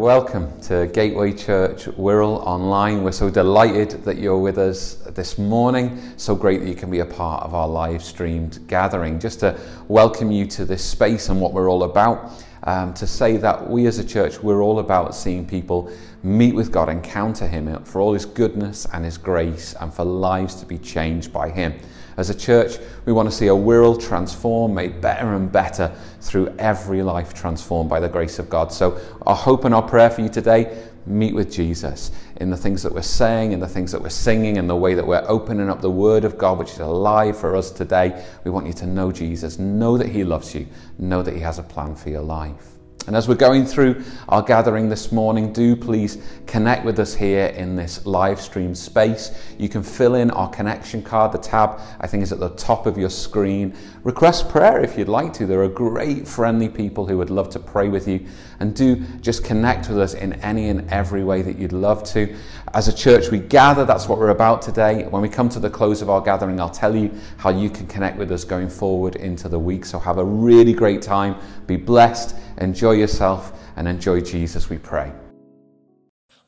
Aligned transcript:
Welcome 0.00 0.58
to 0.62 0.86
Gateway 0.86 1.34
Church 1.34 1.84
Wirral 1.84 2.38
online. 2.46 3.02
We're 3.04 3.12
so 3.12 3.28
delighted 3.28 4.02
that 4.04 4.16
you're 4.16 4.38
with 4.38 4.56
us 4.56 4.94
this 4.94 5.36
morning. 5.36 6.00
So 6.16 6.34
great 6.34 6.62
that 6.62 6.68
you 6.68 6.74
can 6.74 6.90
be 6.90 7.00
a 7.00 7.04
part 7.04 7.42
of 7.42 7.54
our 7.54 7.68
live 7.68 8.02
streamed 8.02 8.66
gathering. 8.66 9.20
Just 9.20 9.40
to 9.40 9.60
welcome 9.88 10.30
you 10.30 10.46
to 10.46 10.64
this 10.64 10.82
space 10.82 11.28
and 11.28 11.38
what 11.38 11.52
we're 11.52 11.70
all 11.70 11.82
about. 11.82 12.32
Um, 12.62 12.94
to 12.94 13.06
say 13.06 13.36
that 13.36 13.68
we 13.68 13.86
as 13.86 13.98
a 13.98 14.04
church, 14.04 14.42
we're 14.42 14.62
all 14.62 14.78
about 14.78 15.14
seeing 15.14 15.46
people 15.46 15.92
meet 16.22 16.54
with 16.54 16.72
God, 16.72 16.88
encounter 16.88 17.46
Him 17.46 17.84
for 17.84 18.00
all 18.00 18.14
His 18.14 18.24
goodness 18.24 18.86
and 18.94 19.04
His 19.04 19.18
grace, 19.18 19.74
and 19.82 19.92
for 19.92 20.06
lives 20.06 20.54
to 20.56 20.64
be 20.64 20.78
changed 20.78 21.30
by 21.30 21.50
Him. 21.50 21.78
As 22.16 22.30
a 22.30 22.34
church, 22.34 22.78
we 23.06 23.12
want 23.12 23.30
to 23.30 23.34
see 23.34 23.46
a 23.46 23.54
world 23.54 24.00
transformed, 24.00 24.74
made 24.74 25.00
better 25.00 25.34
and 25.34 25.50
better 25.50 25.92
through 26.20 26.54
every 26.58 27.02
life 27.02 27.34
transformed 27.34 27.88
by 27.88 28.00
the 28.00 28.08
grace 28.08 28.38
of 28.38 28.50
God. 28.50 28.72
So, 28.72 29.00
our 29.22 29.36
hope 29.36 29.64
and 29.64 29.74
our 29.74 29.82
prayer 29.82 30.10
for 30.10 30.20
you 30.20 30.28
today 30.28 30.86
meet 31.06 31.34
with 31.34 31.52
Jesus 31.52 32.10
in 32.36 32.50
the 32.50 32.56
things 32.56 32.82
that 32.82 32.92
we're 32.92 33.02
saying, 33.02 33.52
in 33.52 33.60
the 33.60 33.68
things 33.68 33.92
that 33.92 34.02
we're 34.02 34.08
singing, 34.08 34.56
in 34.56 34.66
the 34.66 34.76
way 34.76 34.94
that 34.94 35.06
we're 35.06 35.24
opening 35.26 35.68
up 35.68 35.80
the 35.80 35.90
Word 35.90 36.24
of 36.24 36.38
God, 36.38 36.58
which 36.58 36.70
is 36.70 36.78
alive 36.78 37.38
for 37.38 37.56
us 37.56 37.70
today. 37.70 38.24
We 38.44 38.50
want 38.50 38.66
you 38.66 38.72
to 38.74 38.86
know 38.86 39.12
Jesus, 39.12 39.58
know 39.58 39.96
that 39.98 40.08
He 40.08 40.24
loves 40.24 40.54
you, 40.54 40.66
know 40.98 41.22
that 41.22 41.34
He 41.34 41.40
has 41.40 41.58
a 41.58 41.62
plan 41.62 41.94
for 41.94 42.10
your 42.10 42.22
life. 42.22 42.79
And 43.06 43.16
as 43.16 43.26
we're 43.26 43.34
going 43.34 43.64
through 43.64 44.04
our 44.28 44.42
gathering 44.42 44.88
this 44.88 45.10
morning, 45.10 45.52
do 45.52 45.74
please 45.74 46.18
connect 46.46 46.84
with 46.84 46.98
us 46.98 47.14
here 47.14 47.46
in 47.46 47.74
this 47.74 48.04
live 48.04 48.40
stream 48.40 48.74
space. 48.74 49.32
You 49.58 49.70
can 49.70 49.82
fill 49.82 50.16
in 50.16 50.30
our 50.32 50.50
connection 50.50 51.02
card. 51.02 51.32
The 51.32 51.38
tab, 51.38 51.80
I 51.98 52.06
think, 52.06 52.22
is 52.22 52.30
at 52.30 52.40
the 52.40 52.50
top 52.50 52.86
of 52.86 52.98
your 52.98 53.08
screen. 53.08 53.74
Request 54.04 54.50
prayer 54.50 54.80
if 54.80 54.98
you'd 54.98 55.08
like 55.08 55.32
to. 55.34 55.46
There 55.46 55.62
are 55.62 55.68
great, 55.68 56.28
friendly 56.28 56.68
people 56.68 57.06
who 57.06 57.16
would 57.18 57.30
love 57.30 57.48
to 57.50 57.58
pray 57.58 57.88
with 57.88 58.06
you. 58.06 58.26
And 58.60 58.76
do 58.76 58.96
just 59.22 59.44
connect 59.44 59.88
with 59.88 59.98
us 59.98 60.12
in 60.12 60.34
any 60.34 60.68
and 60.68 60.88
every 60.90 61.24
way 61.24 61.40
that 61.40 61.58
you'd 61.58 61.72
love 61.72 62.04
to. 62.12 62.36
As 62.74 62.86
a 62.86 62.92
church, 62.92 63.30
we 63.30 63.38
gather. 63.38 63.86
That's 63.86 64.08
what 64.08 64.18
we're 64.18 64.28
about 64.28 64.60
today. 64.60 65.04
When 65.04 65.22
we 65.22 65.28
come 65.30 65.48
to 65.48 65.58
the 65.58 65.70
close 65.70 66.02
of 66.02 66.10
our 66.10 66.20
gathering, 66.20 66.60
I'll 66.60 66.68
tell 66.68 66.94
you 66.94 67.10
how 67.38 67.48
you 67.48 67.70
can 67.70 67.86
connect 67.86 68.18
with 68.18 68.30
us 68.30 68.44
going 68.44 68.68
forward 68.68 69.16
into 69.16 69.48
the 69.48 69.58
week. 69.58 69.86
So 69.86 69.98
have 69.98 70.18
a 70.18 70.24
really 70.24 70.74
great 70.74 71.00
time. 71.00 71.36
Be 71.66 71.76
blessed. 71.76 72.36
Enjoy 72.60 72.92
yourself 72.92 73.58
and 73.76 73.88
enjoy 73.88 74.20
Jesus, 74.20 74.68
we 74.68 74.76
pray. 74.76 75.10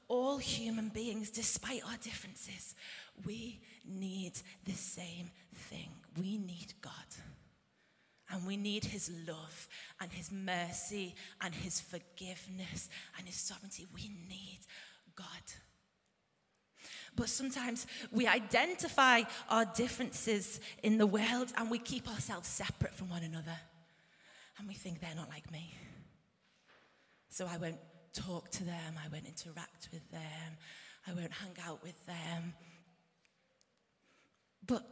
All 0.09 0.37
human 0.37 0.91
beings, 0.91 1.31
despite 1.31 1.83
our 1.87 1.97
differences, 2.03 2.75
we 3.25 3.61
need 3.89 4.33
the 4.65 4.73
same 4.73 5.31
thing. 5.55 5.89
We 6.19 6.37
need 6.37 6.75
God. 6.83 6.93
And 8.31 8.47
we 8.47 8.59
need 8.59 8.85
His 8.85 9.11
love 9.27 9.69
and 10.01 10.13
His 10.13 10.31
mercy 10.31 11.15
and 11.41 11.55
His 11.55 11.81
forgiveness 11.81 12.91
and 13.17 13.27
His 13.27 13.37
sovereignty. 13.37 13.87
We 13.95 14.11
need 14.29 14.61
God. 15.17 15.27
But 17.17 17.31
sometimes 17.31 17.87
we 18.11 18.27
identify 18.27 19.23
our 19.49 19.65
differences 19.65 20.61
in 20.83 20.99
the 20.99 21.07
world 21.07 21.53
and 21.57 21.71
we 21.71 21.79
keep 21.79 22.07
ourselves 22.09 22.49
separate 22.49 22.95
from 22.95 23.09
one 23.09 23.23
another. 23.23 23.57
And 24.59 24.69
we 24.69 24.75
think 24.75 25.01
they're 25.01 25.15
not 25.15 25.31
like 25.31 25.51
me. 25.51 25.73
So 27.33 27.47
I 27.51 27.57
won't 27.57 27.81
talk 28.13 28.51
to 28.51 28.63
them, 28.65 28.95
I 29.03 29.09
won't 29.09 29.25
interact 29.25 29.89
with 29.91 30.07
them, 30.11 30.59
I 31.07 31.15
won't 31.15 31.33
hang 31.33 31.57
out 31.67 31.83
with 31.83 32.05
them. 32.05 32.53
But 34.67 34.87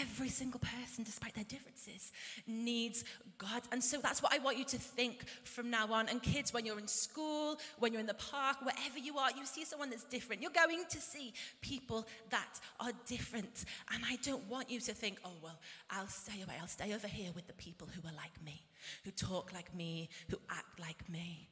every 0.00 0.28
single 0.28 0.60
person, 0.60 1.04
despite 1.04 1.34
their 1.34 1.44
differences, 1.44 2.12
needs 2.46 3.04
God. 3.38 3.62
And 3.72 3.82
so 3.82 4.00
that's 4.00 4.22
what 4.22 4.32
I 4.32 4.38
want 4.38 4.58
you 4.58 4.64
to 4.64 4.78
think 4.78 5.28
from 5.44 5.70
now 5.70 5.92
on. 5.92 6.08
And 6.08 6.22
kids, 6.22 6.52
when 6.52 6.64
you're 6.64 6.78
in 6.78 6.88
school, 6.88 7.58
when 7.78 7.92
you're 7.92 8.00
in 8.00 8.06
the 8.06 8.14
park, 8.14 8.58
wherever 8.62 8.98
you 8.98 9.18
are, 9.18 9.30
you 9.30 9.44
see 9.46 9.64
someone 9.64 9.90
that's 9.90 10.04
different. 10.04 10.42
You're 10.42 10.50
going 10.50 10.84
to 10.88 11.00
see 11.00 11.34
people 11.60 12.06
that 12.30 12.60
are 12.80 12.92
different. 13.06 13.64
And 13.92 14.02
I 14.08 14.16
don't 14.22 14.48
want 14.48 14.70
you 14.70 14.80
to 14.80 14.92
think, 14.92 15.18
oh, 15.24 15.36
well, 15.42 15.58
I'll 15.90 16.08
stay 16.08 16.42
away. 16.42 16.54
I'll 16.60 16.66
stay 16.66 16.94
over 16.94 17.08
here 17.08 17.30
with 17.34 17.46
the 17.46 17.52
people 17.54 17.88
who 17.94 18.06
are 18.08 18.14
like 18.14 18.42
me 18.44 18.62
who 19.04 19.10
talk 19.10 19.52
like 19.52 19.74
me, 19.74 20.08
who 20.28 20.38
act 20.50 20.78
like 20.78 21.08
me. 21.08 21.48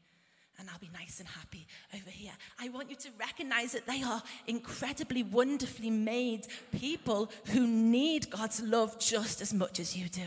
And 0.58 0.68
I'll 0.70 0.78
be 0.78 0.90
nice 0.92 1.18
and 1.18 1.28
happy 1.28 1.66
over 1.94 2.10
here. 2.10 2.32
I 2.60 2.68
want 2.68 2.90
you 2.90 2.96
to 2.96 3.08
recognize 3.18 3.72
that 3.72 3.86
they 3.86 4.02
are 4.02 4.22
incredibly, 4.46 5.22
wonderfully 5.22 5.90
made 5.90 6.46
people 6.78 7.30
who 7.46 7.66
need 7.66 8.30
God's 8.30 8.62
love 8.62 8.98
just 8.98 9.40
as 9.40 9.52
much 9.52 9.80
as 9.80 9.96
you 9.96 10.08
do. 10.08 10.26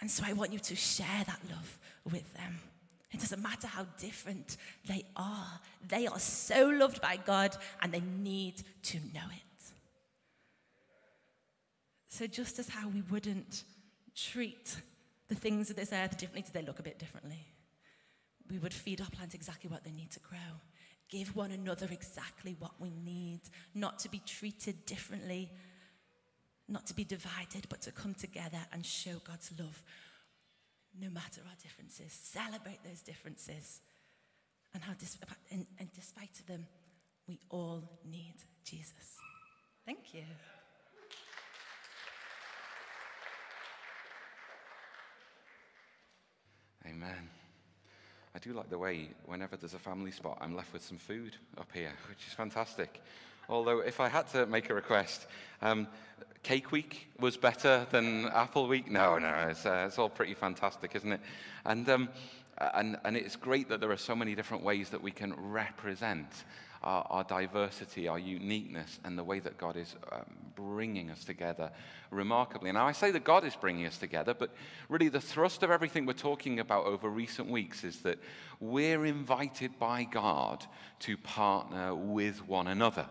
And 0.00 0.10
so 0.10 0.22
I 0.26 0.32
want 0.32 0.52
you 0.52 0.58
to 0.60 0.76
share 0.76 1.24
that 1.26 1.40
love 1.50 1.78
with 2.04 2.32
them. 2.34 2.60
It 3.10 3.20
doesn't 3.20 3.42
matter 3.42 3.66
how 3.66 3.86
different 3.98 4.58
they 4.86 5.04
are, 5.16 5.60
they 5.88 6.06
are 6.06 6.18
so 6.18 6.68
loved 6.68 7.00
by 7.00 7.16
God 7.16 7.56
and 7.82 7.92
they 7.92 8.02
need 8.22 8.62
to 8.84 8.98
know 9.14 9.26
it. 9.30 9.42
So, 12.08 12.26
just 12.26 12.58
as 12.58 12.68
how 12.68 12.88
we 12.88 13.02
wouldn't 13.02 13.64
treat 14.14 14.76
the 15.28 15.34
things 15.34 15.70
of 15.70 15.76
this 15.76 15.92
earth 15.92 16.18
differently? 16.18 16.42
Do 16.42 16.48
they 16.52 16.66
look 16.66 16.78
a 16.78 16.82
bit 16.82 16.98
differently? 16.98 17.46
We 18.50 18.58
would 18.58 18.74
feed 18.74 19.00
our 19.00 19.10
plants 19.10 19.34
exactly 19.34 19.70
what 19.70 19.84
they 19.84 19.92
need 19.92 20.10
to 20.12 20.20
grow. 20.20 20.60
Give 21.08 21.34
one 21.34 21.52
another 21.52 21.88
exactly 21.90 22.56
what 22.58 22.72
we 22.78 22.90
need, 22.90 23.40
not 23.74 23.98
to 24.00 24.10
be 24.10 24.20
treated 24.26 24.84
differently, 24.84 25.50
not 26.68 26.86
to 26.86 26.94
be 26.94 27.04
divided, 27.04 27.66
but 27.68 27.80
to 27.82 27.92
come 27.92 28.14
together 28.14 28.58
and 28.72 28.84
show 28.84 29.16
God's 29.24 29.50
love 29.58 29.82
no 31.00 31.08
matter 31.08 31.40
our 31.46 31.56
differences. 31.62 32.12
Celebrate 32.12 32.82
those 32.84 33.00
differences. 33.00 33.80
And 34.74 34.82
how, 34.82 34.92
and, 35.50 35.66
and 35.78 35.88
despite 35.94 36.46
them, 36.46 36.66
we 37.26 37.38
all 37.48 37.82
need 38.04 38.34
Jesus. 38.64 39.16
Thank 39.86 40.12
you. 40.12 40.24
Amen. 46.86 47.30
I 48.38 48.40
do 48.40 48.52
like 48.52 48.70
the 48.70 48.78
way, 48.78 49.08
whenever 49.26 49.56
there's 49.56 49.74
a 49.74 49.80
family 49.80 50.12
spot, 50.12 50.38
I'm 50.40 50.54
left 50.54 50.72
with 50.72 50.84
some 50.84 50.96
food 50.96 51.34
up 51.58 51.66
here, 51.74 51.90
which 52.08 52.24
is 52.24 52.32
fantastic. 52.32 53.02
Although, 53.48 53.80
if 53.80 53.98
I 53.98 54.08
had 54.08 54.28
to 54.28 54.46
make 54.46 54.70
a 54.70 54.74
request, 54.74 55.26
um, 55.60 55.88
Cake 56.44 56.70
Week 56.70 57.08
was 57.18 57.36
better 57.36 57.84
than 57.90 58.26
Apple 58.26 58.68
Week. 58.68 58.88
No, 58.88 59.18
no, 59.18 59.48
it's, 59.50 59.66
uh, 59.66 59.86
it's 59.88 59.98
all 59.98 60.08
pretty 60.08 60.34
fantastic, 60.34 60.94
isn't 60.94 61.14
it? 61.14 61.20
And, 61.64 61.88
um, 61.88 62.08
and, 62.74 62.98
and 63.04 63.16
it's 63.16 63.36
great 63.36 63.68
that 63.68 63.80
there 63.80 63.90
are 63.90 63.96
so 63.96 64.16
many 64.16 64.34
different 64.34 64.62
ways 64.62 64.90
that 64.90 65.02
we 65.02 65.10
can 65.10 65.34
represent 65.50 66.44
our, 66.82 67.06
our 67.10 67.24
diversity, 67.24 68.08
our 68.08 68.18
uniqueness, 68.18 69.00
and 69.04 69.18
the 69.18 69.24
way 69.24 69.40
that 69.40 69.58
God 69.58 69.76
is 69.76 69.96
um, 70.12 70.24
bringing 70.54 71.10
us 71.10 71.24
together 71.24 71.70
remarkably. 72.10 72.70
Now, 72.72 72.86
I 72.86 72.92
say 72.92 73.10
that 73.10 73.24
God 73.24 73.44
is 73.44 73.56
bringing 73.56 73.86
us 73.86 73.98
together, 73.98 74.34
but 74.34 74.50
really 74.88 75.08
the 75.08 75.20
thrust 75.20 75.62
of 75.62 75.70
everything 75.70 76.06
we're 76.06 76.12
talking 76.12 76.60
about 76.60 76.86
over 76.86 77.08
recent 77.08 77.48
weeks 77.48 77.84
is 77.84 78.00
that 78.00 78.18
we're 78.60 79.06
invited 79.06 79.78
by 79.78 80.04
God 80.04 80.64
to 81.00 81.16
partner 81.16 81.94
with 81.94 82.46
one 82.46 82.68
another 82.68 83.06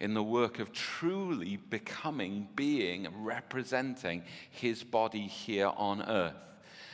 in 0.00 0.14
the 0.14 0.22
work 0.22 0.58
of 0.58 0.72
truly 0.72 1.56
becoming, 1.56 2.48
being, 2.56 3.06
representing 3.22 4.22
his 4.48 4.82
body 4.82 5.26
here 5.26 5.70
on 5.76 6.02
earth. 6.02 6.34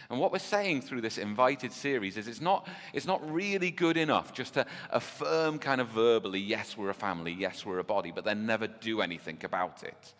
And 0.09 0.21
what 0.21 0.33
we're 0.33 0.39
saying 0.39 0.83
through 0.83 1.00
this 1.00 1.19
invited 1.19 1.72
series 1.72 2.17
is 2.17 2.28
it's 2.28 2.41
not, 2.41 2.69
it's 2.93 3.06
not 3.06 3.28
really 3.33 3.71
good 3.71 3.97
enough 3.97 4.33
just 4.33 4.55
to 4.55 4.67
affirm 4.91 5.59
kind 5.59 5.81
of 5.81 5.89
verbally, 5.89 6.41
yes, 6.41 6.77
we're 6.77 6.91
a 6.91 6.94
family, 6.94 7.33
yes, 7.33 7.67
we're 7.67 7.81
a 7.81 7.84
body, 7.84 8.12
but 8.15 8.25
then 8.25 8.47
never 8.47 8.67
do 8.67 9.00
anything 9.00 9.39
about 9.43 9.83
it. 9.83 10.15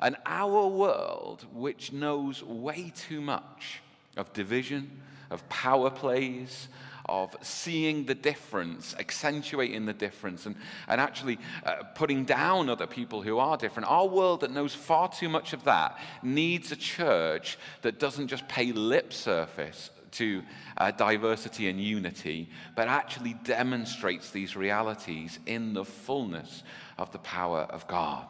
And 0.00 0.16
our 0.26 0.66
world, 0.66 1.46
which 1.52 1.92
knows 1.92 2.42
way 2.42 2.92
too 2.94 3.20
much 3.20 3.80
of 4.16 4.32
division, 4.32 5.00
of 5.30 5.48
power 5.48 5.90
plays, 5.90 6.68
of 7.06 7.36
seeing 7.42 8.04
the 8.04 8.14
difference, 8.14 8.94
accentuating 8.98 9.86
the 9.86 9.92
difference, 9.92 10.46
and, 10.46 10.56
and 10.88 11.00
actually 11.00 11.38
uh, 11.64 11.82
putting 11.94 12.24
down 12.24 12.68
other 12.68 12.86
people 12.86 13.22
who 13.22 13.38
are 13.38 13.56
different. 13.56 13.88
Our 13.88 14.06
world 14.06 14.40
that 14.40 14.50
knows 14.50 14.74
far 14.74 15.08
too 15.08 15.28
much 15.28 15.52
of 15.52 15.64
that 15.64 15.98
needs 16.22 16.72
a 16.72 16.76
church 16.76 17.58
that 17.82 17.98
doesn't 17.98 18.28
just 18.28 18.46
pay 18.48 18.72
lip 18.72 19.12
service 19.12 19.90
to 20.12 20.42
uh, 20.76 20.90
diversity 20.90 21.68
and 21.68 21.80
unity, 21.80 22.48
but 22.76 22.88
actually 22.88 23.34
demonstrates 23.44 24.30
these 24.30 24.56
realities 24.56 25.38
in 25.46 25.72
the 25.72 25.84
fullness 25.84 26.62
of 26.98 27.12
the 27.12 27.18
power 27.18 27.60
of 27.70 27.86
God. 27.86 28.26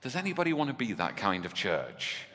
Does 0.00 0.16
anybody 0.16 0.52
want 0.52 0.68
to 0.68 0.74
be 0.74 0.92
that 0.94 1.16
kind 1.16 1.44
of 1.44 1.54
church? 1.54 2.26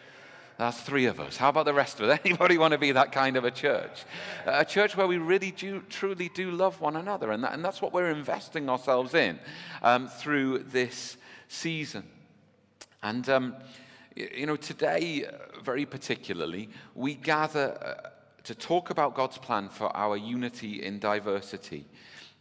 That's 0.57 0.81
three 0.81 1.05
of 1.05 1.19
us. 1.19 1.37
How 1.37 1.49
about 1.49 1.65
the 1.65 1.73
rest 1.73 1.99
of 1.99 2.09
us? 2.09 2.19
Anybody 2.25 2.57
want 2.57 2.71
to 2.71 2.79
be 2.79 2.91
that 2.91 3.11
kind 3.11 3.37
of 3.37 3.45
a 3.45 3.51
church? 3.51 4.05
A 4.45 4.65
church 4.65 4.97
where 4.97 5.05
we 5.05 5.17
really 5.17 5.51
do, 5.51 5.83
truly 5.89 6.29
do 6.29 6.49
love 6.49 6.81
one 6.81 6.95
another. 6.95 7.31
And, 7.31 7.43
that, 7.43 7.53
and 7.53 7.63
that's 7.63 7.81
what 7.81 7.93
we're 7.93 8.09
investing 8.09 8.67
ourselves 8.67 9.13
in 9.13 9.39
um, 9.83 10.07
through 10.07 10.59
this 10.59 11.17
season. 11.47 12.03
And, 13.03 13.29
um, 13.29 13.55
you 14.15 14.47
know, 14.47 14.55
today, 14.55 15.25
uh, 15.25 15.61
very 15.61 15.85
particularly, 15.85 16.69
we 16.95 17.13
gather 17.13 17.77
uh, 18.05 18.09
to 18.43 18.55
talk 18.55 18.89
about 18.89 19.13
God's 19.13 19.37
plan 19.37 19.69
for 19.69 19.95
our 19.95 20.17
unity 20.17 20.81
in 20.83 20.97
diversity, 20.97 21.85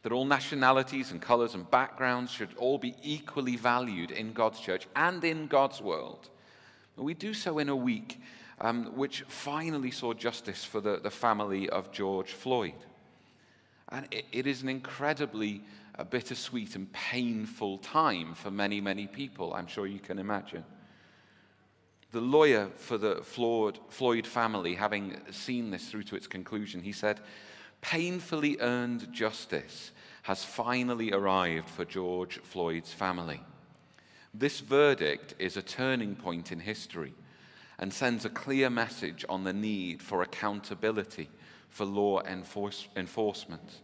that 0.03 0.13
all 0.13 0.25
nationalities 0.25 1.11
and 1.11 1.21
colors 1.21 1.55
and 1.55 1.71
backgrounds 1.71 2.31
should 2.31 2.51
all 2.57 2.79
be 2.79 2.95
equally 3.03 3.57
valued 3.57 4.11
in 4.11 4.33
God's 4.33 4.61
church 4.61 4.87
and 4.97 5.23
in 5.23 5.49
God's 5.49 5.83
world. 5.83 6.31
We 6.97 7.15
do 7.15 7.35
so 7.35 7.59
in 7.59 7.69
a 7.69 7.77
week 7.77 8.21
um, 8.61 8.97
which 8.97 9.23
finally 9.29 9.91
saw 9.91 10.15
justice 10.15 10.65
for 10.65 10.81
the, 10.81 10.99
the 10.99 11.11
family 11.11 11.69
of 11.69 11.93
George 11.93 12.33
Floyd. 12.33 12.75
And 13.91 14.07
it, 14.11 14.25
it 14.33 14.47
is 14.47 14.63
an 14.63 14.69
incredibly 14.69 15.63
uh, 15.99 16.05
bittersweet 16.05 16.75
and 16.75 16.91
painful 16.93 17.79
time 17.79 18.35
for 18.35 18.51
many, 18.51 18.81
many 18.81 19.07
people, 19.07 19.55
I'm 19.55 19.67
sure 19.67 19.87
you 19.87 19.99
can 19.99 20.19
imagine. 20.19 20.65
The 22.13 22.21
lawyer 22.21 22.71
for 22.77 22.97
the 22.97 23.17
Floyd 23.23 24.27
family, 24.27 24.75
having 24.75 25.19
seen 25.31 25.71
this 25.71 25.91
through 25.91 26.05
to 26.05 26.17
its 26.17 26.27
conclusion, 26.27 26.81
he 26.81 26.93
said, 26.93 27.21
Painfully 27.83 28.57
earned 28.61 29.13
justice 29.13 29.93
has 30.23 30.43
finally 30.43 31.13
arrived 31.13 31.69
for 31.69 31.85
George 31.85 32.39
Floyd's 32.39 32.93
family. 32.93 33.41
This 34.39 34.61
verdict 34.61 35.35
is 35.39 35.57
a 35.57 35.63
turning 35.63 36.15
point 36.15 36.53
in 36.53 36.61
history 36.61 37.15
and 37.79 37.93
sends 37.93 38.27
a 38.27 38.31
clear 38.31 38.69
message 38.69 39.25
on 39.31 39.45
the 39.45 39.53
need 39.55 40.03
for 40.03 40.21
accountability 40.21 41.31
for 41.71 41.87
law 41.87 42.21
enforce, 42.23 42.87
enforcement. 42.97 43.81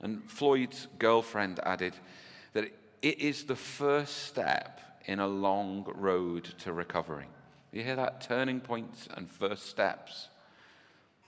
And 0.00 0.30
Floyd's 0.30 0.88
girlfriend 0.98 1.60
added 1.64 1.94
that 2.54 2.72
it 3.02 3.18
is 3.18 3.44
the 3.44 3.56
first 3.56 4.24
step 4.24 4.80
in 5.04 5.20
a 5.20 5.28
long 5.28 5.84
road 5.94 6.44
to 6.60 6.72
recovery. 6.72 7.26
You 7.72 7.82
hear 7.82 7.96
that? 7.96 8.22
Turning 8.22 8.60
points 8.60 9.06
and 9.16 9.30
first 9.30 9.66
steps. 9.66 10.28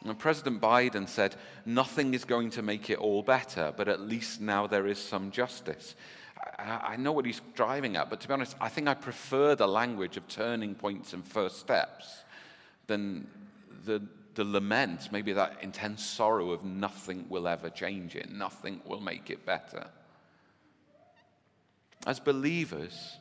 And 0.05 0.19
President 0.19 0.62
Biden 0.62 1.08
said, 1.08 1.34
Nothing 1.66 2.14
is 2.14 2.25
going 2.25 2.50
to 2.50 2.62
make 2.62 2.88
it 2.88 2.99
all 2.99 3.22
better, 3.22 3.75
but 3.76 3.88
at 3.88 4.00
least 4.00 4.40
now 4.40 4.66
there 4.66 4.87
is 4.87 4.99
some 4.99 5.31
justice. 5.31 5.94
I 6.58 6.96
know 6.96 7.12
what 7.12 7.25
he's 7.25 7.40
driving 7.55 7.96
at, 7.96 8.11
but 8.11 8.20
to 8.20 8.29
be 8.29 8.35
honest, 8.35 8.56
I 8.61 8.69
think 8.69 8.88
I 8.88 8.94
prefer 8.94 9.55
the 9.55 9.69
language 9.69 10.17
of 10.17 10.29
turning 10.29 10.75
points 10.75 11.12
and 11.12 11.26
first 11.26 11.61
steps 11.61 12.25
than 12.87 13.26
the, 13.85 14.02
the 14.35 14.44
lament, 14.44 15.08
maybe 15.12 15.32
that 15.32 15.58
intense 15.62 16.05
sorrow 16.05 16.50
of 16.50 16.64
nothing 16.64 17.26
will 17.29 17.49
ever 17.49 17.70
change 17.70 18.17
it, 18.17 18.31
nothing 18.31 18.81
will 18.85 19.00
make 19.00 19.31
it 19.31 19.46
better. 19.46 19.87
As 22.06 22.20
believers, 22.20 23.17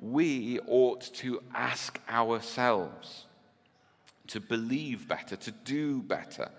we 0.00 0.60
ought 0.66 1.02
to 1.14 1.40
ask 1.54 2.00
ourselves 2.08 3.26
to 4.28 4.40
believe 4.40 5.06
better, 5.06 5.36
to 5.36 5.50
do 5.50 6.02
better 6.02 6.50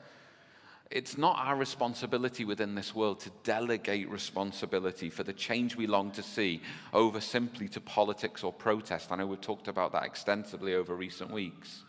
it's 0.92 1.18
not 1.18 1.38
our 1.40 1.56
responsibility 1.56 2.46
within 2.46 2.76
this 2.76 2.94
world 2.94 3.20
to 3.22 3.32
delegate 3.44 4.10
responsibility 4.10 5.10
for 5.10 5.24
the 5.24 5.34
change 5.34 5.76
we 5.76 5.88
long 5.88 6.12
to 6.12 6.22
see 6.22 6.62
over 6.94 7.20
simply 7.20 7.68
to 7.70 7.82
politics 7.82 8.44
or 8.44 8.54
protest. 8.54 9.12
I 9.12 9.16
know 9.16 9.26
we've 9.26 9.42
talked 9.42 9.68
about 9.68 9.92
that 9.94 10.04
extensively 10.04 10.76
over 10.76 10.96
recent 10.96 11.32
weeks. 11.32 11.84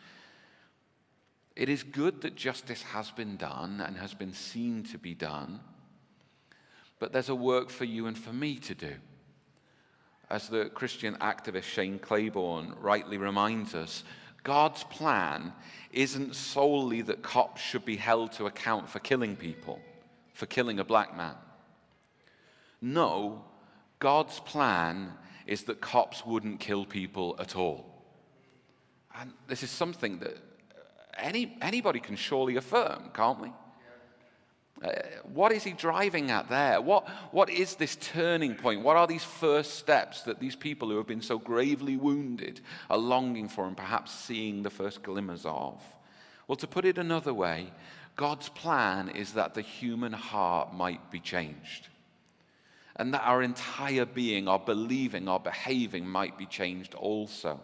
It 1.54 1.69
is 1.69 1.82
good 1.82 2.22
that 2.22 2.37
justice 2.37 2.82
has 2.82 3.10
been 3.10 3.37
done 3.37 3.81
and 3.81 3.96
has 3.96 4.14
been 4.14 4.32
seen 4.32 4.82
to 4.84 4.98
be 4.98 5.14
done, 5.14 5.60
but 6.98 7.12
there's 7.12 7.28
a 7.28 7.34
work 7.34 7.70
for 7.70 7.84
you 7.84 8.06
and 8.06 8.19
for 8.19 8.32
me 8.32 8.56
to 8.56 8.75
do. 8.75 8.94
As 10.28 10.48
the 10.48 10.70
Christian 10.70 11.14
activist 11.16 11.62
Shane 11.62 11.98
Claiborne 11.98 12.75
rightly 12.81 13.16
reminds 13.16 13.75
us, 13.75 14.04
God's 14.46 14.84
plan 14.84 15.52
isn't 15.90 16.37
solely 16.37 17.02
that 17.02 17.20
cops 17.20 17.60
should 17.60 17.84
be 17.84 17.96
held 17.96 18.31
to 18.34 18.46
account 18.46 18.88
for 18.88 19.00
killing 19.00 19.34
people, 19.34 19.81
for 20.34 20.46
killing 20.46 20.78
a 20.78 20.84
black 20.84 21.16
man. 21.16 21.34
No, 22.81 23.43
God's 23.98 24.38
plan 24.38 25.12
is 25.48 25.64
that 25.64 25.81
cops 25.81 26.25
wouldn't 26.25 26.60
kill 26.60 26.84
people 26.84 27.34
at 27.40 27.56
all. 27.56 28.04
And 29.20 29.32
this 29.48 29.64
is 29.64 29.70
something 29.72 30.20
that 30.20 30.37
any, 31.19 31.58
anybody 31.60 31.98
can 31.98 32.14
surely 32.14 32.54
affirm, 32.54 33.10
can't 33.14 33.40
we? 33.40 33.52
Uh, 34.82 34.90
what 35.32 35.52
is 35.52 35.64
he 35.64 35.73
driving 35.73 36.31
at 36.31 36.49
there? 36.49 36.81
What, 36.81 37.08
what 37.32 37.49
is 37.49 37.76
this 37.76 37.96
turning 37.96 38.55
point? 38.55 38.82
What 38.82 38.96
are 38.96 39.06
these 39.06 39.25
first 39.25 39.78
steps 39.78 40.23
that 40.23 40.38
these 40.38 40.55
people 40.55 40.90
who 40.90 40.99
have 40.99 41.06
been 41.06 41.23
so 41.23 41.38
gravely 41.38 41.96
wounded 41.96 42.61
are 42.90 42.99
longing 42.99 43.49
for 43.49 43.67
and 43.67 43.76
perhaps 43.76 44.12
seeing 44.12 44.62
the 44.62 44.70
first 44.70 45.02
glimmers 45.02 45.46
of? 45.46 45.82
Well, 46.46 46.56
to 46.56 46.67
put 46.67 46.84
it 46.84 46.99
another 46.99 47.32
way, 47.32 47.73
God's 48.17 48.49
plan 48.50 49.08
is 49.08 49.32
that 49.32 49.55
the 49.55 49.62
human 49.62 50.12
heart 50.12 50.75
might 50.75 51.11
be 51.11 51.20
changed. 51.20 51.88
And 52.98 53.12
that 53.12 53.25
our 53.25 53.43
entire 53.43 54.06
being, 54.06 54.48
our 54.48 54.58
believing, 54.58 55.28
our 55.28 55.38
behaving 55.38 56.08
might 56.08 56.38
be 56.38 56.46
changed 56.46 56.94
also. 56.94 57.60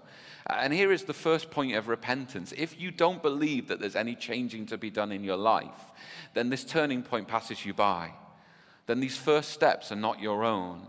And 0.46 0.72
here 0.72 0.92
is 0.92 1.04
the 1.04 1.14
first 1.14 1.50
point 1.50 1.74
of 1.74 1.88
repentance. 1.88 2.52
If 2.56 2.78
you 2.78 2.90
don't 2.90 3.22
believe 3.22 3.68
that 3.68 3.80
there's 3.80 3.96
any 3.96 4.14
changing 4.14 4.66
to 4.66 4.78
be 4.78 4.90
done 4.90 5.12
in 5.12 5.24
your 5.24 5.36
life, 5.36 5.92
then 6.34 6.50
this 6.50 6.64
turning 6.64 7.02
point 7.02 7.28
passes 7.28 7.64
you 7.64 7.72
by. 7.72 8.10
Then 8.86 9.00
these 9.00 9.16
first 9.16 9.50
steps 9.50 9.92
are 9.92 9.96
not 9.96 10.20
your 10.20 10.44
own. 10.44 10.86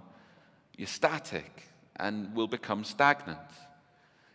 You're 0.78 0.88
static 0.88 1.64
and 1.96 2.34
will 2.36 2.48
become 2.48 2.84
stagnant. 2.84 3.40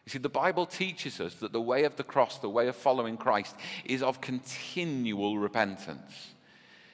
You 0.06 0.10
see, 0.10 0.18
the 0.18 0.28
Bible 0.28 0.64
teaches 0.64 1.20
us 1.20 1.34
that 1.34 1.52
the 1.52 1.60
way 1.60 1.84
of 1.84 1.96
the 1.96 2.04
cross, 2.04 2.38
the 2.38 2.48
way 2.48 2.68
of 2.68 2.76
following 2.76 3.18
Christ, 3.18 3.54
is 3.84 4.02
of 4.02 4.22
continual 4.22 5.36
repentance. 5.36 6.30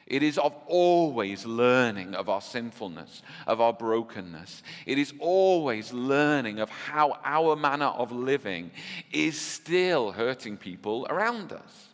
It 0.06 0.22
is 0.22 0.36
of 0.36 0.54
always 0.66 1.46
learning 1.46 2.14
of 2.14 2.28
our 2.28 2.42
sinfulness, 2.42 3.22
of 3.46 3.60
our 3.60 3.72
brokenness. 3.72 4.62
It 4.84 4.98
is 4.98 5.14
always 5.18 5.92
learning 5.92 6.60
of 6.60 6.68
how 6.68 7.18
our 7.24 7.56
manner 7.56 7.86
of 7.86 8.12
living 8.12 8.70
is 9.12 9.40
still 9.40 10.12
hurting 10.12 10.58
people 10.58 11.06
around 11.08 11.52
us. 11.52 11.88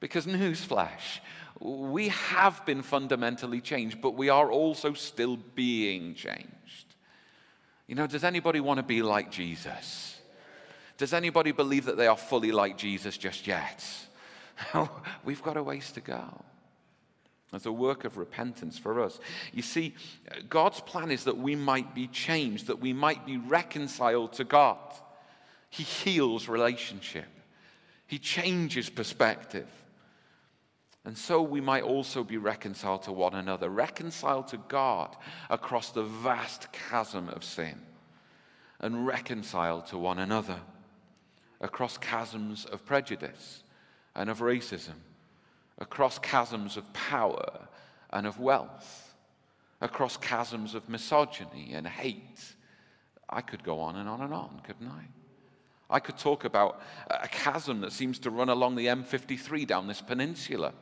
Because, 0.00 0.26
newsflash, 0.26 1.20
we 1.60 2.08
have 2.08 2.64
been 2.66 2.82
fundamentally 2.82 3.60
changed, 3.60 4.00
but 4.00 4.14
we 4.14 4.28
are 4.28 4.50
also 4.50 4.92
still 4.92 5.36
being 5.54 6.14
changed. 6.14 6.48
You 7.86 7.94
know, 7.94 8.06
does 8.06 8.24
anybody 8.24 8.60
want 8.60 8.78
to 8.78 8.84
be 8.84 9.02
like 9.02 9.30
Jesus? 9.30 10.20
Does 10.98 11.12
anybody 11.12 11.52
believe 11.52 11.84
that 11.84 11.96
they 11.96 12.08
are 12.08 12.16
fully 12.16 12.50
like 12.50 12.76
Jesus 12.76 13.16
just 13.16 13.46
yet? 13.46 13.84
We've 15.24 15.42
got 15.42 15.56
a 15.56 15.62
ways 15.62 15.92
to 15.92 16.00
go. 16.00 16.44
As 17.52 17.64
a 17.64 17.72
work 17.72 18.04
of 18.04 18.18
repentance 18.18 18.78
for 18.78 19.02
us. 19.02 19.18
You 19.52 19.62
see, 19.62 19.94
God's 20.50 20.80
plan 20.80 21.10
is 21.10 21.24
that 21.24 21.38
we 21.38 21.56
might 21.56 21.94
be 21.94 22.06
changed, 22.08 22.66
that 22.66 22.80
we 22.80 22.92
might 22.92 23.24
be 23.24 23.38
reconciled 23.38 24.34
to 24.34 24.44
God. 24.44 24.76
He 25.70 25.82
heals 25.82 26.48
relationship, 26.48 27.28
He 28.06 28.18
changes 28.18 28.90
perspective. 28.90 29.68
And 31.04 31.16
so 31.16 31.40
we 31.40 31.62
might 31.62 31.84
also 31.84 32.22
be 32.22 32.36
reconciled 32.36 33.04
to 33.04 33.12
one 33.12 33.34
another, 33.34 33.70
reconciled 33.70 34.48
to 34.48 34.58
God 34.68 35.16
across 35.48 35.90
the 35.90 36.02
vast 36.02 36.70
chasm 36.70 37.30
of 37.30 37.44
sin, 37.44 37.80
and 38.80 39.06
reconciled 39.06 39.86
to 39.86 39.96
one 39.96 40.18
another 40.18 40.60
across 41.62 41.96
chasms 41.96 42.66
of 42.66 42.84
prejudice 42.84 43.62
and 44.14 44.28
of 44.28 44.40
racism 44.40 44.96
across 45.78 46.18
chasms 46.18 46.76
of 46.76 46.92
power 46.92 47.68
and 48.10 48.26
of 48.26 48.40
wealth, 48.40 49.14
across 49.80 50.16
chasms 50.16 50.74
of 50.74 50.88
misogyny 50.88 51.72
and 51.74 51.86
hate. 51.86 52.54
I 53.28 53.40
could 53.40 53.62
go 53.62 53.80
on 53.80 53.96
and 53.96 54.08
on 54.08 54.20
and 54.20 54.32
on, 54.32 54.60
couldn't 54.64 54.88
I? 54.88 55.04
I 55.90 56.00
could 56.00 56.18
talk 56.18 56.44
about 56.44 56.82
a 57.08 57.28
chasm 57.28 57.80
that 57.80 57.92
seems 57.92 58.18
to 58.20 58.30
run 58.30 58.48
along 58.48 58.76
the 58.76 58.86
M53 58.86 59.66
down 59.66 59.86
this 59.86 60.02
peninsula. 60.02 60.74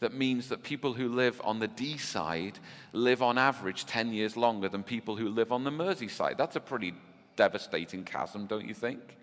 That 0.00 0.14
means 0.14 0.48
that 0.48 0.62
people 0.62 0.94
who 0.94 1.08
live 1.08 1.40
on 1.44 1.58
the 1.58 1.68
Dee 1.68 1.98
side 1.98 2.58
live 2.92 3.20
on 3.20 3.36
average 3.36 3.84
10 3.84 4.12
years 4.12 4.36
longer 4.36 4.68
than 4.68 4.84
people 4.84 5.16
who 5.16 5.28
live 5.28 5.50
on 5.50 5.64
the 5.64 5.70
Mersey 5.70 6.08
side. 6.08 6.36
That's 6.38 6.56
a 6.56 6.60
pretty 6.60 6.94
devastating 7.36 8.04
chasm, 8.04 8.46
don't 8.46 8.66
you 8.66 8.74
think? 8.74 9.18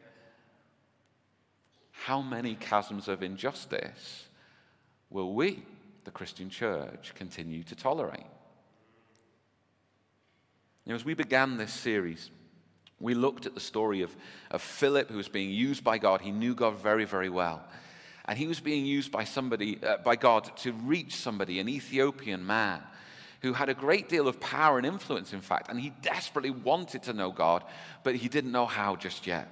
How 1.92 2.22
many 2.22 2.56
chasms 2.56 3.08
of 3.08 3.24
injustice 3.24 4.28
will 5.16 5.34
we, 5.34 5.64
the 6.04 6.12
Christian 6.12 6.50
church, 6.50 7.14
continue 7.16 7.64
to 7.64 7.74
tolerate? 7.74 8.26
You 10.84 10.90
know, 10.90 10.96
as 10.96 11.06
we 11.06 11.14
began 11.14 11.56
this 11.56 11.72
series, 11.72 12.30
we 13.00 13.14
looked 13.14 13.46
at 13.46 13.54
the 13.54 13.62
story 13.62 14.02
of, 14.02 14.14
of 14.52 14.62
Philip, 14.62 15.10
who 15.10 15.16
was 15.16 15.30
being 15.30 15.52
used 15.52 15.86
by 15.86 16.00
God. 16.00 16.20
He 16.20 16.32
knew 16.32 16.54
God 16.54 16.80
very, 16.80 17.06
very 17.06 17.30
well. 17.30 17.64
And 18.26 18.38
he 18.38 18.46
was 18.46 18.60
being 18.60 18.86
used 18.86 19.10
by 19.10 19.24
somebody, 19.24 19.80
uh, 19.82 19.98
by 20.04 20.18
God, 20.18 20.52
to 20.58 20.74
reach 20.74 21.16
somebody, 21.16 21.62
an 21.62 21.70
Ethiopian 21.70 22.46
man, 22.46 22.82
who 23.42 23.54
had 23.54 23.70
a 23.70 23.74
great 23.74 24.10
deal 24.10 24.28
of 24.28 24.42
power 24.42 24.78
and 24.78 24.86
influence, 24.86 25.32
in 25.32 25.40
fact. 25.40 25.70
And 25.70 25.80
he 25.80 25.94
desperately 26.02 26.52
wanted 26.52 27.04
to 27.04 27.14
know 27.14 27.32
God, 27.32 27.64
but 28.04 28.16
he 28.16 28.28
didn't 28.28 28.52
know 28.52 28.66
how 28.66 28.98
just 28.98 29.26
yet. 29.26 29.48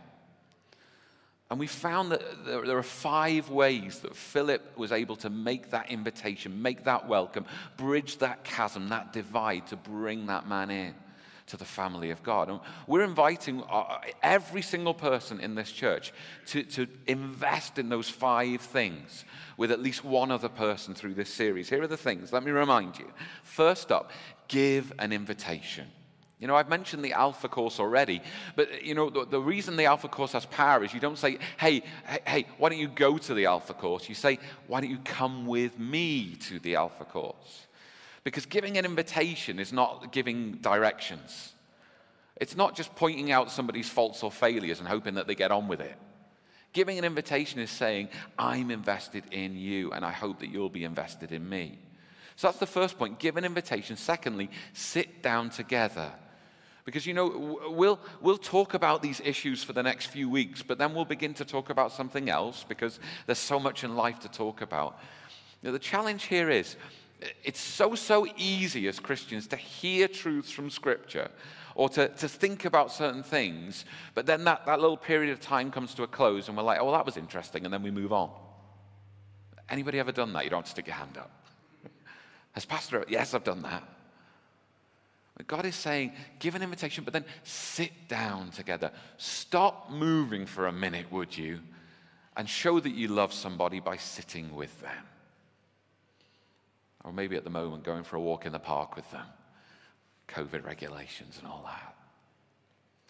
And 1.50 1.60
we 1.60 1.68
found 1.68 2.12
that 2.12 2.46
there 2.46 2.78
are 2.78 2.84
five 2.84 3.50
ways 3.50 4.00
that 4.00 4.16
Philip 4.16 4.78
was 4.78 4.92
able 4.92 5.16
to 5.18 5.30
make 5.30 5.70
that 5.70 5.92
invitation, 5.92 6.62
make 6.62 6.86
that 6.86 7.08
welcome, 7.08 7.46
bridge 7.78 8.18
that 8.20 8.44
chasm, 8.44 8.90
that 8.90 9.14
divide 9.14 9.68
to 9.68 9.76
bring 9.76 10.28
that 10.28 10.48
man 10.48 10.72
in 10.72 10.96
to 11.48 11.58
the 11.58 11.66
family 11.66 12.10
of 12.10 12.24
God. 12.24 12.50
And 12.50 12.60
we're 12.88 13.04
inviting 13.04 13.62
uh, 13.64 14.00
every 14.22 14.62
single 14.62 14.94
person 14.94 15.40
in 15.40 15.56
this 15.56 15.72
church 15.72 16.14
to, 16.48 16.64
to 16.64 16.88
invest 17.06 17.78
in 17.78 17.90
those 17.90 18.10
five 18.10 18.62
things 18.62 19.26
with 19.58 19.72
at 19.72 19.82
least 19.82 20.04
one 20.04 20.32
other 20.32 20.50
person 20.50 20.96
through 20.96 21.14
this 21.14 21.30
series. 21.30 21.70
Here 21.70 21.84
are 21.84 21.88
the 21.88 21.98
things. 21.98 22.32
Let 22.32 22.44
me 22.44 22.52
remind 22.52 22.98
you. 22.98 23.12
First 23.44 23.92
up, 23.92 24.12
give 24.48 24.94
an 25.00 25.12
invitation. 25.12 25.88
You 26.44 26.48
know, 26.48 26.58
I've 26.58 26.68
mentioned 26.68 27.06
the 27.06 27.14
Alpha 27.14 27.48
course 27.48 27.80
already, 27.80 28.22
but 28.58 28.68
uh, 28.70 28.76
you 28.84 28.96
know, 28.96 29.10
the, 29.10 29.26
the, 29.26 29.40
reason 29.40 29.78
the 29.78 29.86
Alpha 29.86 30.10
course 30.10 30.34
has 30.34 30.46
power 30.46 30.84
is 30.84 30.94
you 30.94 31.00
don't 31.00 31.18
say, 31.18 31.38
hey, 31.58 31.84
hey, 32.06 32.20
hey, 32.28 32.46
why 32.58 32.68
don't 32.68 32.80
you 32.80 32.90
go 32.90 33.18
to 33.18 33.34
the 33.34 33.46
Alpha 33.46 33.74
course? 33.74 34.10
You 34.10 34.16
say, 34.16 34.40
why 34.68 34.82
don't 34.82 34.90
you 34.90 35.00
come 35.06 35.46
with 35.46 35.80
me 35.80 36.36
to 36.50 36.60
the 36.60 36.76
Alpha 36.76 37.06
course? 37.06 37.68
Because 38.26 38.46
giving 38.46 38.78
an 38.78 38.84
invitation 38.84 39.58
is 39.58 39.72
not 39.72 40.12
giving 40.12 40.56
directions. 40.56 41.54
It's 42.36 42.58
not 42.58 42.76
just 42.76 42.94
pointing 42.94 43.32
out 43.32 43.50
somebody's 43.50 43.88
faults 43.88 44.22
or 44.22 44.30
failures 44.30 44.80
and 44.80 44.88
hoping 44.90 45.14
that 45.14 45.28
they 45.28 45.36
get 45.36 45.54
on 45.54 45.70
with 45.70 45.80
it. 45.80 45.96
Giving 46.74 47.00
an 47.00 47.06
invitation 47.06 47.62
is 47.62 47.72
saying, 47.72 48.10
I'm 48.38 48.70
invested 48.70 49.24
in 49.32 49.56
you, 49.56 49.94
and 49.94 50.04
I 50.04 50.12
hope 50.12 50.40
that 50.40 50.50
you'll 50.50 50.68
be 50.68 50.84
invested 50.84 51.32
in 51.32 51.48
me. 51.48 51.80
So 52.36 52.48
that's 52.50 52.60
the 52.60 52.66
first 52.66 52.98
point. 52.98 53.18
Give 53.18 53.38
an 53.38 53.46
invitation. 53.46 53.96
Secondly, 53.96 54.50
sit 54.74 55.24
down 55.24 55.50
together 55.50 56.12
because, 56.86 57.06
you 57.06 57.14
know, 57.14 57.60
we'll, 57.70 58.00
we'll 58.22 58.38
talk 58.38 58.74
about 58.74 59.02
these 59.02 59.22
issues 59.24 59.64
for 59.64 59.74
the 59.74 59.84
next 59.84 60.08
few 60.08 60.30
weeks, 60.30 60.62
but 60.62 60.78
then 60.78 60.94
we'll 60.94 61.06
begin 61.06 61.34
to 61.36 61.46
talk 61.46 61.70
about 61.70 61.92
something 61.92 62.30
else 62.30 62.66
because 62.68 63.00
there's 63.26 63.40
so 63.40 63.60
much 63.60 63.84
in 63.84 63.96
life 63.96 64.20
to 64.20 64.30
talk 64.30 64.62
about. 64.62 65.00
The 65.62 65.80
challenge 65.80 66.26
here 66.26 66.50
is 66.50 66.76
it's 67.44 67.62
so, 67.62 67.96
so 67.96 68.28
easy 68.36 68.88
as 68.90 69.00
Christians 69.00 69.48
to 69.48 69.56
hear 69.56 70.10
truths 70.10 70.52
from 70.52 70.70
Scripture 70.70 71.32
or 71.76 71.88
to, 71.90 72.10
to 72.10 72.28
think 72.28 72.66
about 72.66 72.92
certain 72.92 73.24
things, 73.24 73.86
but 74.14 74.26
then 74.26 74.44
that, 74.44 74.66
that 74.66 74.80
little 74.80 74.98
period 74.98 75.32
of 75.32 75.40
time 75.40 75.72
comes 75.72 75.94
to 75.96 76.04
a 76.04 76.08
close 76.08 76.50
and 76.50 76.58
we're 76.58 76.64
like, 76.64 76.80
oh, 76.80 76.86
well, 76.86 76.94
that 76.94 77.06
was 77.06 77.18
interesting, 77.18 77.66
and 77.66 77.74
then 77.74 77.82
we 77.82 77.92
move 77.92 78.12
on. 78.12 78.30
Anybody 79.70 80.00
ever 80.00 80.12
done 80.12 80.34
that? 80.34 80.44
You 80.44 80.50
don't 80.50 80.60
have 80.60 80.66
to 80.66 80.72
stick 80.72 80.88
your 80.88 80.96
hand 80.96 81.18
up. 81.18 81.32
As 82.56 82.66
pastor, 82.66 83.06
yes, 83.08 83.34
I've 83.34 83.44
done 83.44 83.64
that. 83.64 83.84
God 85.48 85.66
is 85.66 85.76
saying, 85.76 86.14
give 86.40 86.54
an 86.56 86.62
invitation, 86.62 87.04
but 87.04 87.12
then 87.12 87.26
sit 87.44 88.08
down 88.08 88.52
together. 88.52 88.92
Stop 89.18 89.90
moving 89.90 90.46
for 90.46 90.68
a 90.68 90.72
minute, 90.72 91.12
would 91.12 91.36
you? 91.36 91.60
And 92.38 92.48
show 92.48 92.80
that 92.80 92.92
you 92.92 93.08
love 93.08 93.34
somebody 93.34 93.80
by 93.80 93.98
sitting 93.98 94.56
with 94.56 94.80
them. 94.82 95.06
Or 97.04 97.12
maybe 97.12 97.36
at 97.36 97.44
the 97.44 97.50
moment, 97.50 97.84
going 97.84 98.04
for 98.04 98.16
a 98.16 98.22
walk 98.22 98.46
in 98.46 98.52
the 98.52 98.60
park 98.60 98.96
with 98.96 99.10
them. 99.12 99.26
COVID 100.28 100.66
regulations 100.66 101.38
and 101.40 101.48
all 101.48 101.64
that. 101.66 101.96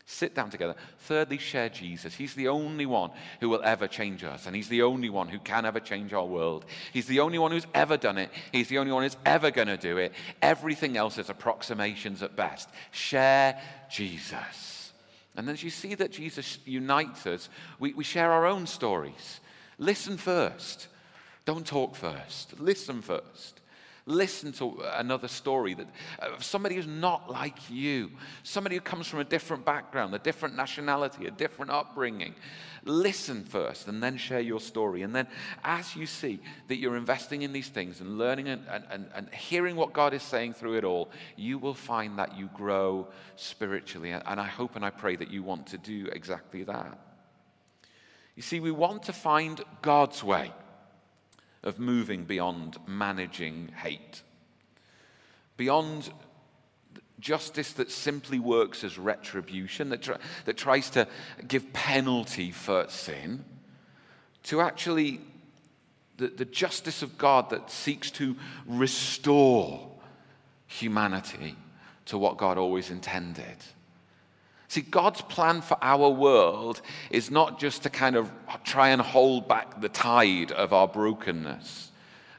Sit 0.05 0.35
down 0.35 0.49
together. 0.49 0.75
Thirdly, 0.99 1.37
share 1.37 1.69
Jesus. 1.69 2.13
He's 2.13 2.33
the 2.33 2.49
only 2.49 2.85
one 2.85 3.11
who 3.39 3.47
will 3.47 3.63
ever 3.63 3.87
change 3.87 4.23
us, 4.23 4.45
and 4.45 4.55
He's 4.55 4.67
the 4.67 4.81
only 4.81 5.09
one 5.09 5.29
who 5.29 5.39
can 5.39 5.65
ever 5.65 5.79
change 5.79 6.11
our 6.11 6.25
world. 6.25 6.65
He's 6.91 7.07
the 7.07 7.21
only 7.21 7.39
one 7.39 7.51
who's 7.51 7.67
ever 7.73 7.95
done 7.95 8.17
it. 8.17 8.29
He's 8.51 8.67
the 8.67 8.79
only 8.79 8.91
one 8.91 9.03
who's 9.03 9.17
ever 9.25 9.49
going 9.49 9.69
to 9.69 9.77
do 9.77 9.97
it. 9.97 10.11
Everything 10.41 10.97
else 10.97 11.17
is 11.17 11.29
approximations 11.29 12.21
at 12.21 12.35
best. 12.35 12.69
Share 12.91 13.57
Jesus. 13.89 14.91
And 15.37 15.49
as 15.49 15.63
you 15.63 15.69
see 15.69 15.95
that 15.95 16.11
Jesus 16.11 16.59
unites 16.65 17.25
us, 17.25 17.49
we, 17.79 17.93
we 17.93 18.03
share 18.03 18.31
our 18.31 18.45
own 18.45 18.67
stories. 18.67 19.39
Listen 19.77 20.17
first. 20.17 20.89
Don't 21.45 21.65
talk 21.65 21.95
first. 21.95 22.59
Listen 22.59 23.01
first. 23.01 23.61
Listen 24.05 24.51
to 24.53 24.83
another 24.95 25.29
story 25.29 25.73
that 25.75 25.87
uh, 26.19 26.37
somebody 26.39 26.75
who's 26.75 26.87
not 26.87 27.31
like 27.31 27.69
you, 27.69 28.11
somebody 28.43 28.75
who 28.75 28.81
comes 28.81 29.07
from 29.07 29.19
a 29.19 29.23
different 29.23 29.63
background, 29.63 30.13
a 30.13 30.19
different 30.19 30.57
nationality, 30.57 31.25
a 31.25 31.31
different 31.31 31.71
upbringing. 31.71 32.35
Listen 32.83 33.45
first 33.45 33.87
and 33.87 34.03
then 34.03 34.17
share 34.17 34.41
your 34.41 34.59
story. 34.59 35.03
And 35.03 35.15
then, 35.15 35.25
as 35.63 35.95
you 35.95 36.05
see 36.05 36.41
that 36.67 36.79
you're 36.79 36.97
investing 36.97 37.43
in 37.43 37.53
these 37.53 37.69
things 37.69 38.01
and 38.01 38.17
learning 38.17 38.49
and, 38.49 38.65
and, 38.91 39.07
and 39.15 39.29
hearing 39.33 39.77
what 39.77 39.93
God 39.93 40.13
is 40.13 40.23
saying 40.23 40.55
through 40.55 40.77
it 40.77 40.83
all, 40.83 41.09
you 41.37 41.57
will 41.57 41.73
find 41.73 42.19
that 42.19 42.37
you 42.37 42.49
grow 42.53 43.07
spiritually. 43.37 44.11
And 44.11 44.37
I 44.37 44.47
hope 44.47 44.75
and 44.75 44.83
I 44.83 44.89
pray 44.89 45.15
that 45.15 45.31
you 45.31 45.43
want 45.43 45.67
to 45.67 45.77
do 45.77 46.09
exactly 46.11 46.63
that. 46.65 46.99
You 48.35 48.41
see, 48.41 48.59
we 48.59 48.71
want 48.71 49.03
to 49.03 49.13
find 49.13 49.61
God's 49.81 50.21
way 50.25 50.51
of 51.63 51.79
moving 51.79 52.25
beyond 52.25 52.77
managing 52.87 53.69
hate, 53.81 54.21
beyond 55.57 56.11
justice 57.19 57.71
that 57.73 57.89
simply 57.89 58.39
works 58.39 58.83
as 58.83 58.97
retribution, 58.97 59.89
that, 59.89 60.01
tr- 60.01 60.13
that 60.45 60.57
tries 60.57 60.89
to 60.89 61.07
give 61.47 61.71
penalty 61.71 62.51
for 62.51 62.85
sin, 62.89 63.45
to 64.43 64.59
actually 64.59 65.21
the, 66.17 66.27
the 66.27 66.45
justice 66.45 67.01
of 67.01 67.17
God 67.17 67.49
that 67.49 67.71
seeks 67.71 68.11
to 68.11 68.35
restore 68.67 69.89
humanity 70.67 71.55
to 72.05 72.17
what 72.17 72.37
God 72.37 72.57
always 72.57 72.89
intended. 72.89 73.57
See, 74.73 74.81
God's 74.81 75.21
plan 75.21 75.61
for 75.61 75.77
our 75.83 76.09
world 76.09 76.81
is 77.11 77.29
not 77.29 77.59
just 77.59 77.83
to 77.83 77.91
kind 77.91 78.15
of 78.15 78.31
try 78.63 78.89
and 78.89 78.99
hold 78.99 79.47
back 79.47 79.79
the 79.79 79.87
tide 79.87 80.51
of 80.51 80.73
our 80.73 80.87
brokenness. 80.87 81.91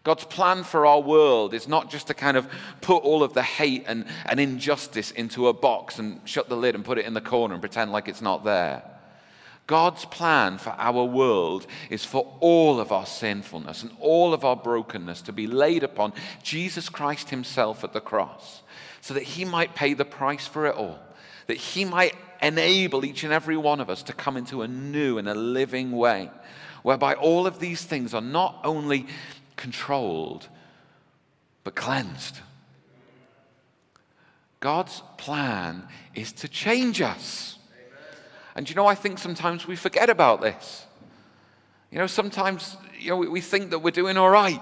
God's 0.02 0.24
plan 0.24 0.64
for 0.64 0.84
our 0.84 1.00
world 1.00 1.54
is 1.54 1.68
not 1.68 1.92
just 1.92 2.08
to 2.08 2.14
kind 2.14 2.36
of 2.36 2.48
put 2.80 3.04
all 3.04 3.22
of 3.22 3.34
the 3.34 3.42
hate 3.44 3.84
and, 3.86 4.04
and 4.26 4.40
injustice 4.40 5.12
into 5.12 5.46
a 5.46 5.52
box 5.52 6.00
and 6.00 6.20
shut 6.24 6.48
the 6.48 6.56
lid 6.56 6.74
and 6.74 6.84
put 6.84 6.98
it 6.98 7.04
in 7.04 7.14
the 7.14 7.20
corner 7.20 7.54
and 7.54 7.62
pretend 7.62 7.92
like 7.92 8.08
it's 8.08 8.20
not 8.20 8.42
there. 8.42 8.82
God's 9.68 10.04
plan 10.04 10.58
for 10.58 10.70
our 10.70 11.04
world 11.04 11.68
is 11.88 12.04
for 12.04 12.36
all 12.40 12.80
of 12.80 12.90
our 12.90 13.06
sinfulness 13.06 13.84
and 13.84 13.92
all 14.00 14.34
of 14.34 14.44
our 14.44 14.56
brokenness 14.56 15.22
to 15.22 15.32
be 15.32 15.46
laid 15.46 15.84
upon 15.84 16.12
Jesus 16.42 16.88
Christ 16.88 17.30
Himself 17.30 17.84
at 17.84 17.92
the 17.92 18.00
cross 18.00 18.62
so 19.02 19.14
that 19.14 19.22
He 19.22 19.44
might 19.44 19.76
pay 19.76 19.94
the 19.94 20.04
price 20.04 20.48
for 20.48 20.66
it 20.66 20.74
all 20.74 20.98
that 21.46 21.56
He 21.56 21.84
might 21.84 22.14
enable 22.42 23.04
each 23.04 23.24
and 23.24 23.32
every 23.32 23.56
one 23.56 23.80
of 23.80 23.88
us 23.88 24.02
to 24.04 24.12
come 24.12 24.36
into 24.36 24.62
a 24.62 24.68
new 24.68 25.18
and 25.18 25.28
a 25.28 25.34
living 25.34 25.92
way, 25.92 26.30
whereby 26.82 27.14
all 27.14 27.46
of 27.46 27.58
these 27.58 27.82
things 27.84 28.14
are 28.14 28.20
not 28.20 28.60
only 28.64 29.06
controlled, 29.56 30.48
but 31.62 31.74
cleansed. 31.74 32.40
God's 34.60 35.02
plan 35.18 35.84
is 36.14 36.32
to 36.32 36.48
change 36.48 37.00
us. 37.00 37.58
And 38.54 38.68
you 38.68 38.76
know, 38.76 38.86
I 38.86 38.94
think 38.94 39.18
sometimes 39.18 39.66
we 39.66 39.76
forget 39.76 40.08
about 40.08 40.40
this. 40.40 40.86
You 41.90 41.98
know, 41.98 42.06
sometimes 42.06 42.76
you 42.98 43.10
know, 43.10 43.16
we 43.16 43.40
think 43.40 43.70
that 43.70 43.80
we're 43.80 43.90
doing 43.90 44.16
all 44.16 44.30
right 44.30 44.60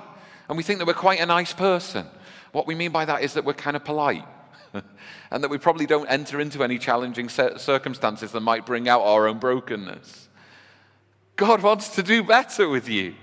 and 0.48 0.56
we 0.56 0.62
think 0.62 0.78
that 0.78 0.86
we're 0.86 0.94
quite 0.94 1.20
a 1.20 1.26
nice 1.26 1.52
person. 1.52 2.06
What 2.52 2.66
we 2.66 2.74
mean 2.74 2.92
by 2.92 3.04
that 3.04 3.22
is 3.22 3.34
that 3.34 3.44
we're 3.44 3.54
kind 3.54 3.76
of 3.76 3.84
polite. 3.84 4.24
and 5.30 5.42
that 5.42 5.50
we 5.50 5.58
probably 5.58 5.86
don't 5.86 6.06
enter 6.06 6.40
into 6.40 6.62
any 6.62 6.78
challenging 6.78 7.28
circumstances 7.28 8.32
that 8.32 8.40
might 8.40 8.66
bring 8.66 8.88
out 8.88 9.02
our 9.02 9.28
own 9.28 9.38
brokenness. 9.38 10.28
God 11.36 11.62
wants 11.62 11.90
to 11.96 12.02
do 12.02 12.22
better 12.22 12.68
with 12.68 12.88
you. 12.88 13.14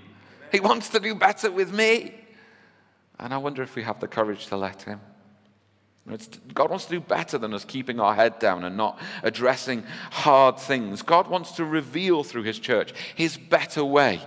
He 0.52 0.60
wants 0.60 0.88
to 0.90 1.00
do 1.00 1.14
better 1.14 1.50
with 1.50 1.72
me. 1.72 2.14
And 3.18 3.32
I 3.32 3.38
wonder 3.38 3.62
if 3.62 3.76
we 3.76 3.82
have 3.82 4.00
the 4.00 4.08
courage 4.08 4.46
to 4.46 4.56
let 4.56 4.82
Him. 4.82 5.00
It's, 6.08 6.28
God 6.54 6.70
wants 6.70 6.86
to 6.86 6.92
do 6.92 7.00
better 7.00 7.38
than 7.38 7.54
us 7.54 7.64
keeping 7.64 8.00
our 8.00 8.14
head 8.14 8.38
down 8.38 8.64
and 8.64 8.76
not 8.76 8.98
addressing 9.22 9.84
hard 10.10 10.58
things. 10.58 11.02
God 11.02 11.28
wants 11.28 11.52
to 11.52 11.64
reveal 11.64 12.24
through 12.24 12.44
His 12.44 12.58
church 12.58 12.92
His 13.14 13.36
better 13.36 13.84
way 13.84 14.20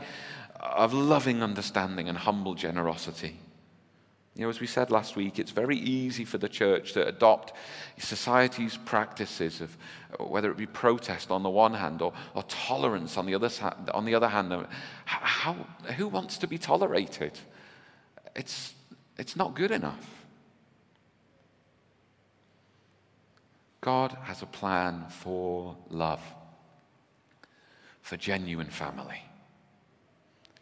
of 0.60 0.94
loving 0.94 1.44
understanding 1.44 2.08
and 2.08 2.18
humble 2.18 2.56
generosity. 2.56 3.38
You 4.36 4.44
know, 4.44 4.50
as 4.50 4.60
we 4.60 4.66
said 4.66 4.90
last 4.90 5.16
week, 5.16 5.38
it's 5.38 5.52
very 5.52 5.78
easy 5.78 6.26
for 6.26 6.40
the 6.40 6.50
church 6.50 6.94
to 6.94 7.06
adopt 7.08 7.54
society's 8.00 8.78
practices 8.78 9.62
of 9.62 9.78
whether 10.20 10.50
it 10.50 10.58
be 10.58 10.66
protest 10.66 11.30
on 11.30 11.44
the 11.44 11.52
one 11.52 11.76
hand 11.76 12.02
or, 12.02 12.14
or 12.34 12.42
tolerance 12.44 13.16
on 13.18 13.28
the, 13.28 13.36
other, 13.36 13.50
on 13.94 14.06
the 14.06 14.16
other 14.16 14.28
hand. 14.28 14.66
How, 15.06 15.54
who 15.98 16.08
wants 16.08 16.40
to 16.40 16.48
be 16.48 16.58
tolerated? 16.58 17.40
It's, 18.36 18.74
it's 19.20 19.36
not 19.36 19.54
good 19.54 19.70
enough. 19.70 20.10
God 23.82 24.18
has 24.24 24.42
a 24.42 24.48
plan 24.48 25.06
for 25.10 25.76
love, 25.90 26.22
for 28.02 28.18
genuine 28.18 28.70
family. 28.70 29.22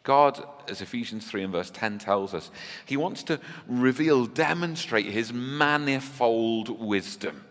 God, 0.02 0.44
as 0.68 0.80
Ephesians 0.80 1.26
3 1.26 1.44
and 1.44 1.52
verse 1.52 1.70
10 1.70 1.98
tells 1.98 2.34
us, 2.34 2.50
he 2.86 2.96
wants 2.96 3.22
to 3.24 3.38
reveal, 3.68 4.26
demonstrate 4.26 5.06
his 5.06 5.32
manifold 5.32 6.68
wisdom 6.68 7.44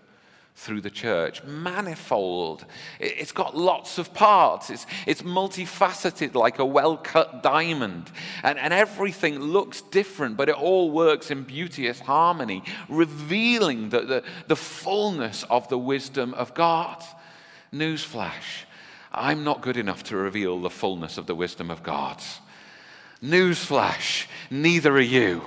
through 0.54 0.82
the 0.82 0.90
church, 0.90 1.44
manifold. 1.46 2.66
It's 3.00 3.32
got 3.32 3.56
lots 3.56 3.98
of 3.98 4.14
parts. 4.14 4.70
It's, 4.70 4.86
it's 5.08 5.22
multifaceted 5.22 6.36
like 6.36 6.60
a 6.60 6.66
well 6.66 6.98
cut 6.98 7.42
diamond. 7.42 8.12
And, 8.44 8.60
and 8.60 8.74
everything 8.74 9.40
looks 9.40 9.82
different, 9.82 10.36
but 10.36 10.50
it 10.50 10.56
all 10.56 10.92
works 10.92 11.32
in 11.32 11.44
beauteous 11.44 12.02
harmony, 12.02 12.64
revealing 12.90 13.90
the, 13.90 14.02
the, 14.02 14.24
the 14.48 14.56
fullness 14.58 15.44
of 15.50 15.70
the 15.70 15.80
wisdom 15.80 16.34
of 16.34 16.54
God. 16.54 17.02
Newsflash 17.74 18.66
I'm 19.12 19.44
not 19.44 19.62
good 19.62 19.78
enough 19.78 20.04
to 20.06 20.18
reveal 20.18 20.60
the 20.60 20.70
fullness 20.70 21.18
of 21.18 21.26
the 21.26 21.36
wisdom 21.36 21.70
of 21.70 21.84
God. 21.84 22.22
Newsflash, 23.22 24.28
neither 24.50 24.94
are 24.96 25.00
you. 25.00 25.44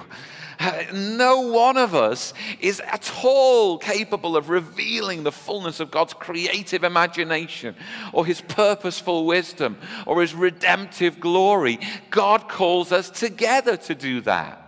Uh, 0.61 0.85
no 0.92 1.40
one 1.40 1.76
of 1.76 1.94
us 1.94 2.33
is 2.61 2.80
at 2.80 3.12
all 3.25 3.78
capable 3.78 4.37
of 4.37 4.50
revealing 4.50 5.23
the 5.23 5.33
fullness 5.33 5.80
of 5.80 5.90
God's 5.90 6.14
creative 6.14 6.85
imagination 6.85 7.75
or 8.12 8.25
his 8.25 8.40
purposeful 8.40 9.26
wisdom 9.26 9.76
or 10.06 10.21
his 10.21 10.35
redemptive 10.35 11.18
glory. 11.18 11.80
God 12.11 12.49
calls 12.49 12.92
us 12.92 13.11
together 13.11 13.76
to 13.78 13.94
do 13.94 14.21
that. 14.23 14.63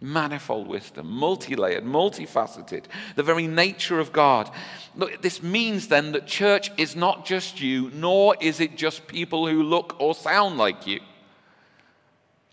Manifold 0.00 0.68
wisdom, 0.68 1.08
multi 1.08 1.56
layered, 1.56 1.84
multifaceted, 1.84 2.84
the 3.14 3.22
very 3.22 3.46
nature 3.46 3.98
of 3.98 4.12
God. 4.12 4.50
Look, 4.94 5.22
this 5.22 5.42
means 5.42 5.88
then 5.88 6.12
that 6.12 6.26
church 6.26 6.70
is 6.76 6.94
not 6.94 7.24
just 7.24 7.62
you, 7.62 7.90
nor 7.94 8.36
is 8.40 8.60
it 8.60 8.76
just 8.76 9.06
people 9.06 9.46
who 9.46 9.62
look 9.62 9.96
or 9.98 10.14
sound 10.14 10.58
like 10.58 10.86
you. 10.86 11.00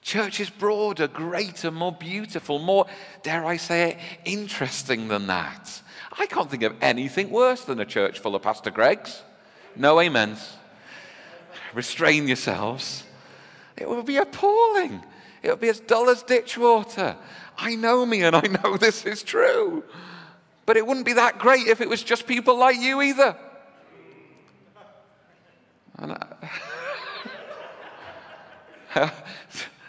Church 0.01 0.39
is 0.39 0.49
broader, 0.49 1.07
greater, 1.07 1.71
more 1.71 1.91
beautiful, 1.91 2.59
more, 2.59 2.85
dare 3.23 3.45
I 3.45 3.57
say 3.57 3.91
it, 3.91 3.97
interesting 4.25 5.09
than 5.09 5.27
that. 5.27 5.81
I 6.17 6.25
can't 6.25 6.49
think 6.49 6.63
of 6.63 6.75
anything 6.81 7.29
worse 7.29 7.65
than 7.65 7.79
a 7.79 7.85
church 7.85 8.19
full 8.19 8.35
of 8.35 8.41
Pastor 8.41 8.71
Gregs. 8.71 9.21
No 9.75 9.99
amens. 9.99 10.57
Restrain 11.73 12.27
yourselves. 12.27 13.03
It 13.77 13.89
would 13.89 14.05
be 14.05 14.17
appalling. 14.17 15.03
It 15.43 15.49
would 15.49 15.59
be 15.59 15.69
as 15.69 15.81
dull 15.81 16.09
as 16.09 16.23
ditch 16.23 16.57
water. 16.57 17.15
I 17.57 17.75
know 17.75 18.05
me 18.05 18.23
and 18.23 18.35
I 18.35 18.41
know 18.41 18.77
this 18.79 19.05
is 19.05 19.21
true. 19.21 19.83
But 20.65 20.77
it 20.77 20.87
wouldn't 20.87 21.05
be 21.05 21.13
that 21.13 21.37
great 21.37 21.67
if 21.67 21.81
it 21.81 21.89
was 21.89 22.01
just 22.01 22.25
people 22.25 22.57
like 22.57 22.79
you 22.79 23.01
either. 23.01 23.35
I, 25.99 26.25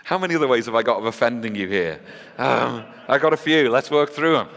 How 0.04 0.18
many 0.18 0.34
other 0.34 0.48
ways 0.48 0.66
have 0.66 0.74
I 0.74 0.82
got 0.82 0.98
of 0.98 1.06
offending 1.06 1.54
you 1.54 1.68
here? 1.68 2.00
Um, 2.36 2.84
I 3.08 3.18
got 3.18 3.32
a 3.32 3.36
few. 3.36 3.70
Let's 3.70 3.90
work 3.90 4.10
through 4.10 4.34
them. 4.34 4.48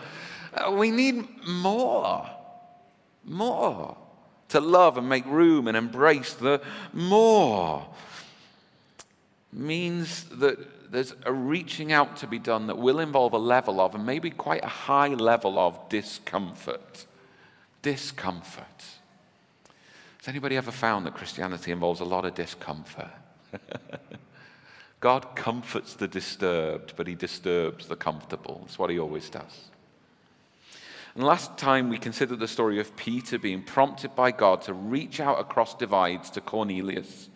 Uh, 0.53 0.71
we 0.71 0.91
need 0.91 1.25
more, 1.47 2.27
more 3.23 3.95
to 4.49 4.59
love 4.59 4.97
and 4.97 5.07
make 5.07 5.25
room 5.25 5.67
and 5.67 5.77
embrace 5.77 6.33
the 6.33 6.61
more. 6.91 7.85
Means 9.53 10.23
that 10.25 10.57
there's 10.91 11.13
a 11.25 11.34
reaching 11.34 11.91
out 11.91 12.17
to 12.17 12.27
be 12.27 12.39
done 12.39 12.67
that 12.67 12.77
will 12.77 13.00
involve 13.00 13.34
a 13.34 13.38
level 13.38 13.79
of, 13.79 13.96
and 13.96 14.06
maybe 14.06 14.29
quite 14.29 14.63
a 14.63 14.67
high 14.67 15.10
level 15.10 15.60
of 15.60 15.89
discomfort. 15.89 17.06
Discomfort. 17.82 18.65
Has 20.17 20.27
anybody 20.27 20.58
ever 20.58 20.72
found 20.72 21.06
that 21.06 21.13
Christianity 21.13 21.72
involves 21.72 22.00
a 22.00 22.06
lot 22.06 22.25
of 22.25 22.34
discomfort? 22.34 23.12
God 25.00 25.36
comforts 25.36 25.94
the 25.94 26.08
disturbed, 26.08 26.94
but 26.96 27.08
he 27.08 27.15
disturbs 27.15 27.88
the 27.88 27.96
comfortable. 27.96 28.62
That's 28.63 28.79
what 28.79 28.89
he 28.89 29.00
always 29.00 29.29
does. 29.29 29.70
And 31.15 31.24
last 31.24 31.58
time 31.58 31.89
we 31.89 31.98
considered 31.98 32.39
the 32.39 32.48
story 32.48 32.79
of 32.79 32.96
Peter 32.96 33.39
being 33.39 33.63
prompted 33.63 34.15
by 34.15 34.32
God 34.32 34.62
to 34.63 34.74
reach 34.74 35.20
out 35.20 35.39
across 35.39 35.75
divides 35.75 36.29
to 36.32 36.41
Cornelius. 36.41 37.29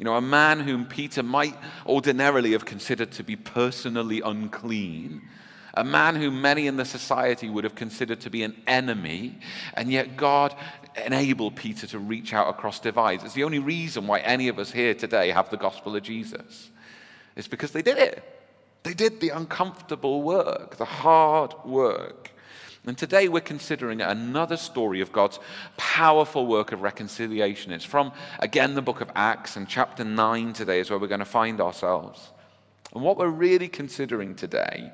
You 0.00 0.04
know, 0.04 0.16
a 0.16 0.22
man 0.22 0.60
whom 0.60 0.86
Peter 0.86 1.22
might 1.22 1.54
ordinarily 1.84 2.52
have 2.52 2.64
considered 2.64 3.12
to 3.12 3.22
be 3.22 3.36
personally 3.36 4.22
unclean, 4.22 5.20
a 5.74 5.84
man 5.84 6.16
whom 6.16 6.40
many 6.40 6.66
in 6.66 6.78
the 6.78 6.86
society 6.86 7.50
would 7.50 7.64
have 7.64 7.74
considered 7.74 8.18
to 8.22 8.30
be 8.30 8.42
an 8.42 8.56
enemy, 8.66 9.38
and 9.74 9.92
yet 9.92 10.16
God 10.16 10.54
enabled 11.04 11.54
Peter 11.54 11.86
to 11.88 11.98
reach 11.98 12.32
out 12.32 12.48
across 12.48 12.80
divides. 12.80 13.24
It's 13.24 13.34
the 13.34 13.44
only 13.44 13.58
reason 13.58 14.06
why 14.06 14.20
any 14.20 14.48
of 14.48 14.58
us 14.58 14.72
here 14.72 14.94
today 14.94 15.28
have 15.32 15.50
the 15.50 15.58
gospel 15.58 15.94
of 15.94 16.02
Jesus. 16.02 16.70
It's 17.36 17.46
because 17.46 17.72
they 17.72 17.82
did 17.82 17.98
it. 17.98 18.24
They 18.84 18.94
did 18.94 19.20
the 19.20 19.28
uncomfortable 19.28 20.22
work, 20.22 20.78
the 20.78 20.86
hard 20.86 21.52
work. 21.66 22.30
And 22.86 22.96
today 22.96 23.28
we're 23.28 23.40
considering 23.40 24.00
another 24.00 24.56
story 24.56 25.02
of 25.02 25.12
God's 25.12 25.38
powerful 25.76 26.46
work 26.46 26.72
of 26.72 26.80
reconciliation. 26.80 27.72
It's 27.72 27.84
from, 27.84 28.12
again, 28.38 28.74
the 28.74 28.82
book 28.82 29.02
of 29.02 29.10
Acts, 29.14 29.56
and 29.56 29.68
chapter 29.68 30.02
9 30.02 30.54
today 30.54 30.80
is 30.80 30.88
where 30.88 30.98
we're 30.98 31.06
going 31.06 31.18
to 31.18 31.26
find 31.26 31.60
ourselves. 31.60 32.30
And 32.94 33.02
what 33.02 33.18
we're 33.18 33.28
really 33.28 33.68
considering 33.68 34.34
today 34.34 34.92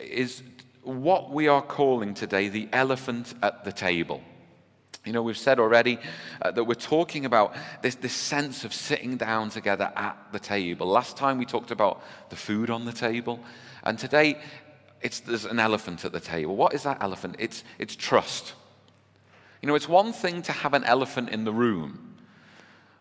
is 0.00 0.42
what 0.82 1.30
we 1.30 1.46
are 1.46 1.62
calling 1.62 2.12
today 2.12 2.48
the 2.48 2.68
elephant 2.72 3.34
at 3.40 3.64
the 3.64 3.72
table. 3.72 4.20
You 5.04 5.12
know, 5.12 5.22
we've 5.22 5.38
said 5.38 5.60
already 5.60 5.98
uh, 6.42 6.50
that 6.50 6.64
we're 6.64 6.74
talking 6.74 7.24
about 7.24 7.54
this, 7.82 7.94
this 7.94 8.12
sense 8.12 8.64
of 8.64 8.74
sitting 8.74 9.16
down 9.16 9.48
together 9.48 9.92
at 9.96 10.18
the 10.32 10.40
table. 10.40 10.88
Last 10.88 11.16
time 11.16 11.38
we 11.38 11.46
talked 11.46 11.70
about 11.70 12.02
the 12.30 12.36
food 12.36 12.68
on 12.68 12.84
the 12.84 12.92
table, 12.92 13.40
and 13.84 13.98
today 13.98 14.40
it's, 15.02 15.20
there's 15.20 15.44
an 15.44 15.58
elephant 15.58 16.04
at 16.04 16.12
the 16.12 16.20
table. 16.20 16.56
What 16.56 16.74
is 16.74 16.82
that 16.82 16.98
elephant? 17.00 17.36
It's, 17.38 17.64
it's 17.78 17.96
trust. 17.96 18.54
You 19.62 19.66
know, 19.66 19.74
it's 19.74 19.88
one 19.88 20.12
thing 20.12 20.42
to 20.42 20.52
have 20.52 20.74
an 20.74 20.84
elephant 20.84 21.30
in 21.30 21.44
the 21.44 21.52
room, 21.52 22.16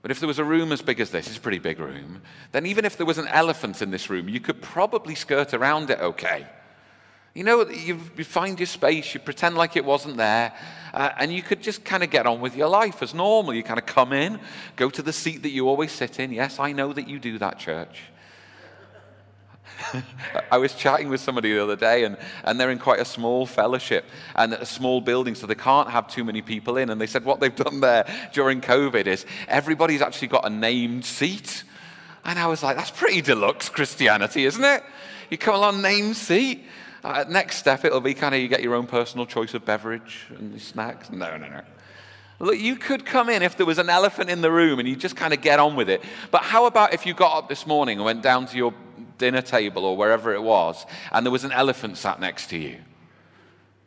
but 0.01 0.11
if 0.11 0.19
there 0.19 0.27
was 0.27 0.39
a 0.39 0.43
room 0.43 0.71
as 0.71 0.81
big 0.81 0.99
as 0.99 1.11
this, 1.11 1.27
it's 1.27 1.37
a 1.37 1.41
pretty 1.41 1.59
big 1.59 1.79
room, 1.79 2.21
then 2.51 2.65
even 2.65 2.85
if 2.85 2.97
there 2.97 3.05
was 3.05 3.17
an 3.17 3.27
elephant 3.27 3.81
in 3.81 3.91
this 3.91 4.09
room, 4.09 4.29
you 4.29 4.39
could 4.39 4.61
probably 4.61 5.15
skirt 5.15 5.53
around 5.53 5.89
it 5.89 5.99
okay. 5.99 6.47
You 7.35 7.43
know, 7.43 7.69
you, 7.69 7.97
find 8.23 8.59
your 8.59 8.65
space, 8.65 9.13
you 9.13 9.19
pretend 9.19 9.55
like 9.55 9.75
it 9.75 9.85
wasn't 9.85 10.17
there, 10.17 10.53
uh, 10.93 11.11
and 11.17 11.31
you 11.31 11.41
could 11.41 11.61
just 11.61 11.85
kind 11.85 12.03
of 12.03 12.09
get 12.09 12.25
on 12.25 12.41
with 12.41 12.55
your 12.55 12.67
life 12.67 13.03
as 13.03 13.13
normal. 13.13 13.53
You 13.53 13.61
kind 13.61 13.79
of 13.79 13.85
come 13.85 14.13
in, 14.13 14.39
go 14.75 14.89
to 14.89 15.01
the 15.01 15.13
seat 15.13 15.43
that 15.43 15.51
you 15.51 15.69
always 15.69 15.91
sit 15.91 16.19
in. 16.19 16.31
Yes, 16.31 16.59
I 16.59 16.71
know 16.71 16.91
that 16.91 17.07
you 17.07 17.19
do 17.19 17.37
that, 17.37 17.59
church. 17.59 18.01
I 20.51 20.57
was 20.57 20.73
chatting 20.73 21.09
with 21.09 21.21
somebody 21.21 21.53
the 21.53 21.63
other 21.63 21.75
day, 21.75 22.03
and, 22.03 22.17
and 22.43 22.59
they're 22.59 22.71
in 22.71 22.79
quite 22.79 22.99
a 22.99 23.05
small 23.05 23.45
fellowship 23.45 24.05
and 24.35 24.53
a 24.53 24.65
small 24.65 25.01
building, 25.01 25.35
so 25.35 25.47
they 25.47 25.55
can't 25.55 25.89
have 25.89 26.07
too 26.07 26.23
many 26.23 26.41
people 26.41 26.77
in. 26.77 26.89
And 26.89 26.99
they 26.99 27.07
said 27.07 27.25
what 27.25 27.39
they've 27.39 27.55
done 27.55 27.79
there 27.81 28.05
during 28.33 28.61
COVID 28.61 29.07
is 29.07 29.25
everybody's 29.47 30.01
actually 30.01 30.29
got 30.29 30.45
a 30.45 30.49
named 30.49 31.05
seat. 31.05 31.63
And 32.25 32.37
I 32.37 32.47
was 32.47 32.63
like, 32.63 32.77
that's 32.77 32.91
pretty 32.91 33.21
deluxe 33.21 33.69
Christianity, 33.69 34.45
isn't 34.45 34.63
it? 34.63 34.83
You 35.29 35.37
come 35.37 35.55
along, 35.55 35.81
named 35.81 36.15
seat. 36.15 36.65
Uh, 37.03 37.23
next 37.29 37.57
step, 37.57 37.85
it'll 37.85 38.01
be 38.01 38.13
kind 38.13 38.35
of 38.35 38.41
you 38.41 38.47
get 38.47 38.61
your 38.61 38.75
own 38.75 38.85
personal 38.85 39.25
choice 39.25 39.53
of 39.53 39.63
beverage 39.63 40.25
and 40.37 40.59
snacks. 40.61 41.09
No, 41.09 41.37
no, 41.37 41.47
no. 41.47 41.61
Look, 42.41 42.57
you 42.57 42.77
could 42.77 43.05
come 43.05 43.29
in 43.29 43.41
if 43.41 43.57
there 43.57 43.65
was 43.65 43.79
an 43.79 43.89
elephant 43.89 44.29
in 44.29 44.41
the 44.41 44.51
room 44.51 44.79
and 44.79 44.87
you 44.87 44.95
just 44.95 45.15
kind 45.15 45.33
of 45.33 45.41
get 45.41 45.59
on 45.59 45.75
with 45.75 45.89
it. 45.89 46.01
But 46.31 46.43
how 46.43 46.65
about 46.65 46.93
if 46.93 47.05
you 47.05 47.13
got 47.13 47.37
up 47.37 47.49
this 47.49 47.67
morning 47.67 47.97
and 47.97 48.05
went 48.05 48.21
down 48.21 48.45
to 48.47 48.57
your 48.57 48.73
dinner 49.19 49.43
table 49.43 49.85
or 49.85 49.95
wherever 49.95 50.33
it 50.33 50.41
was 50.41 50.87
and 51.11 51.23
there 51.23 51.31
was 51.31 51.43
an 51.43 51.51
elephant 51.51 51.97
sat 51.97 52.19
next 52.19 52.49
to 52.49 52.57
you? 52.57 52.77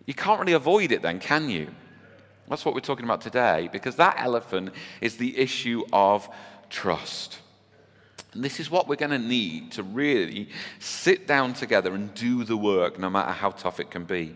You 0.07 0.15
can't 0.15 0.39
really 0.39 0.53
avoid 0.53 0.93
it 0.93 1.03
then, 1.03 1.19
can 1.19 1.51
you? 1.51 1.75
That's 2.49 2.65
what 2.65 2.75
we're 2.75 2.81
talking 2.81 3.05
about 3.05 3.21
today 3.21 3.69
because 3.73 3.97
that 3.97 4.17
elephant 4.19 4.71
is 5.01 5.17
the 5.17 5.37
issue 5.39 5.85
of 5.93 6.29
trust. 6.71 7.39
And 8.35 8.43
this 8.43 8.61
is 8.61 8.71
what 8.71 8.89
we're 8.89 8.97
going 8.97 9.11
to 9.11 9.19
need 9.19 9.73
to 9.73 9.83
really 9.83 10.49
sit 10.79 11.27
down 11.27 11.53
together 11.53 11.95
and 11.95 12.13
do 12.15 12.45
the 12.45 12.57
work, 12.57 12.99
no 12.99 13.11
matter 13.11 13.33
how 13.33 13.51
tough 13.51 13.79
it 13.79 13.91
can 13.91 14.05
be. 14.05 14.35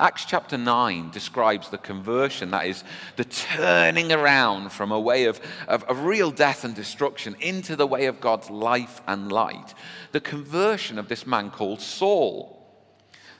Acts 0.00 0.24
chapter 0.24 0.56
9 0.56 1.10
describes 1.10 1.68
the 1.68 1.76
conversion, 1.76 2.52
that 2.52 2.66
is, 2.66 2.84
the 3.16 3.24
turning 3.24 4.10
around 4.10 4.72
from 4.72 4.92
a 4.92 4.98
way 4.98 5.24
of, 5.24 5.38
of, 5.68 5.84
of, 5.84 6.04
real 6.04 6.30
death 6.30 6.64
and 6.64 6.74
destruction 6.74 7.36
into 7.38 7.76
the 7.76 7.86
way 7.86 8.06
of 8.06 8.18
God's 8.18 8.48
life 8.48 9.02
and 9.06 9.30
light. 9.30 9.74
The 10.12 10.20
conversion 10.22 10.98
of 10.98 11.08
this 11.08 11.26
man 11.26 11.50
called 11.50 11.82
Saul. 11.82 12.56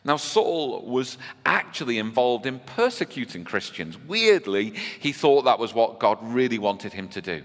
Now, 0.05 0.19
Saul 0.19 0.85
was 0.85 1.17
actually 1.47 1.97
involved 1.97 2.45
in 2.45 2.59
persecuting 2.61 3.43
Christians. 3.43 3.97
Weirdly, 3.99 4.75
he 4.99 5.13
thought 5.13 5.47
that 5.47 5.59
was 5.59 5.73
what 5.73 5.99
God 5.99 6.19
really 6.23 6.59
wanted 6.59 6.93
him 6.93 7.09
to 7.09 7.23
do. 7.23 7.43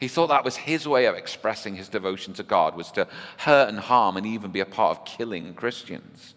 He 0.00 0.08
thought 0.08 0.28
that 0.28 0.44
was 0.44 0.56
his 0.56 0.88
way 0.88 1.06
of 1.06 1.14
expressing 1.14 1.76
his 1.76 1.88
devotion 1.88 2.34
to 2.34 2.42
God, 2.42 2.76
was 2.76 2.90
to 2.92 3.06
hurt 3.38 3.68
and 3.68 3.78
harm 3.78 4.16
and 4.16 4.26
even 4.26 4.50
be 4.50 4.60
a 4.60 4.66
part 4.66 4.98
of 4.98 5.04
killing 5.04 5.54
Christians. 5.54 6.34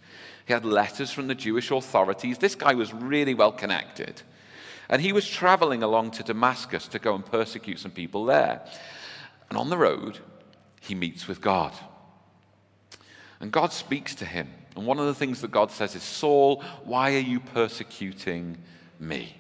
He 0.50 0.54
had 0.54 0.66
letters 0.66 1.12
from 1.12 1.28
the 1.28 1.36
Jewish 1.36 1.70
authorities. 1.70 2.40
This 2.40 2.56
guy 2.56 2.74
was 2.74 2.92
really 2.92 3.36
well 3.36 3.52
connected. 3.52 4.24
And 4.90 5.00
he 5.00 5.14
was 5.14 5.30
traveling 5.30 5.84
along 5.84 6.10
to 6.14 6.24
Damascus 6.24 6.88
to 6.88 6.98
go 6.98 7.14
and 7.14 7.24
persecute 7.24 7.78
some 7.78 7.92
people 7.92 8.26
there. 8.26 8.60
And 9.50 9.60
on 9.60 9.70
the 9.70 9.78
road, 9.78 10.18
he 10.82 10.96
meets 10.96 11.28
with 11.28 11.40
God. 11.40 11.72
And 13.40 13.52
God 13.52 13.72
speaks 13.72 14.16
to 14.16 14.26
him. 14.26 14.50
And 14.76 14.88
one 14.88 14.98
of 14.98 15.06
the 15.06 15.14
things 15.14 15.42
that 15.42 15.52
God 15.52 15.70
says 15.70 15.94
is, 15.94 16.02
Saul, 16.02 16.64
why 16.84 17.14
are 17.14 17.20
you 17.20 17.40
persecuting 17.40 18.58
me? 19.00 19.36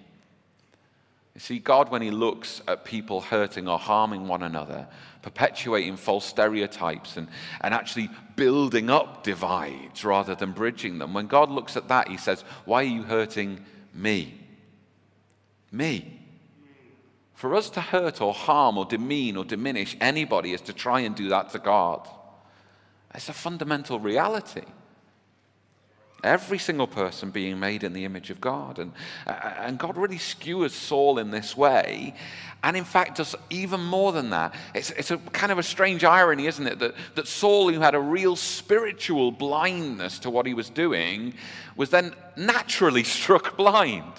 You 1.35 1.41
see, 1.41 1.59
God, 1.59 1.89
when 1.89 2.01
He 2.01 2.11
looks 2.11 2.61
at 2.67 2.85
people 2.85 3.21
hurting 3.21 3.67
or 3.67 3.77
harming 3.77 4.27
one 4.27 4.43
another, 4.43 4.87
perpetuating 5.21 5.97
false 5.97 6.25
stereotypes 6.25 7.17
and, 7.17 7.27
and 7.61 7.73
actually 7.73 8.09
building 8.35 8.89
up 8.89 9.23
divides 9.23 10.03
rather 10.03 10.35
than 10.35 10.51
bridging 10.51 10.97
them, 10.97 11.13
when 11.13 11.27
God 11.27 11.49
looks 11.49 11.77
at 11.77 11.87
that, 11.89 12.07
He 12.07 12.17
says, 12.17 12.41
Why 12.65 12.81
are 12.81 12.87
you 12.87 13.03
hurting 13.03 13.63
me? 13.93 14.33
Me. 15.71 16.19
For 17.35 17.55
us 17.55 17.69
to 17.69 17.81
hurt 17.81 18.19
or 18.19 18.33
harm 18.33 18.77
or 18.77 18.83
demean 18.83 19.37
or 19.37 19.45
diminish 19.45 19.95
anybody 20.01 20.51
is 20.51 20.61
to 20.61 20.73
try 20.73 21.01
and 21.01 21.15
do 21.15 21.29
that 21.29 21.51
to 21.51 21.59
God. 21.59 22.05
It's 23.15 23.29
a 23.29 23.33
fundamental 23.33 23.99
reality. 23.99 24.65
Every 26.23 26.57
single 26.57 26.87
person 26.87 27.31
being 27.31 27.59
made 27.59 27.83
in 27.83 27.93
the 27.93 28.05
image 28.05 28.29
of 28.29 28.41
God. 28.41 28.79
And, 28.79 28.91
uh, 29.25 29.31
and 29.59 29.77
God 29.77 29.97
really 29.97 30.17
skewers 30.17 30.73
Saul 30.73 31.17
in 31.17 31.31
this 31.31 31.55
way. 31.55 32.13
And 32.61 32.75
in 32.75 32.83
fact, 32.83 33.17
does 33.17 33.35
even 33.49 33.79
more 33.79 34.11
than 34.11 34.31
that. 34.31 34.53
It's, 34.73 34.91
it's 34.91 35.11
a 35.11 35.17
kind 35.17 35.51
of 35.51 35.59
a 35.59 35.63
strange 35.63 36.03
irony, 36.03 36.47
isn't 36.47 36.67
it? 36.67 36.79
That, 36.79 36.95
that 37.15 37.27
Saul, 37.27 37.71
who 37.71 37.79
had 37.79 37.95
a 37.95 37.99
real 37.99 38.35
spiritual 38.35 39.31
blindness 39.31 40.19
to 40.19 40.29
what 40.29 40.45
he 40.45 40.53
was 40.53 40.69
doing, 40.69 41.35
was 41.77 41.89
then 41.89 42.13
naturally 42.35 43.03
struck 43.05 43.55
blind. 43.55 44.11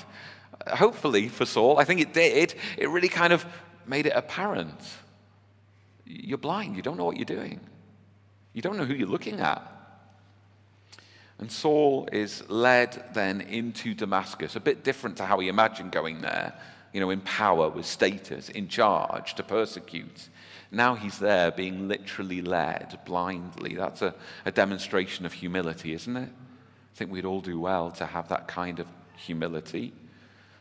Hopefully 0.66 1.28
for 1.28 1.44
Saul, 1.44 1.78
I 1.78 1.84
think 1.84 2.00
it 2.00 2.14
did. 2.14 2.54
It 2.78 2.88
really 2.88 3.08
kind 3.08 3.32
of 3.32 3.44
made 3.86 4.06
it 4.06 4.12
apparent. 4.14 4.80
You're 6.06 6.38
blind, 6.38 6.76
you 6.76 6.82
don't 6.82 6.96
know 6.96 7.04
what 7.04 7.16
you're 7.16 7.24
doing, 7.24 7.60
you 8.52 8.62
don't 8.62 8.76
know 8.76 8.84
who 8.84 8.94
you're 8.94 9.08
looking 9.08 9.40
at. 9.40 9.79
And 11.40 11.50
Saul 11.50 12.06
is 12.12 12.48
led 12.50 13.02
then 13.14 13.40
into 13.40 13.94
Damascus, 13.94 14.56
a 14.56 14.60
bit 14.60 14.84
different 14.84 15.16
to 15.16 15.24
how 15.24 15.38
he 15.38 15.48
imagined 15.48 15.90
going 15.90 16.20
there, 16.20 16.52
you 16.92 17.00
know, 17.00 17.08
in 17.08 17.22
power, 17.22 17.70
with 17.70 17.86
status, 17.86 18.50
in 18.50 18.68
charge 18.68 19.34
to 19.36 19.42
persecute. 19.42 20.28
Now 20.70 20.94
he's 20.94 21.18
there 21.18 21.50
being 21.50 21.88
literally 21.88 22.42
led 22.42 22.98
blindly. 23.06 23.74
That's 23.74 24.02
a, 24.02 24.14
a 24.44 24.52
demonstration 24.52 25.24
of 25.24 25.32
humility, 25.32 25.94
isn't 25.94 26.14
it? 26.14 26.28
I 26.28 26.96
think 26.96 27.10
we'd 27.10 27.24
all 27.24 27.40
do 27.40 27.58
well 27.58 27.90
to 27.92 28.04
have 28.04 28.28
that 28.28 28.46
kind 28.46 28.78
of 28.78 28.86
humility. 29.16 29.94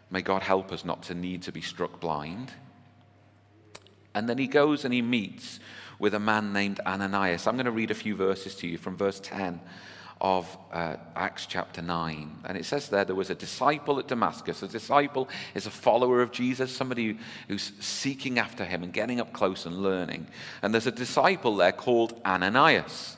May 0.09 0.21
God 0.21 0.41
help 0.41 0.71
us 0.71 0.85
not 0.85 1.03
to 1.03 1.13
need 1.13 1.41
to 1.43 1.51
be 1.51 1.61
struck 1.61 1.99
blind. 1.99 2.53
And 4.15 4.29
then 4.29 4.37
he 4.37 4.47
goes 4.47 4.85
and 4.85 4.93
he 4.93 5.01
meets 5.01 5.59
with 5.99 6.13
a 6.13 6.19
man 6.19 6.53
named 6.53 6.79
Ananias. 6.85 7.47
I'm 7.47 7.55
going 7.55 7.65
to 7.65 7.71
read 7.71 7.91
a 7.91 7.95
few 7.95 8.15
verses 8.15 8.55
to 8.55 8.67
you 8.67 8.77
from 8.77 8.95
verse 8.95 9.19
10 9.19 9.59
of 10.21 10.57
uh, 10.71 10.97
Acts 11.15 11.45
chapter 11.45 11.81
9. 11.81 12.39
And 12.45 12.57
it 12.57 12.65
says 12.65 12.89
there, 12.89 13.05
there 13.05 13.15
was 13.15 13.29
a 13.29 13.35
disciple 13.35 13.99
at 13.99 14.07
Damascus. 14.07 14.61
A 14.63 14.67
disciple 14.67 15.29
is 15.55 15.65
a 15.65 15.71
follower 15.71 16.21
of 16.21 16.31
Jesus, 16.31 16.75
somebody 16.75 17.17
who's 17.47 17.71
seeking 17.79 18.37
after 18.37 18.65
him 18.65 18.83
and 18.83 18.91
getting 18.91 19.21
up 19.21 19.31
close 19.31 19.65
and 19.65 19.77
learning. 19.77 20.27
And 20.61 20.73
there's 20.73 20.87
a 20.87 20.91
disciple 20.91 21.55
there 21.55 21.71
called 21.71 22.19
Ananias. 22.25 23.15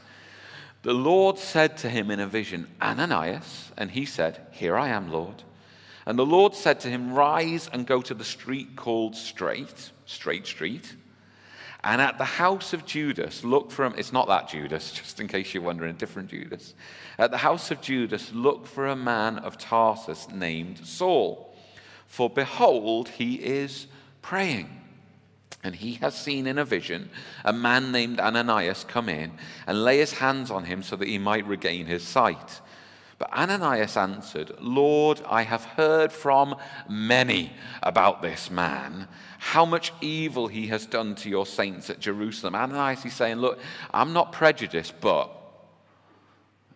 The 0.84 0.94
Lord 0.94 1.38
said 1.38 1.78
to 1.78 1.90
him 1.90 2.12
in 2.12 2.20
a 2.20 2.28
vision, 2.28 2.68
Ananias. 2.82 3.72
And 3.78 3.92
he 3.92 4.06
said, 4.06 4.40
Here 4.52 4.78
I 4.78 4.90
am, 4.90 5.12
Lord. 5.12 5.44
And 6.06 6.18
the 6.18 6.26
Lord 6.26 6.56
said 6.56 6.80
to 6.82 6.90
him, 6.90 7.14
Rise 7.14 7.70
and 7.72 7.86
go 7.86 8.02
to 8.02 8.14
the 8.14 8.24
street 8.24 8.76
called 8.76 9.16
Straight, 9.16 9.92
Straight 10.06 10.46
Street 10.48 10.96
and 11.84 12.00
at 12.02 12.18
the 12.18 12.26
house 12.26 12.74
of 12.74 12.86
Judas, 12.86 13.44
look 13.44 13.72
for 13.72 13.86
him. 13.86 13.96
It's 13.98 14.14
not 14.14 14.28
that 14.28 14.48
Judas, 14.48 14.92
just 14.94 15.20
in 15.20 15.28
case 15.28 15.54
you're 15.54 15.64
wondering, 15.64 15.92
a 15.92 15.98
different 15.98 16.30
Judas. 16.30 16.74
At 17.18 17.32
the 17.32 17.38
house 17.38 17.72
of 17.72 17.82
Judas, 17.82 18.32
look 18.34 18.68
for 18.68 18.88
a 18.88 18.96
man 18.96 19.40
of 19.40 19.58
Tarsus 19.58 20.28
named 20.30 20.86
Saul. 20.86 21.56
For 22.06 22.30
behold, 22.30 23.10
he 23.10 23.36
is 23.36 23.88
praying. 24.22 24.78
And 25.64 25.76
he 25.76 25.94
has 25.96 26.16
seen 26.16 26.48
in 26.48 26.58
a 26.58 26.66
vision 26.66 27.10
a 27.46 27.54
man 27.54 27.92
named 27.92 28.20
Ananias 28.20 28.84
come 28.84 29.10
in 29.10 29.32
and 29.68 29.84
lay 29.84 30.00
his 30.00 30.14
hands 30.14 30.50
on 30.50 30.66
him 30.66 30.82
so 30.82 30.96
that 30.96 31.08
he 31.08 31.20
might 31.20 31.46
regain 31.46 31.86
his 31.86 32.04
sight. 32.04 32.62
But 33.22 33.34
Ananias 33.34 33.98
answered, 33.98 34.52
Lord, 34.60 35.22
I 35.30 35.44
have 35.44 35.64
heard 35.64 36.12
from 36.12 36.56
many 36.90 37.54
about 37.84 38.24
this 38.24 38.50
man, 38.50 39.08
how 39.38 39.64
much 39.64 39.94
evil 40.02 40.48
he 40.48 40.66
has 40.68 40.88
done 40.88 41.14
to 41.18 41.30
your 41.30 41.46
saints 41.46 41.92
at 41.92 42.00
Jerusalem. 42.00 42.56
Ananias 42.56 43.06
is 43.06 43.14
saying, 43.14 43.36
Look, 43.38 43.60
I'm 43.94 44.12
not 44.12 44.32
prejudiced, 44.32 45.00
but. 45.02 45.30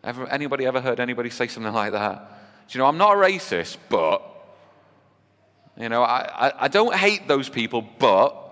Ever, 0.03 0.27
anybody 0.27 0.67
ever 0.67 0.81
heard 0.81 0.99
anybody 0.99 1.31
say 1.31 1.47
something 1.47 1.73
like 1.73 1.93
that? 1.93 2.29
Do 2.67 2.77
you 2.77 2.79
know, 2.79 2.85
I'm 2.85 2.99
not 2.99 3.13
a 3.13 3.15
racist, 3.15 3.77
but. 3.89 4.21
You 5.75 5.89
know, 5.89 6.03
I, 6.03 6.49
I, 6.49 6.65
I 6.65 6.67
don't 6.67 6.93
hate 6.93 7.27
those 7.27 7.49
people, 7.49 7.81
but. 7.97 8.44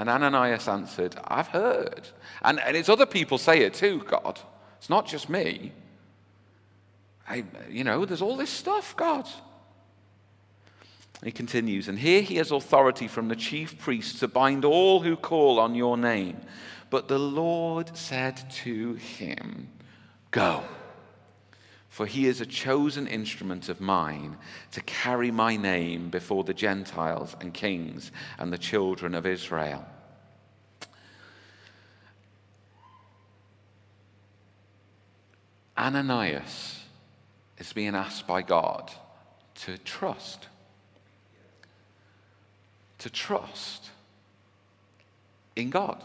And 0.00 0.08
Ananias 0.08 0.66
answered, 0.66 1.14
I've 1.24 1.48
heard. 1.48 2.08
And, 2.40 2.58
and 2.58 2.74
it's 2.74 2.88
other 2.88 3.04
people 3.04 3.36
say 3.36 3.60
it 3.60 3.74
too, 3.74 4.02
God. 4.08 4.40
It's 4.78 4.88
not 4.88 5.06
just 5.06 5.28
me. 5.28 5.72
I, 7.28 7.44
you 7.68 7.84
know, 7.84 8.06
there's 8.06 8.22
all 8.22 8.38
this 8.38 8.48
stuff, 8.48 8.96
God. 8.96 9.28
He 11.22 11.30
continues, 11.30 11.88
and 11.88 11.98
here 11.98 12.22
he 12.22 12.36
has 12.36 12.50
authority 12.50 13.08
from 13.08 13.28
the 13.28 13.36
chief 13.36 13.78
priests 13.78 14.20
to 14.20 14.28
bind 14.28 14.64
all 14.64 15.00
who 15.00 15.16
call 15.16 15.60
on 15.60 15.74
your 15.74 15.98
name. 15.98 16.40
But 16.88 17.08
the 17.08 17.18
Lord 17.18 17.94
said 17.94 18.42
to 18.62 18.94
him, 18.94 19.68
Go, 20.30 20.64
for 21.90 22.06
he 22.06 22.26
is 22.26 22.40
a 22.40 22.46
chosen 22.46 23.08
instrument 23.08 23.68
of 23.68 23.80
mine 23.80 24.38
to 24.70 24.80
carry 24.82 25.32
my 25.32 25.56
name 25.56 26.08
before 26.08 26.44
the 26.44 26.54
Gentiles 26.54 27.36
and 27.40 27.52
kings 27.52 28.12
and 28.38 28.52
the 28.52 28.58
children 28.58 29.12
of 29.14 29.26
Israel. 29.26 29.84
Ananias 35.76 36.80
is 37.58 37.72
being 37.72 37.96
asked 37.96 38.26
by 38.26 38.42
God 38.42 38.92
to 39.56 39.76
trust. 39.78 40.46
To 42.98 43.10
trust 43.10 43.90
in 45.56 45.70
God, 45.70 46.04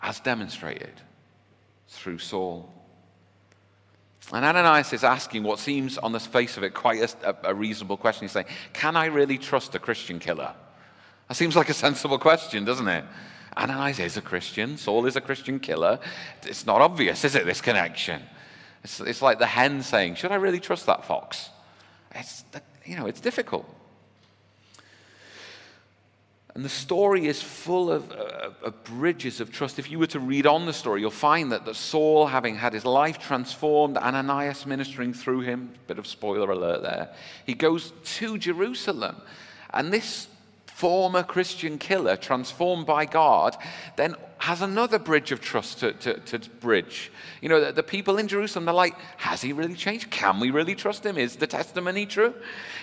as 0.00 0.20
demonstrated 0.20 0.94
through 1.88 2.18
Saul. 2.18 2.79
And 4.32 4.44
Ananias 4.44 4.92
is 4.92 5.02
asking 5.02 5.42
what 5.42 5.58
seems 5.58 5.98
on 5.98 6.12
the 6.12 6.20
face 6.20 6.56
of 6.56 6.62
it 6.62 6.72
quite 6.72 7.14
a, 7.24 7.36
a, 7.44 7.54
reasonable 7.54 7.96
question. 7.96 8.24
He's 8.24 8.32
saying, 8.32 8.46
Can 8.72 8.96
I 8.96 9.06
really 9.06 9.38
trust 9.38 9.74
a 9.74 9.78
Christian 9.78 10.20
killer? 10.20 10.54
That 11.28 11.34
seems 11.34 11.56
like 11.56 11.68
a 11.68 11.74
sensible 11.86 12.18
question, 12.18 12.64
doesn't 12.64 12.86
it? 12.86 13.04
Ananias 13.56 13.98
is 13.98 14.16
a 14.16 14.22
Christian, 14.22 14.76
Saul 14.76 15.06
is 15.06 15.16
a 15.16 15.20
Christian 15.20 15.58
killer. 15.58 15.98
It's 16.44 16.64
not 16.64 16.80
obvious, 16.80 17.24
is 17.24 17.34
it, 17.34 17.44
this 17.44 17.60
connection? 17.60 18.22
It's, 18.84 19.00
it's 19.00 19.20
like 19.20 19.40
the 19.40 19.46
hen 19.46 19.82
saying, 19.82 20.14
Should 20.14 20.30
I 20.30 20.36
really 20.36 20.60
trust 20.60 20.86
that 20.86 21.04
fox? 21.04 21.50
It's, 22.14 22.44
you 22.84 22.96
know, 22.96 23.06
it's 23.06 23.20
difficult. 23.20 23.66
And 26.54 26.64
the 26.64 26.68
story 26.68 27.26
is 27.26 27.40
full 27.40 27.92
of, 27.92 28.10
uh, 28.10 28.50
of, 28.62 28.84
bridges 28.84 29.40
of 29.40 29.52
trust. 29.52 29.78
If 29.78 29.90
you 29.90 29.98
were 29.98 30.08
to 30.08 30.18
read 30.18 30.46
on 30.46 30.66
the 30.66 30.72
story, 30.72 31.00
you'll 31.00 31.10
find 31.10 31.52
that, 31.52 31.64
that 31.64 31.76
Saul, 31.76 32.26
having 32.26 32.56
had 32.56 32.72
his 32.72 32.84
life 32.84 33.18
transformed, 33.18 33.96
Ananias 33.96 34.66
ministering 34.66 35.12
through 35.12 35.42
him, 35.42 35.72
bit 35.86 35.98
of 35.98 36.06
spoiler 36.06 36.50
alert 36.50 36.82
there, 36.82 37.14
he 37.46 37.54
goes 37.54 37.92
to 38.16 38.36
Jerusalem. 38.36 39.16
And 39.72 39.92
this 39.92 40.26
former 40.66 41.22
Christian 41.22 41.78
killer 41.78 42.16
transformed 42.16 42.86
by 42.86 43.04
God 43.04 43.54
then 43.96 44.14
has 44.40 44.62
another 44.62 44.98
bridge 44.98 45.32
of 45.32 45.40
trust 45.42 45.80
to, 45.80 45.92
to, 45.92 46.14
to 46.18 46.38
bridge. 46.60 47.12
You 47.42 47.50
know, 47.50 47.62
the, 47.62 47.72
the, 47.72 47.82
people 47.82 48.16
in 48.16 48.26
Jerusalem, 48.26 48.64
they're 48.64 48.72
like, 48.72 48.98
has 49.18 49.42
he 49.42 49.52
really 49.52 49.74
changed? 49.74 50.10
Can 50.10 50.40
we 50.40 50.50
really 50.50 50.74
trust 50.74 51.04
him? 51.04 51.18
Is 51.18 51.36
the 51.36 51.46
testimony 51.46 52.06
true? 52.06 52.32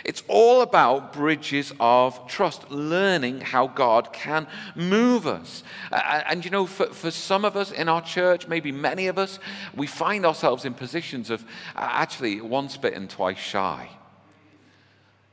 It's 0.06 0.22
all 0.28 0.62
about 0.62 1.14
bridges 1.14 1.74
of 1.80 2.28
trust, 2.28 2.70
learning 2.70 3.42
how 3.42 3.66
God 3.68 4.14
can 4.14 4.46
move 4.76 5.26
us. 5.26 5.64
And, 5.92 6.46
you 6.46 6.52
know, 6.52 6.68
for, 6.68 6.94
for 6.94 7.10
some 7.10 7.44
of 7.44 7.58
us 7.58 7.72
in 7.72 7.90
our 7.90 8.04
church, 8.04 8.48
maybe 8.48 8.72
many 8.72 9.08
of 9.08 9.18
us, 9.18 9.40
we 9.76 9.88
find 9.88 10.28
ourselves 10.28 10.64
in 10.64 10.76
positions 10.76 11.32
of 11.32 11.44
actually 11.76 12.40
once 12.40 12.78
bitten, 12.78 13.08
twice 13.08 13.40
shy. 13.40 13.90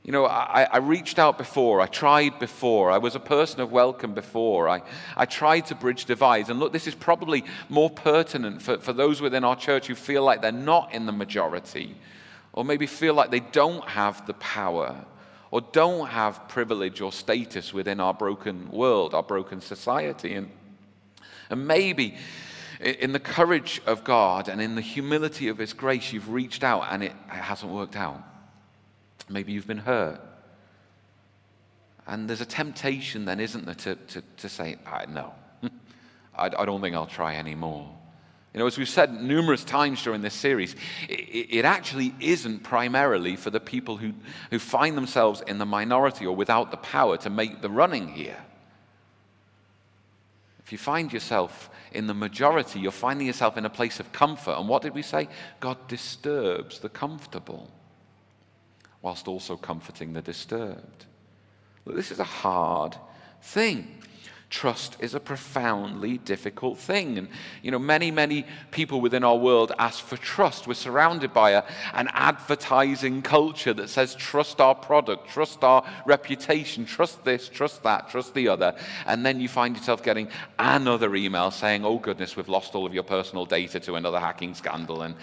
You 0.04 0.12
know, 0.12 0.26
I, 0.26 0.68
I, 0.70 0.76
reached 0.78 1.18
out 1.18 1.38
before, 1.38 1.80
I 1.80 1.86
tried 1.86 2.38
before, 2.38 2.90
I 2.90 2.98
was 2.98 3.14
a 3.14 3.20
person 3.20 3.60
of 3.60 3.72
welcome 3.72 4.12
before, 4.12 4.68
I, 4.68 4.82
I 5.16 5.24
tried 5.24 5.64
to 5.66 5.74
bridge 5.74 6.04
divides. 6.04 6.50
And 6.50 6.60
look, 6.60 6.74
this 6.74 6.86
is 6.86 6.94
probably 6.94 7.42
more 7.70 7.88
pertinent 7.88 8.60
for, 8.60 8.76
for 8.76 8.92
those 8.92 9.22
within 9.22 9.44
our 9.44 9.56
church 9.56 9.86
who 9.86 9.94
feel 9.94 10.22
like 10.22 10.42
they're 10.42 10.52
not 10.52 10.92
in 10.92 11.06
the 11.06 11.12
majority, 11.12 11.96
or 12.52 12.66
maybe 12.66 12.86
feel 12.86 13.14
like 13.14 13.30
they 13.30 13.40
don't 13.40 13.88
have 13.88 14.26
the 14.26 14.34
power, 14.34 15.06
or 15.50 15.62
don't 15.62 16.08
have 16.08 16.48
privilege 16.48 17.00
or 17.00 17.10
status 17.10 17.72
within 17.72 17.98
our 17.98 18.12
broken 18.12 18.70
world, 18.70 19.14
our 19.14 19.22
broken 19.22 19.62
society. 19.62 20.34
And, 20.34 20.50
and 21.48 21.66
maybe 21.66 22.14
in 22.78 23.12
the 23.12 23.20
courage 23.20 23.80
of 23.86 24.04
God 24.04 24.50
and 24.50 24.60
in 24.60 24.74
the 24.74 24.82
humility 24.82 25.48
of 25.48 25.56
His 25.56 25.72
grace, 25.72 26.12
you've 26.12 26.28
reached 26.28 26.62
out 26.62 26.88
and 26.90 27.02
it, 27.04 27.12
it 27.28 27.30
hasn't 27.30 27.72
worked 27.72 27.96
out. 27.96 28.22
Maybe 29.28 29.52
you've 29.52 29.66
been 29.66 29.78
hurt. 29.78 30.20
And 32.06 32.28
there's 32.28 32.40
a 32.40 32.46
temptation 32.46 33.24
then, 33.24 33.40
isn't 33.40 33.64
there, 33.64 33.74
to, 33.74 33.94
to, 33.94 34.22
to 34.38 34.48
say, 34.48 34.76
no, 35.08 35.32
I, 36.36 36.46
I 36.46 36.64
don't 36.64 36.80
think 36.80 36.94
I'll 36.94 37.06
try 37.06 37.36
anymore. 37.36 37.88
You 38.52 38.60
know, 38.60 38.66
as 38.66 38.78
we've 38.78 38.88
said 38.88 39.20
numerous 39.20 39.64
times 39.64 40.02
during 40.02 40.22
this 40.22 40.34
series, 40.34 40.76
it, 41.08 41.48
it, 41.50 41.64
actually 41.64 42.14
isn't 42.20 42.62
primarily 42.62 43.34
for 43.34 43.50
the 43.50 43.58
people 43.58 43.96
who, 43.96 44.12
who 44.50 44.60
find 44.60 44.96
themselves 44.96 45.42
in 45.44 45.58
the 45.58 45.66
minority 45.66 46.24
or 46.24 46.36
without 46.36 46.70
the 46.70 46.76
power 46.76 47.16
to 47.16 47.30
make 47.30 47.62
the 47.62 47.70
running 47.70 48.08
here. 48.08 48.38
If 50.64 50.70
you 50.70 50.78
find 50.78 51.12
yourself 51.12 51.68
in 51.90 52.06
the 52.06 52.14
majority, 52.14 52.78
you're 52.78 52.92
finding 52.92 53.26
yourself 53.26 53.56
in 53.56 53.64
a 53.64 53.70
place 53.70 53.98
of 53.98 54.12
comfort. 54.12 54.56
And 54.56 54.68
what 54.68 54.82
did 54.82 54.94
we 54.94 55.02
say? 55.02 55.28
God 55.58 55.88
disturbs 55.88 56.78
the 56.78 56.88
comfortable 56.88 57.72
whilst 59.04 59.28
also 59.28 59.54
comforting 59.54 60.14
the 60.14 60.22
disturbed. 60.22 61.04
This 61.86 62.10
is 62.10 62.20
a 62.20 62.24
hard 62.24 62.96
thing. 63.42 64.00
Trust 64.48 64.96
is 65.00 65.14
a 65.14 65.20
profoundly 65.20 66.16
difficult 66.16 66.78
thing. 66.78 67.18
And, 67.18 67.28
you 67.60 67.70
know, 67.70 67.78
many, 67.78 68.10
many 68.10 68.46
people 68.70 69.02
within 69.02 69.22
our 69.22 69.36
world 69.36 69.72
ask 69.78 70.02
for 70.02 70.16
trust. 70.16 70.66
We're 70.66 70.72
surrounded 70.72 71.34
by 71.34 71.50
a, 71.50 71.64
an 71.92 72.08
advertising 72.12 73.20
culture 73.20 73.74
that 73.74 73.90
says, 73.90 74.14
trust 74.14 74.58
our 74.58 74.74
product, 74.74 75.28
trust 75.28 75.62
our 75.64 75.84
reputation, 76.06 76.86
trust 76.86 77.24
this, 77.24 77.50
trust 77.50 77.82
that, 77.82 78.08
trust 78.08 78.32
the 78.32 78.48
other. 78.48 78.74
And 79.06 79.26
then 79.26 79.38
you 79.38 79.48
find 79.48 79.76
yourself 79.76 80.02
getting 80.02 80.28
another 80.58 81.14
email 81.14 81.50
saying, 81.50 81.84
oh, 81.84 81.98
goodness, 81.98 82.36
we've 82.36 82.48
lost 82.48 82.74
all 82.74 82.86
of 82.86 82.94
your 82.94 83.02
personal 83.02 83.44
data 83.44 83.80
to 83.80 83.96
another 83.96 84.20
hacking 84.20 84.54
scandal. 84.54 85.02
And 85.02 85.14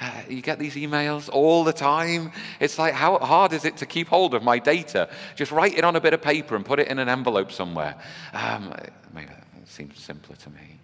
uh, 0.00 0.22
you 0.28 0.40
get 0.42 0.58
these 0.58 0.74
emails 0.74 1.28
all 1.28 1.64
the 1.64 1.72
time. 1.72 2.32
It's 2.60 2.78
like, 2.78 2.94
how 2.94 3.18
hard 3.18 3.52
is 3.52 3.64
it 3.64 3.78
to 3.78 3.86
keep 3.86 4.08
hold 4.08 4.34
of 4.34 4.42
my 4.42 4.58
data? 4.58 5.08
Just 5.34 5.50
write 5.50 5.76
it 5.76 5.84
on 5.84 5.96
a 5.96 6.00
bit 6.00 6.14
of 6.14 6.22
paper 6.22 6.54
and 6.54 6.64
put 6.64 6.78
it 6.78 6.88
in 6.88 6.98
an 6.98 7.08
envelope 7.08 7.50
somewhere. 7.50 7.96
Um, 8.32 8.74
maybe 9.12 9.28
that 9.28 9.68
seems 9.68 9.98
simpler 9.98 10.36
to 10.36 10.50
me. 10.50 10.78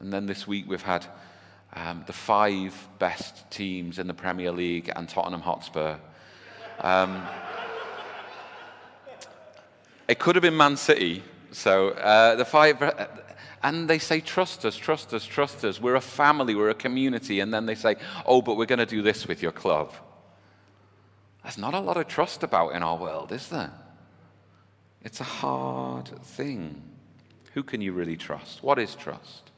And 0.00 0.12
then 0.12 0.26
this 0.26 0.46
week 0.46 0.64
we've 0.68 0.82
had 0.82 1.06
um, 1.74 2.04
the 2.06 2.12
five 2.12 2.88
best 2.98 3.50
teams 3.50 3.98
in 3.98 4.06
the 4.06 4.14
Premier 4.14 4.52
League 4.52 4.90
and 4.94 5.08
Tottenham 5.08 5.40
Hotspur. 5.40 5.96
Um, 6.80 7.22
it 10.08 10.18
could 10.18 10.34
have 10.34 10.42
been 10.42 10.56
Man 10.56 10.76
City. 10.76 11.22
So 11.52 11.90
uh, 11.90 12.36
the 12.36 12.44
five, 12.44 12.80
and 13.64 13.88
they 13.88 13.98
say, 13.98 14.20
Trust 14.20 14.64
us, 14.64 14.76
trust 14.76 15.12
us, 15.14 15.24
trust 15.24 15.64
us. 15.64 15.80
We're 15.80 15.96
a 15.96 16.00
family, 16.00 16.54
we're 16.54 16.68
a 16.68 16.74
community. 16.74 17.40
And 17.40 17.52
then 17.52 17.66
they 17.66 17.74
say, 17.74 17.96
Oh, 18.26 18.42
but 18.42 18.56
we're 18.56 18.66
going 18.66 18.78
to 18.78 18.86
do 18.86 19.02
this 19.02 19.26
with 19.26 19.42
your 19.42 19.52
club. 19.52 19.92
There's 21.42 21.58
not 21.58 21.74
a 21.74 21.80
lot 21.80 21.96
of 21.96 22.06
trust 22.06 22.42
about 22.42 22.74
in 22.74 22.82
our 22.82 22.96
world, 22.96 23.32
is 23.32 23.48
there? 23.48 23.72
It's 25.02 25.20
a 25.20 25.24
hard 25.24 26.08
thing. 26.22 26.82
Who 27.54 27.62
can 27.62 27.80
you 27.80 27.92
really 27.92 28.16
trust? 28.16 28.62
What 28.62 28.78
is 28.78 28.94
trust? 28.94 29.50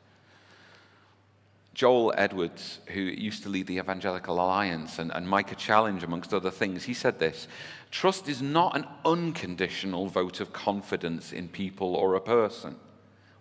Joel 1.75 2.15
Edwards, 2.17 2.79
who 2.87 3.01
used 3.01 3.43
to 3.43 3.49
lead 3.49 3.67
the 3.67 3.79
Evangelical 3.79 4.37
Alliance, 4.37 4.99
and, 4.99 5.13
and 5.13 5.29
Micah 5.29 5.55
Challenge, 5.55 6.03
amongst 6.03 6.33
other 6.33 6.51
things, 6.51 6.85
he 6.85 6.95
said 6.95 7.19
this 7.19 7.49
Trust 7.91 8.29
is 8.29 8.41
not 8.41 8.77
an 8.77 8.87
unconditional 9.05 10.07
vote 10.07 10.41
of 10.41 10.53
confidence 10.53 11.33
in 11.33 11.49
people 11.49 11.97
or 11.97 12.15
a 12.15 12.21
person. 12.21 12.77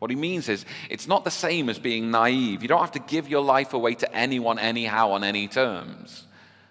What 0.05 0.11
he 0.11 0.15
means 0.15 0.49
is, 0.49 0.67
it's 0.91 1.07
not 1.07 1.23
the 1.23 1.31
same 1.31 1.67
as 1.67 1.79
being 1.79 2.11
naive. 2.11 2.61
You 2.61 2.67
don't 2.67 2.79
have 2.79 2.91
to 2.91 2.99
give 2.99 3.27
your 3.27 3.41
life 3.41 3.73
away 3.73 3.95
to 3.95 4.15
anyone, 4.15 4.59
anyhow, 4.59 5.13
on 5.13 5.23
any 5.23 5.47
terms. 5.47 6.27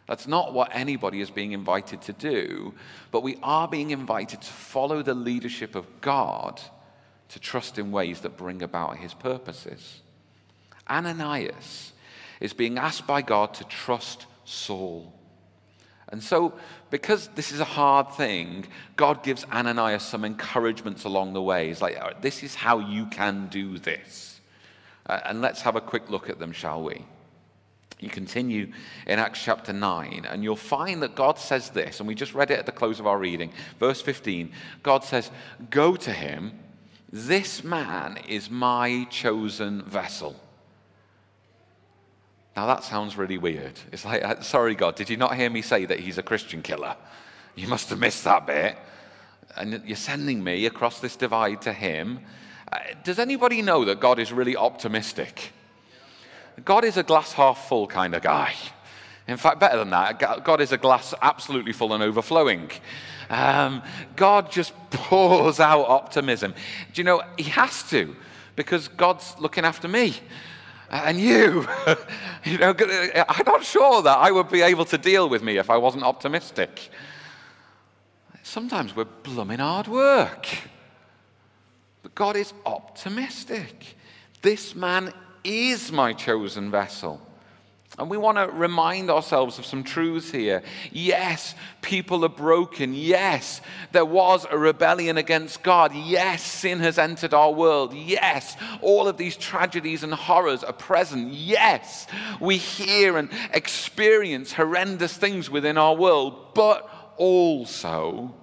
That's 0.07 0.29
not 0.29 0.55
what 0.55 0.70
anybody 0.73 1.20
is 1.20 1.31
being 1.31 1.51
invited 1.51 2.01
to 2.03 2.12
do, 2.12 2.75
but 3.11 3.25
we 3.25 3.37
are 3.42 3.66
being 3.66 3.90
invited 3.90 4.40
to 4.40 4.47
follow 4.47 5.03
the 5.03 5.14
leadership 5.14 5.75
of 5.75 6.01
God 6.01 6.61
to 7.31 7.40
trust 7.40 7.77
in 7.77 7.90
ways 7.90 8.20
that 8.20 8.37
bring 8.37 8.62
about 8.62 8.99
his 8.99 9.14
purposes. 9.14 10.03
Ananias 10.88 11.92
is 12.38 12.53
being 12.53 12.79
asked 12.79 13.05
by 13.05 13.20
God 13.20 13.53
to 13.55 13.64
trust 13.64 14.27
Saul. 14.44 15.12
And 16.09 16.23
so, 16.23 16.53
because 16.90 17.29
this 17.35 17.51
is 17.51 17.61
a 17.61 17.64
hard 17.64 18.12
thing, 18.12 18.67
God 18.97 19.23
gives 19.23 19.45
Ananias 19.45 20.03
some 20.03 20.25
encouragements 20.25 21.05
along 21.05 21.33
the 21.33 21.43
way. 21.43 21.69
He's 21.69 21.83
like, 21.83 22.21
this 22.21 22.43
is 22.43 22.55
how 22.55 22.79
you 22.79 23.07
can 23.07 23.49
do 23.49 23.79
this. 23.79 24.40
Uh, 25.07 25.21
and 25.25 25.40
let's 25.40 25.62
have 25.62 25.77
a 25.77 25.81
quick 25.81 26.11
look 26.11 26.29
at 26.29 26.38
them, 26.38 26.53
shall 26.53 26.83
we? 26.83 27.05
You 28.01 28.11
continue 28.11 28.71
in 29.07 29.19
Acts 29.19 29.43
chapter 29.43 29.73
9, 29.73 30.27
and 30.29 30.43
you'll 30.45 30.57
find 30.57 31.03
that 31.03 31.14
God 31.14 31.38
says 31.38 31.71
this, 31.71 32.01
and 32.01 32.07
we 32.07 32.14
just 32.14 32.35
read 32.35 32.51
it 32.51 32.59
at 32.59 32.67
the 32.67 32.73
close 32.73 33.01
of 33.01 33.07
our 33.07 33.19
reading. 33.19 33.53
Verse 33.79 34.03
15 34.03 34.53
God 34.83 35.05
says, 35.05 35.31
Go 35.71 35.97
to 35.97 36.12
him, 36.12 36.53
this 37.11 37.64
man 37.64 38.19
is 38.29 38.51
my 38.51 39.07
chosen 39.11 39.83
vessel 39.83 40.37
now 42.57 42.67
that 42.67 42.85
sounds 42.85 43.17
really 43.17 43.38
weird. 43.38 43.73
It's 43.90 44.05
like, 44.05 44.23
uh, 44.23 44.40
sorry, 44.40 44.75
God, 44.75 44.95
did 44.95 45.11
you 45.11 45.17
not 45.17 45.35
hear 45.35 45.51
me 45.51 45.61
say 45.61 45.87
that 45.87 46.01
he's 46.01 46.19
a 46.19 46.23
Christian 46.23 46.62
killer? 46.62 46.97
You 47.57 47.67
must 47.67 47.90
have 47.90 47.99
missed 47.99 48.25
that 48.25 48.47
bit. 48.47 48.77
And 49.57 49.83
you're 49.85 49.97
sending 49.97 50.43
me 50.43 50.67
across 50.67 51.01
this 51.01 51.17
divide 51.17 51.62
to 51.62 51.73
him. 51.73 52.21
Uh, 52.71 52.79
does 53.03 53.19
anybody 53.19 53.62
know 53.62 53.85
that 53.85 54.01
God 54.01 54.19
is 54.19 54.33
really 54.33 54.57
optimistic? 54.57 55.53
God 56.64 56.85
is 56.85 56.97
a 56.97 57.03
glass 57.03 57.33
half 57.33 57.69
full 57.69 57.87
kind 57.87 58.14
of 58.14 58.23
guy. 58.23 58.55
In 59.27 59.37
fact, 59.37 59.59
better 59.59 59.79
than 59.79 59.90
that, 59.90 60.45
God 60.45 60.61
is 60.61 60.71
a 60.71 60.79
glass 60.79 61.14
absolutely 61.23 61.73
full 61.73 61.95
and 61.95 62.03
overflowing. 62.03 62.71
Um, 63.31 63.83
God 64.17 64.53
just 64.53 64.75
pours 64.90 65.61
out 65.61 65.87
optimism. 65.88 66.55
Do 66.93 67.01
you 67.01 67.05
know, 67.05 67.23
He 67.37 67.45
has 67.45 67.83
to, 67.90 68.14
because 68.55 68.88
God's 68.88 69.35
looking 69.38 69.64
after 69.64 69.88
me 69.88 70.14
and 70.95 71.19
you. 71.19 71.67
you 72.45 72.59
know, 72.59 72.71
uh, 72.71 73.25
I'm 73.29 73.45
not 73.47 73.65
sure 73.65 74.03
that 74.03 74.19
I 74.19 74.31
would 74.31 74.49
be 74.49 74.63
able 74.63 74.85
to 74.87 74.99
deal 74.99 75.29
with 75.29 75.43
me 75.43 75.59
if 75.59 75.69
I 75.69 75.77
wasn't 75.77 76.05
optimistic. 76.05 76.91
Sometimes 78.43 78.95
we're 78.95 79.05
blooming 79.05 79.59
hard 79.59 79.89
work. 79.89 80.47
But 82.03 82.15
God 82.15 82.37
is 82.37 82.53
optimistic. 82.65 83.97
This 84.43 84.75
man 84.75 85.13
is 85.43 85.91
my 85.91 86.13
chosen 86.13 86.71
vessel. 86.71 87.21
And 87.97 88.11
we 88.11 88.17
want 88.17 88.39
to 88.39 88.49
remind 88.49 89.09
ourselves 89.09 89.59
of 89.61 89.67
some 89.67 89.85
truths 89.85 90.31
here. 90.31 90.65
Yes, 90.91 91.55
people 91.81 92.25
are 92.25 92.29
broken. 92.29 92.93
Yes, 92.93 93.61
there 93.93 94.05
was 94.05 94.47
a 94.51 94.59
rebellion 94.59 95.17
against 95.17 95.63
God. 95.63 95.95
Yes, 95.95 96.43
sin 96.43 96.81
has 96.81 96.99
entered 96.99 97.33
our 97.33 97.53
world. 97.53 97.95
Yes, 97.95 98.57
all 98.83 99.07
of 99.07 99.17
these 99.17 99.37
tragedies 99.37 100.03
and 100.03 100.13
horrors 100.13 100.65
are 100.65 100.73
present. 100.73 101.35
Yes, 101.35 102.09
we 102.41 102.57
hear 102.57 103.17
and 103.17 103.31
experience 103.53 104.53
horrendous 104.53 105.17
things 105.17 105.49
within 105.49 105.79
our 105.79 105.95
world. 105.95 106.53
But 106.55 106.89
also, 107.17 108.35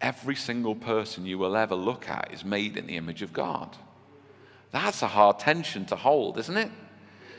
every 0.00 0.36
single 0.36 0.74
person 0.74 1.26
you 1.26 1.36
will 1.36 1.58
ever 1.58 1.74
look 1.74 2.08
at 2.08 2.32
is 2.32 2.42
made 2.42 2.78
in 2.78 2.86
the 2.86 2.96
image 2.96 3.20
of 3.20 3.34
God. 3.34 3.76
That's 4.70 5.02
a 5.02 5.08
hard 5.08 5.40
tension 5.40 5.84
to 5.86 5.96
hold, 5.96 6.38
isn't 6.38 6.56
it? 6.56 6.70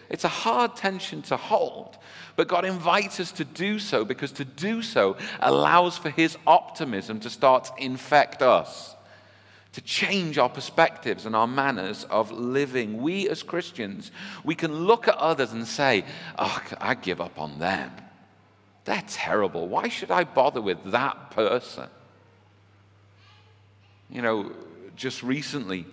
It's 0.10 0.24
a 0.24 0.30
hard 0.30 0.76
tension 0.76 1.22
to 1.24 1.38
hold, 1.38 1.98
but 2.36 2.48
God 2.48 2.66
invites 2.66 3.20
us 3.20 3.32
to 3.34 3.46
do 3.46 3.80
so 3.80 4.06
because 4.06 4.32
to 4.34 4.46
do 4.46 4.82
so 4.82 5.18
allows 5.40 5.98
for 5.98 6.10
His 6.10 6.38
optimism 6.48 7.20
to 7.22 7.30
start 7.30 7.66
to 7.66 7.84
infect 7.84 8.42
us, 8.42 8.96
to 9.74 9.82
change 9.82 10.38
our 10.38 10.50
perspectives 10.50 11.26
and 11.26 11.36
our 11.36 11.48
manners 11.48 12.06
of 12.06 12.32
living. 12.32 13.02
We 13.02 13.28
as 13.30 13.44
Christians, 13.44 14.12
we 14.44 14.56
can 14.56 14.74
look 14.74 15.08
at 15.08 15.16
others 15.16 15.52
and 15.52 15.68
say, 15.68 16.06
Oh, 16.38 16.62
I 16.80 16.94
give 16.96 17.20
up 17.20 17.40
on 17.40 17.60
them. 17.60 17.92
They're 18.86 19.04
terrible. 19.06 19.68
Why 19.68 19.90
should 19.90 20.12
I 20.12 20.24
bother 20.24 20.62
with 20.62 20.92
that 20.92 21.32
person? 21.32 21.90
You 24.10 24.22
know, 24.22 24.52
just 24.96 25.22
recently, 25.22 25.86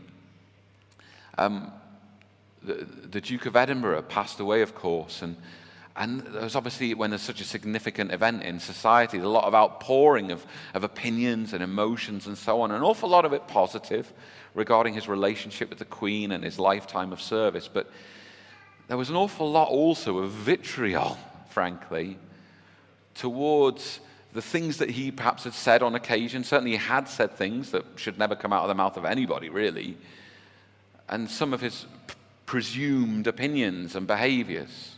um, 1.36 1.72
the, 2.64 2.86
the 3.10 3.20
Duke 3.20 3.46
of 3.46 3.56
Edinburgh 3.56 4.02
passed 4.02 4.40
away, 4.40 4.62
of 4.62 4.74
course, 4.74 5.22
and 5.22 5.36
and 5.96 6.20
there's 6.20 6.56
obviously, 6.56 6.92
when 6.94 7.10
there's 7.10 7.22
such 7.22 7.40
a 7.40 7.44
significant 7.44 8.10
event 8.10 8.42
in 8.42 8.58
society, 8.58 9.18
a 9.18 9.28
lot 9.28 9.44
of 9.44 9.54
outpouring 9.54 10.32
of, 10.32 10.44
of 10.74 10.82
opinions 10.82 11.52
and 11.52 11.62
emotions 11.62 12.26
and 12.26 12.36
so 12.36 12.62
on, 12.62 12.72
an 12.72 12.82
awful 12.82 13.08
lot 13.08 13.24
of 13.24 13.32
it 13.32 13.46
positive 13.46 14.12
regarding 14.54 14.94
his 14.94 15.06
relationship 15.06 15.68
with 15.68 15.78
the 15.78 15.84
Queen 15.84 16.32
and 16.32 16.42
his 16.42 16.58
lifetime 16.58 17.12
of 17.12 17.22
service. 17.22 17.68
But 17.72 17.88
there 18.88 18.96
was 18.96 19.08
an 19.08 19.14
awful 19.14 19.48
lot 19.48 19.68
also 19.68 20.18
of 20.18 20.30
vitriol, 20.32 21.16
frankly, 21.50 22.18
towards 23.14 24.00
the 24.32 24.42
things 24.42 24.78
that 24.78 24.90
he 24.90 25.12
perhaps 25.12 25.44
had 25.44 25.54
said 25.54 25.80
on 25.80 25.94
occasion. 25.94 26.42
Certainly, 26.42 26.72
he 26.72 26.76
had 26.76 27.08
said 27.08 27.36
things 27.36 27.70
that 27.70 27.84
should 27.94 28.18
never 28.18 28.34
come 28.34 28.52
out 28.52 28.62
of 28.62 28.68
the 28.68 28.74
mouth 28.74 28.96
of 28.96 29.04
anybody, 29.04 29.48
really. 29.48 29.96
And 31.08 31.30
some 31.30 31.54
of 31.54 31.60
his 31.60 31.86
presumed 32.46 33.26
opinions 33.26 33.96
and 33.96 34.06
behaviors. 34.06 34.96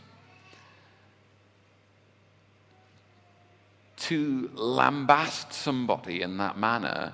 To 3.97 4.49
lambast 4.53 5.53
somebody 5.53 6.21
in 6.21 6.37
that 6.37 6.57
manner 6.57 7.13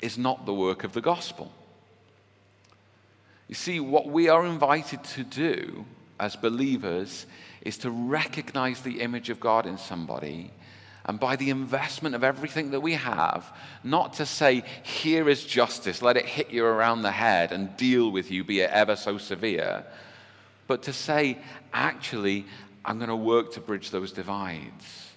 is 0.00 0.18
not 0.18 0.46
the 0.46 0.54
work 0.54 0.84
of 0.84 0.92
the 0.92 1.00
gospel. 1.00 1.52
You 3.48 3.54
see, 3.54 3.80
what 3.80 4.08
we 4.08 4.28
are 4.28 4.46
invited 4.46 5.04
to 5.04 5.24
do 5.24 5.84
as 6.18 6.36
believers 6.36 7.26
is 7.60 7.78
to 7.78 7.90
recognize 7.90 8.80
the 8.80 9.00
image 9.00 9.30
of 9.30 9.40
God 9.40 9.66
in 9.66 9.78
somebody 9.78 10.50
and 11.04 11.18
by 11.18 11.36
the 11.36 11.50
investment 11.50 12.14
of 12.14 12.22
everything 12.22 12.70
that 12.70 12.80
we 12.80 12.92
have, 12.94 13.52
not 13.82 14.14
to 14.14 14.26
say, 14.26 14.62
here 14.82 15.28
is 15.28 15.44
justice, 15.44 16.02
let 16.02 16.16
it 16.16 16.26
hit 16.26 16.50
you 16.50 16.64
around 16.64 17.02
the 17.02 17.10
head 17.10 17.52
and 17.52 17.76
deal 17.76 18.10
with 18.10 18.30
you, 18.30 18.44
be 18.44 18.60
it 18.60 18.70
ever 18.70 18.94
so 18.94 19.18
severe, 19.18 19.84
but 20.66 20.82
to 20.84 20.92
say, 20.92 21.38
actually, 21.72 22.46
I'm 22.84 22.98
going 22.98 23.08
to 23.08 23.16
work 23.16 23.52
to 23.54 23.60
bridge 23.60 23.90
those 23.90 24.12
divides. 24.12 25.11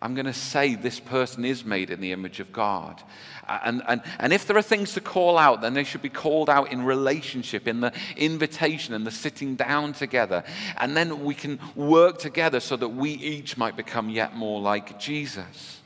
I'm 0.00 0.14
going 0.14 0.26
to 0.26 0.32
say 0.32 0.74
this 0.76 1.00
person 1.00 1.44
is 1.44 1.64
made 1.64 1.90
in 1.90 2.00
the 2.00 2.12
image 2.12 2.38
of 2.38 2.52
God. 2.52 3.02
And, 3.48 3.82
and, 3.88 4.02
and 4.18 4.32
if 4.32 4.46
there 4.46 4.56
are 4.56 4.62
things 4.62 4.92
to 4.92 5.00
call 5.00 5.38
out, 5.38 5.60
then 5.60 5.74
they 5.74 5.84
should 5.84 6.02
be 6.02 6.08
called 6.08 6.48
out 6.48 6.70
in 6.70 6.84
relationship, 6.84 7.66
in 7.66 7.80
the 7.80 7.92
invitation 8.16 8.94
and 8.94 9.06
the 9.06 9.10
sitting 9.10 9.56
down 9.56 9.94
together. 9.94 10.44
And 10.76 10.96
then 10.96 11.24
we 11.24 11.34
can 11.34 11.58
work 11.74 12.18
together 12.18 12.60
so 12.60 12.76
that 12.76 12.90
we 12.90 13.10
each 13.10 13.56
might 13.56 13.76
become 13.76 14.08
yet 14.08 14.36
more 14.36 14.60
like 14.60 15.00
Jesus. 15.00 15.80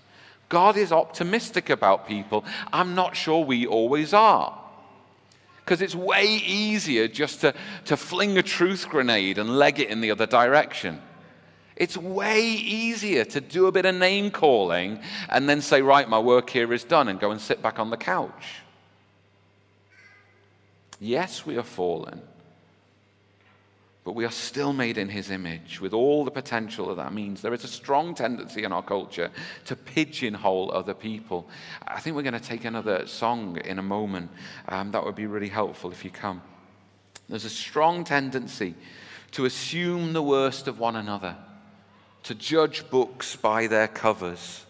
God 0.49 0.77
is 0.77 0.93
optimistic 0.93 1.71
about 1.71 2.07
people. 2.07 2.45
I'm 2.73 2.95
not 2.95 3.17
sure 3.17 3.43
we 3.43 3.67
always 3.67 4.13
are. 4.13 4.59
Because 5.65 5.81
it's 5.81 5.95
way 5.95 6.27
easier 6.27 7.09
just 7.09 7.41
to, 7.41 7.55
to 7.87 7.97
fling 7.97 8.37
a 8.37 8.43
truth 8.43 8.89
grenade 8.89 9.39
and 9.39 9.57
leg 9.57 9.81
it 9.81 9.89
in 9.89 10.03
the 10.03 10.11
other 10.11 10.27
direction. 10.27 11.01
It's 11.83 11.97
way 11.97 12.45
easier 12.45 13.25
to 13.25 13.41
do 13.41 13.67
a 13.67 13.73
bit 13.73 13.87
of 13.87 13.97
name 13.97 14.31
calling 14.31 15.01
and 15.29 15.49
then 15.49 15.61
say, 15.61 15.83
right, 15.83 16.09
my 16.09 16.21
work 16.21 16.49
here 16.49 16.73
is 16.73 16.85
done, 16.85 17.09
and 17.09 17.19
go 17.19 17.33
and 17.33 17.41
sit 17.41 17.61
back 17.61 17.81
on 17.81 17.91
the 17.91 17.97
couch. 17.97 18.61
Yes, 21.01 21.45
we 21.45 21.59
are 21.59 21.65
fallen, 21.65 22.23
but 24.05 24.13
we 24.13 24.25
are 24.25 24.31
still 24.31 24.73
made 24.73 24.97
in 24.97 25.09
his 25.09 25.33
image 25.33 25.81
with 25.81 25.93
all 25.93 26.25
the 26.25 26.31
potential 26.31 26.87
that 26.87 26.99
that 26.99 27.13
means. 27.13 27.43
There 27.43 27.53
is 27.53 27.65
a 27.65 27.69
strong 27.83 28.15
tendency 28.15 28.63
in 28.63 28.71
our 28.71 28.85
culture 28.85 29.33
to 29.65 29.75
pigeonhole 29.75 30.71
other 30.73 30.95
people. 30.95 31.49
I 31.85 31.99
think 31.99 32.15
we're 32.15 32.23
going 32.23 32.33
to 32.35 32.39
take 32.39 32.65
another 32.65 33.09
song 33.09 33.57
in 33.57 33.81
a 33.81 33.83
moment. 33.83 34.31
Um, 34.69 34.93
that 34.93 35.05
would 35.05 35.17
be 35.17 35.27
really 35.27 35.49
helpful 35.49 35.91
if 35.91 36.05
you 36.05 36.13
come. 36.13 36.43
There's 37.29 37.45
a 37.45 37.51
strong 37.51 38.05
tendency 38.05 38.77
to 39.33 39.47
assume 39.47 40.13
the 40.13 40.23
worst 40.23 40.69
of 40.69 40.79
one 40.79 40.95
another 40.95 41.37
to 42.25 42.35
judge 42.35 42.89
books 42.91 43.37
by 43.37 43.67
their 43.67 43.89
covers 43.89 44.65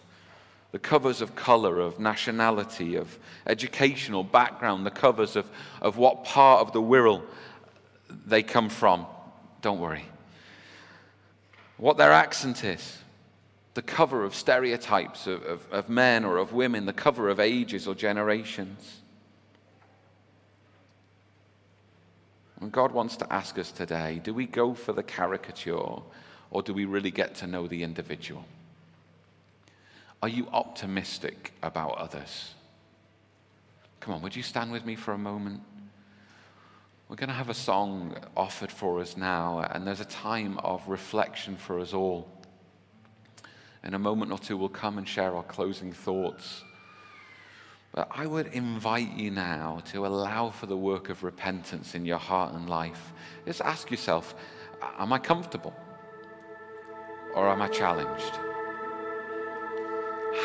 the 0.73 0.79
covers 0.79 1.21
of 1.21 1.37
color, 1.37 1.79
of 1.79 2.01
nationality, 2.01 2.97
of 2.97 3.19
educational 3.47 4.25
background, 4.25 4.87
the 4.87 4.91
covers 4.91 5.37
of, 5.37 5.49
of 5.83 5.99
what 5.99 6.25
part 6.25 6.61
of 6.61 6.73
the 6.73 6.81
Wirral 6.81 7.23
they 8.27 8.43
come 8.43 8.71
from. 8.71 9.07
Don't 9.61 9.79
worry. 9.79 10.07
What 11.77 11.99
their 11.99 12.11
accent 12.11 12.65
is, 12.65 12.99
the 13.75 13.83
cover 13.83 14.25
of 14.25 14.35
stereotypes 14.35 15.27
of, 15.27 15.43
of, 15.45 15.67
of 15.71 15.89
men 15.91 16.25
or 16.25 16.39
of 16.39 16.55
women, 16.55 16.87
the 16.87 16.93
cover 16.95 17.29
of 17.29 17.39
ages 17.39 17.87
or 17.87 17.95
generations. 17.95 19.01
And 22.61 22.73
God 22.73 22.93
wants 22.93 23.17
to 23.19 23.31
ask 23.31 23.59
us 23.59 23.73
today 23.73 24.21
do 24.23 24.33
we 24.33 24.47
go 24.47 24.73
for 24.73 24.93
the 24.93 25.03
caricature 25.03 26.01
or 26.53 26.63
do 26.63 26.75
we 26.75 26.85
really 26.85 27.11
get 27.11 27.35
to 27.37 27.47
know 27.47 27.67
the 27.67 27.83
individual? 27.83 28.45
Are 30.23 30.29
you 30.29 30.47
optimistic 30.53 31.53
about 31.63 31.97
others? 31.97 32.55
Come 34.01 34.15
on, 34.15 34.23
would 34.23 34.37
you 34.37 34.43
stand 34.43 34.71
with 34.71 34.85
me 34.85 34.95
for 34.95 35.15
a 35.15 35.19
moment? 35.19 35.63
We're 37.09 37.17
going 37.17 37.31
to 37.31 37.35
have 37.35 37.49
a 37.49 37.55
song 37.55 38.17
offered 38.37 38.71
for 38.71 39.01
us 39.01 39.17
now, 39.17 39.67
and 39.71 39.87
there's 39.87 40.01
a 40.01 40.05
time 40.07 40.59
of 40.59 40.87
reflection 40.89 41.57
for 41.57 41.81
us 41.81 41.93
all. 41.95 42.29
In 43.83 43.95
a 43.95 43.99
moment 43.99 44.31
or 44.31 44.39
two, 44.39 44.57
we'll 44.57 44.69
come 44.69 44.99
and 44.99 45.09
share 45.09 45.35
our 45.35 45.43
closing 45.43 45.93
thoughts. 45.93 46.63
But 47.93 48.09
I 48.11 48.27
would 48.27 48.49
invite 48.49 49.13
you 49.13 49.31
now 49.31 49.83
to 49.87 50.07
allow 50.07 50.51
for 50.51 50.67
the 50.67 50.77
work 50.77 51.09
of 51.09 51.25
repentance 51.25 51.95
in 51.95 52.07
your 52.07 52.19
heart 52.19 52.55
and 52.55 52.69
life. 52.69 53.13
Just 53.47 53.61
ask 53.63 53.91
yourself 53.91 54.35
Am 54.99 55.13
I 55.13 55.19
comfortable? 55.19 55.75
Or 57.35 57.49
am 57.49 57.63
I 57.63 57.69
challenged? 57.69 58.39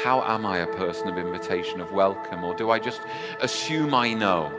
How 0.04 0.22
am 0.26 0.46
I 0.46 0.60
a 0.60 0.68
person 0.68 1.08
of 1.08 1.18
invitation, 1.18 1.82
of 1.82 1.92
welcome, 1.92 2.44
or 2.44 2.54
do 2.54 2.72
I 2.72 2.80
just 2.80 3.02
assume 3.42 3.94
I 3.94 4.14
know 4.14 4.52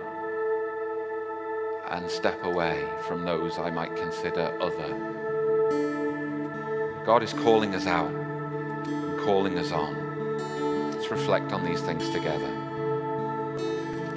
and 1.90 2.10
step 2.10 2.44
away 2.44 2.84
from 3.06 3.24
those 3.24 3.58
I 3.58 3.70
might 3.70 3.94
consider 3.96 4.56
other? 4.60 4.88
God 7.04 7.22
is 7.22 7.32
calling 7.32 7.74
us 7.74 7.86
out 7.86 8.10
and 8.10 9.20
calling 9.20 9.58
us 9.58 9.72
on. 9.72 10.90
Let's 10.92 11.10
reflect 11.10 11.52
on 11.52 11.64
these 11.64 11.80
things 11.80 12.08
together. 12.10 12.50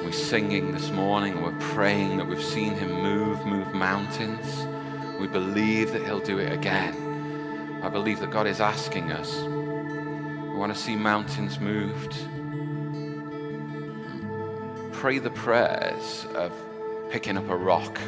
We're 0.03 0.11
singing 0.11 0.73
this 0.73 0.91
morning, 0.91 1.41
we're 1.41 1.57
praying 1.73 2.17
that 2.17 2.27
we've 2.27 2.43
seen 2.43 2.73
Him 2.73 2.91
move, 2.91 3.45
move 3.45 3.73
mountains. 3.73 4.67
We 5.19 5.27
believe 5.27 5.93
that 5.93 6.03
He'll 6.03 6.19
do 6.19 6.39
it 6.39 6.51
again. 6.51 7.10
I 7.83 7.89
believe 7.89 8.19
that 8.19 8.29
God 8.29 8.45
is 8.45 8.61
asking 8.61 9.11
us. 9.11 9.41
We 9.41 10.55
want 10.55 10.71
to 10.71 10.79
see 10.79 10.95
mountains 10.95 11.59
moved. 11.59 12.15
Pray 14.93 15.17
the 15.17 15.31
prayers 15.31 16.27
of 16.35 16.53
picking 17.09 17.37
up 17.37 17.49
a 17.49 17.55
rock 17.55 17.99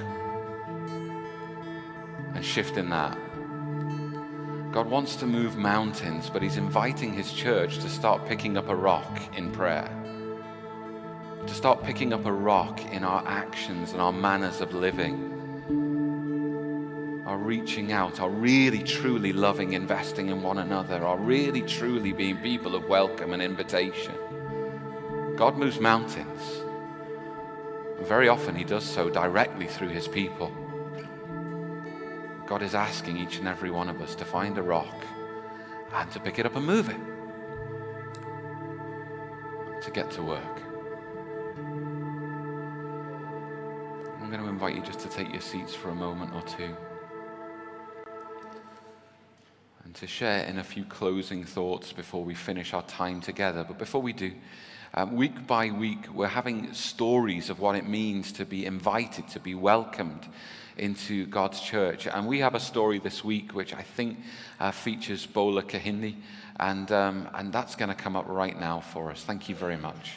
and 2.36 2.46
shifting 2.46 2.90
that. 2.90 3.18
God 4.72 4.88
wants 4.88 5.16
to 5.18 5.26
move 5.26 5.58
mountains, 5.58 6.30
but 6.30 6.44
He's 6.44 6.58
inviting 6.58 7.12
His 7.12 7.34
church 7.34 7.80
to 7.80 7.90
start 7.90 8.28
picking 8.28 8.58
up 8.58 8.70
a 8.70 8.76
rock 8.76 9.22
in 9.36 9.52
prayer. 9.52 9.90
To 11.48 11.54
start 11.54 11.84
picking 11.84 12.14
up 12.14 12.26
a 12.26 12.32
rock 12.32 12.80
in 12.92 13.04
our 13.04 13.24
actions 13.28 13.92
and 13.92 14.02
our 14.02 14.14
manners 14.14 14.62
of 14.62 14.74
living 14.74 15.43
reaching 17.44 17.92
out, 17.92 18.20
are 18.20 18.30
really 18.30 18.82
truly 18.82 19.34
loving, 19.34 19.74
investing 19.74 20.30
in 20.30 20.42
one 20.42 20.60
another, 20.60 21.06
are 21.06 21.18
really 21.18 21.62
truly 21.62 22.14
being 22.14 22.38
people 22.38 22.76
of 22.76 22.86
welcome 22.88 23.34
and 23.34 23.42
invitation. 23.42 24.16
God 25.36 25.58
moves 25.58 25.80
mountains. 25.80 26.62
And 27.98 28.08
very 28.08 28.30
often 28.30 28.56
he 28.56 28.64
does 28.64 28.84
so 28.84 29.10
directly 29.10 29.68
through 29.68 29.90
his 29.90 30.08
people. 30.08 30.52
God 32.48 32.62
is 32.62 32.76
asking 32.76 33.18
each 33.18 33.38
and 33.38 33.48
every 33.48 33.72
one 33.72 33.90
of 33.90 34.02
us 34.02 34.16
to 34.16 34.26
find 34.26 34.58
a 34.58 34.62
rock 34.64 35.06
and 35.94 36.12
to 36.12 36.20
pick 36.20 36.40
it 36.40 36.46
up 36.46 36.56
and 36.56 36.66
move 36.66 36.90
it. 36.90 37.00
To 39.82 39.92
get 39.92 40.10
to 40.12 40.24
work. 40.24 40.62
I'm 44.22 44.30
going 44.30 44.42
to 44.42 44.48
invite 44.48 44.76
you 44.76 44.82
just 44.82 45.00
to 45.00 45.10
take 45.10 45.32
your 45.32 45.42
seats 45.42 45.74
for 45.74 45.90
a 45.90 45.96
moment 45.96 46.34
or 46.34 46.42
two. 46.44 46.76
To 49.94 50.08
share 50.08 50.44
in 50.46 50.58
a 50.58 50.64
few 50.64 50.84
closing 50.86 51.44
thoughts 51.44 51.94
before 51.94 52.24
we 52.24 52.34
finish 52.34 52.74
our 52.74 52.84
time 52.84 53.22
together. 53.22 53.64
But 53.68 53.78
before 53.78 54.02
we 54.02 54.14
do, 54.14 54.34
um, 54.96 55.16
week 55.16 55.48
by 55.48 55.72
week, 55.72 56.08
we're 56.14 56.28
having 56.28 56.74
stories 56.74 57.50
of 57.50 57.60
what 57.60 57.76
it 57.76 57.88
means 57.88 58.32
to 58.34 58.46
be 58.46 58.66
invited, 58.66 59.28
to 59.30 59.40
be 59.40 59.56
welcomed 59.56 60.28
into 60.78 61.26
God's 61.28 61.60
church. 61.60 62.08
And 62.08 62.28
we 62.28 62.40
have 62.40 62.56
a 62.56 62.60
story 62.60 63.00
this 63.00 63.24
week 63.24 63.54
which 63.54 63.74
I 63.74 63.82
think 63.82 64.20
uh, 64.60 64.72
features 64.72 65.26
Bola 65.26 65.64
Kahindi, 65.64 66.16
and, 66.60 66.92
um, 66.92 67.30
and 67.34 67.52
that's 67.52 67.76
going 67.76 67.90
to 67.90 67.96
come 67.96 68.16
up 68.16 68.28
right 68.28 68.60
now 68.60 68.80
for 68.80 69.12
us. 69.12 69.24
Thank 69.24 69.50
you 69.50 69.56
very 69.56 69.78
much. 69.78 70.14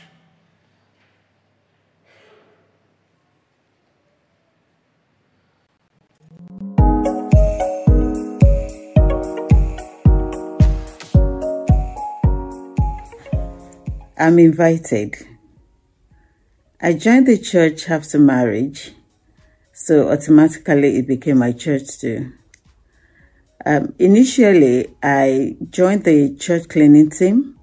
I'm 14.18 14.38
invited. 14.38 15.14
I 16.80 16.94
joined 16.94 17.26
the 17.26 17.36
church 17.36 17.90
after 17.90 18.18
marriage, 18.18 18.92
so 19.74 20.10
automatically 20.10 20.96
it 20.96 21.06
became 21.06 21.38
my 21.38 21.52
church 21.52 21.98
too. 21.98 22.32
Um, 23.66 23.94
initially, 23.98 24.94
I 25.02 25.56
joined 25.68 26.04
the 26.04 26.34
church 26.36 26.68
cleaning 26.68 27.10
team. 27.10 27.58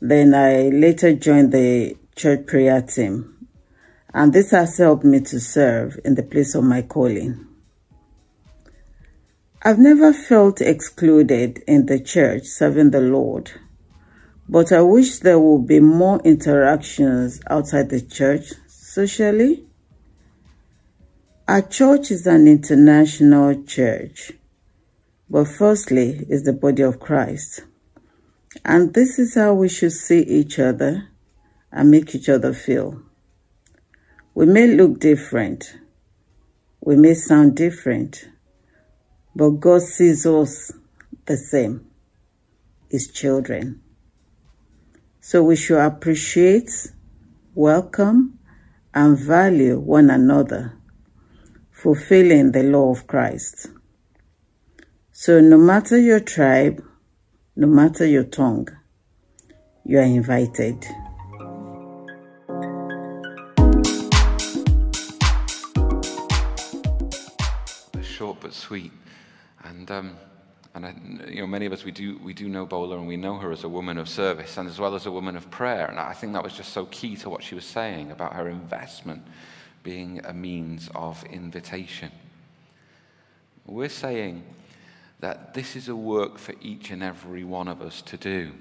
Then 0.00 0.34
I 0.34 0.70
later 0.70 1.14
joined 1.14 1.52
the 1.52 1.96
church 2.16 2.46
prayer 2.46 2.82
team. 2.82 3.46
And 4.12 4.32
this 4.32 4.50
has 4.50 4.78
helped 4.78 5.04
me 5.04 5.20
to 5.20 5.38
serve 5.38 6.00
in 6.04 6.16
the 6.16 6.24
place 6.24 6.56
of 6.56 6.64
my 6.64 6.82
calling. 6.82 7.46
I've 9.62 9.78
never 9.78 10.12
felt 10.12 10.60
excluded 10.60 11.62
in 11.68 11.86
the 11.86 12.00
church 12.00 12.46
serving 12.46 12.90
the 12.90 13.00
Lord, 13.00 13.52
but 14.48 14.72
I 14.72 14.80
wish 14.80 15.18
there 15.18 15.38
would 15.38 15.66
be 15.66 15.80
more 15.80 16.20
interactions 16.24 17.40
outside 17.50 17.90
the 17.90 18.00
church 18.00 18.52
socially. 18.66 19.64
Our 21.46 21.62
church 21.62 22.10
is 22.10 22.26
an 22.26 22.48
international 22.48 23.62
church, 23.64 24.32
but 25.28 25.48
firstly 25.48 26.24
is 26.30 26.44
the 26.44 26.54
body 26.54 26.82
of 26.82 26.98
Christ. 26.98 27.60
And 28.64 28.94
this 28.94 29.18
is 29.18 29.34
how 29.34 29.52
we 29.52 29.68
should 29.68 29.92
see 29.92 30.20
each 30.20 30.58
other 30.58 31.08
and 31.70 31.90
make 31.90 32.14
each 32.14 32.30
other 32.30 32.54
feel. 32.54 33.02
We 34.34 34.46
may 34.46 34.66
look 34.66 34.98
different, 34.98 35.74
we 36.80 36.96
may 36.96 37.14
sound 37.14 37.56
different, 37.56 38.28
but 39.34 39.50
God 39.50 39.82
sees 39.82 40.24
us 40.24 40.72
the 41.26 41.36
same, 41.36 41.86
His 42.90 43.08
children. 43.08 43.82
So 45.30 45.42
we 45.42 45.56
should 45.56 45.84
appreciate, 45.84 46.70
welcome, 47.54 48.38
and 48.94 49.18
value 49.18 49.78
one 49.78 50.08
another, 50.08 50.72
fulfilling 51.70 52.52
the 52.52 52.62
law 52.62 52.92
of 52.92 53.06
Christ. 53.06 53.66
So 55.12 55.42
no 55.42 55.58
matter 55.58 55.98
your 55.98 56.20
tribe, 56.20 56.82
no 57.56 57.66
matter 57.66 58.06
your 58.06 58.24
tongue, 58.24 58.68
you 59.84 59.98
are 59.98 60.02
invited. 60.02 60.86
Short 68.02 68.40
but 68.40 68.54
sweet. 68.54 68.92
And, 69.62 69.90
um, 69.90 70.16
and 70.74 70.86
I, 70.86 70.94
you 71.28 71.40
know, 71.40 71.46
many 71.46 71.66
of 71.66 71.72
us, 71.72 71.84
we 71.84 71.90
do, 71.90 72.18
we 72.22 72.34
do 72.34 72.48
know 72.48 72.66
Bola 72.66 72.98
and 72.98 73.06
we 73.06 73.16
know 73.16 73.36
her 73.38 73.50
as 73.50 73.64
a 73.64 73.68
woman 73.68 73.98
of 73.98 74.08
service 74.08 74.56
and 74.58 74.68
as 74.68 74.78
well 74.78 74.94
as 74.94 75.06
a 75.06 75.10
woman 75.10 75.36
of 75.36 75.50
prayer. 75.50 75.86
And 75.86 75.98
I 75.98 76.12
think 76.12 76.34
that 76.34 76.42
was 76.42 76.52
just 76.52 76.72
so 76.72 76.86
key 76.86 77.16
to 77.16 77.30
what 77.30 77.42
she 77.42 77.54
was 77.54 77.64
saying 77.64 78.10
about 78.10 78.34
her 78.34 78.48
investment 78.48 79.22
being 79.82 80.20
a 80.24 80.32
means 80.32 80.88
of 80.94 81.24
invitation. 81.24 82.10
We're 83.66 83.88
saying 83.88 84.44
that 85.20 85.54
this 85.54 85.76
is 85.76 85.88
a 85.88 85.96
work 85.96 86.38
for 86.38 86.54
each 86.60 86.90
and 86.90 87.02
every 87.02 87.44
one 87.44 87.68
of 87.68 87.82
us 87.82 88.02
to 88.02 88.16
do. 88.16 88.52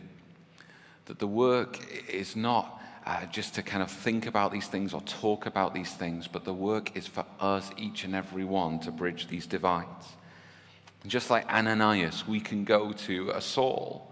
That 1.05 1.19
the 1.19 1.27
work 1.27 1.79
is 2.09 2.35
not 2.35 2.81
uh, 3.05 3.25
just 3.27 3.55
to 3.55 3.61
kind 3.61 3.81
of 3.83 3.89
think 3.89 4.25
about 4.25 4.51
these 4.51 4.67
things 4.67 4.93
or 4.93 5.01
talk 5.01 5.45
about 5.45 5.73
these 5.73 5.93
things, 5.93 6.27
but 6.27 6.43
the 6.43 6.53
work 6.53 6.95
is 6.97 7.07
for 7.07 7.25
us, 7.39 7.71
each 7.77 8.03
and 8.03 8.15
every 8.15 8.43
one, 8.43 8.79
to 8.79 8.91
bridge 8.91 9.27
these 9.27 9.45
divides. 9.45 10.07
Just 11.07 11.29
like 11.29 11.47
Ananias, 11.47 12.27
we 12.27 12.39
can 12.39 12.63
go 12.63 12.91
to 12.91 13.31
a 13.31 13.41
Saul. 13.41 14.11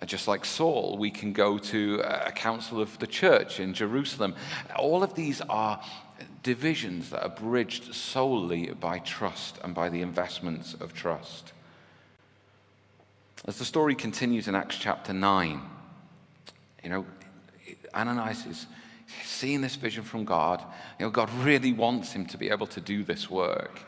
Uh, 0.00 0.06
just 0.06 0.26
like 0.26 0.44
Saul, 0.44 0.98
we 0.98 1.10
can 1.10 1.32
go 1.32 1.58
to 1.58 2.00
a 2.04 2.32
council 2.32 2.80
of 2.80 2.98
the 2.98 3.06
church 3.06 3.60
in 3.60 3.72
Jerusalem. 3.72 4.34
All 4.76 5.04
of 5.04 5.14
these 5.14 5.40
are 5.42 5.80
divisions 6.42 7.10
that 7.10 7.22
are 7.22 7.28
bridged 7.28 7.94
solely 7.94 8.66
by 8.72 8.98
trust 8.98 9.58
and 9.62 9.74
by 9.74 9.88
the 9.88 10.02
investments 10.02 10.74
of 10.74 10.92
trust. 10.92 11.52
As 13.44 13.58
the 13.58 13.64
story 13.64 13.94
continues 13.94 14.48
in 14.48 14.54
Acts 14.54 14.78
chapter 14.78 15.12
9, 15.12 15.60
you 16.82 16.90
know, 16.90 17.06
Ananias 17.94 18.46
is 18.46 18.66
seeing 19.24 19.60
this 19.60 19.76
vision 19.76 20.02
from 20.02 20.24
God. 20.24 20.62
You 20.98 21.06
know, 21.06 21.10
God 21.10 21.30
really 21.40 21.72
wants 21.72 22.12
him 22.12 22.26
to 22.26 22.38
be 22.38 22.50
able 22.50 22.66
to 22.68 22.80
do 22.80 23.04
this 23.04 23.30
work. 23.30 23.80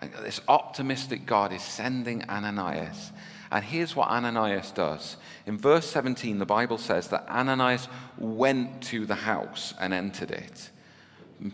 This 0.00 0.40
optimistic 0.48 1.26
God 1.26 1.52
is 1.52 1.62
sending 1.62 2.28
Ananias. 2.28 3.12
And 3.52 3.64
here's 3.64 3.96
what 3.96 4.08
Ananias 4.08 4.70
does. 4.70 5.16
In 5.44 5.58
verse 5.58 5.88
17, 5.90 6.38
the 6.38 6.46
Bible 6.46 6.78
says 6.78 7.08
that 7.08 7.28
Ananias 7.28 7.88
went 8.16 8.82
to 8.84 9.06
the 9.06 9.14
house 9.14 9.74
and 9.80 9.92
entered 9.92 10.30
it, 10.30 10.70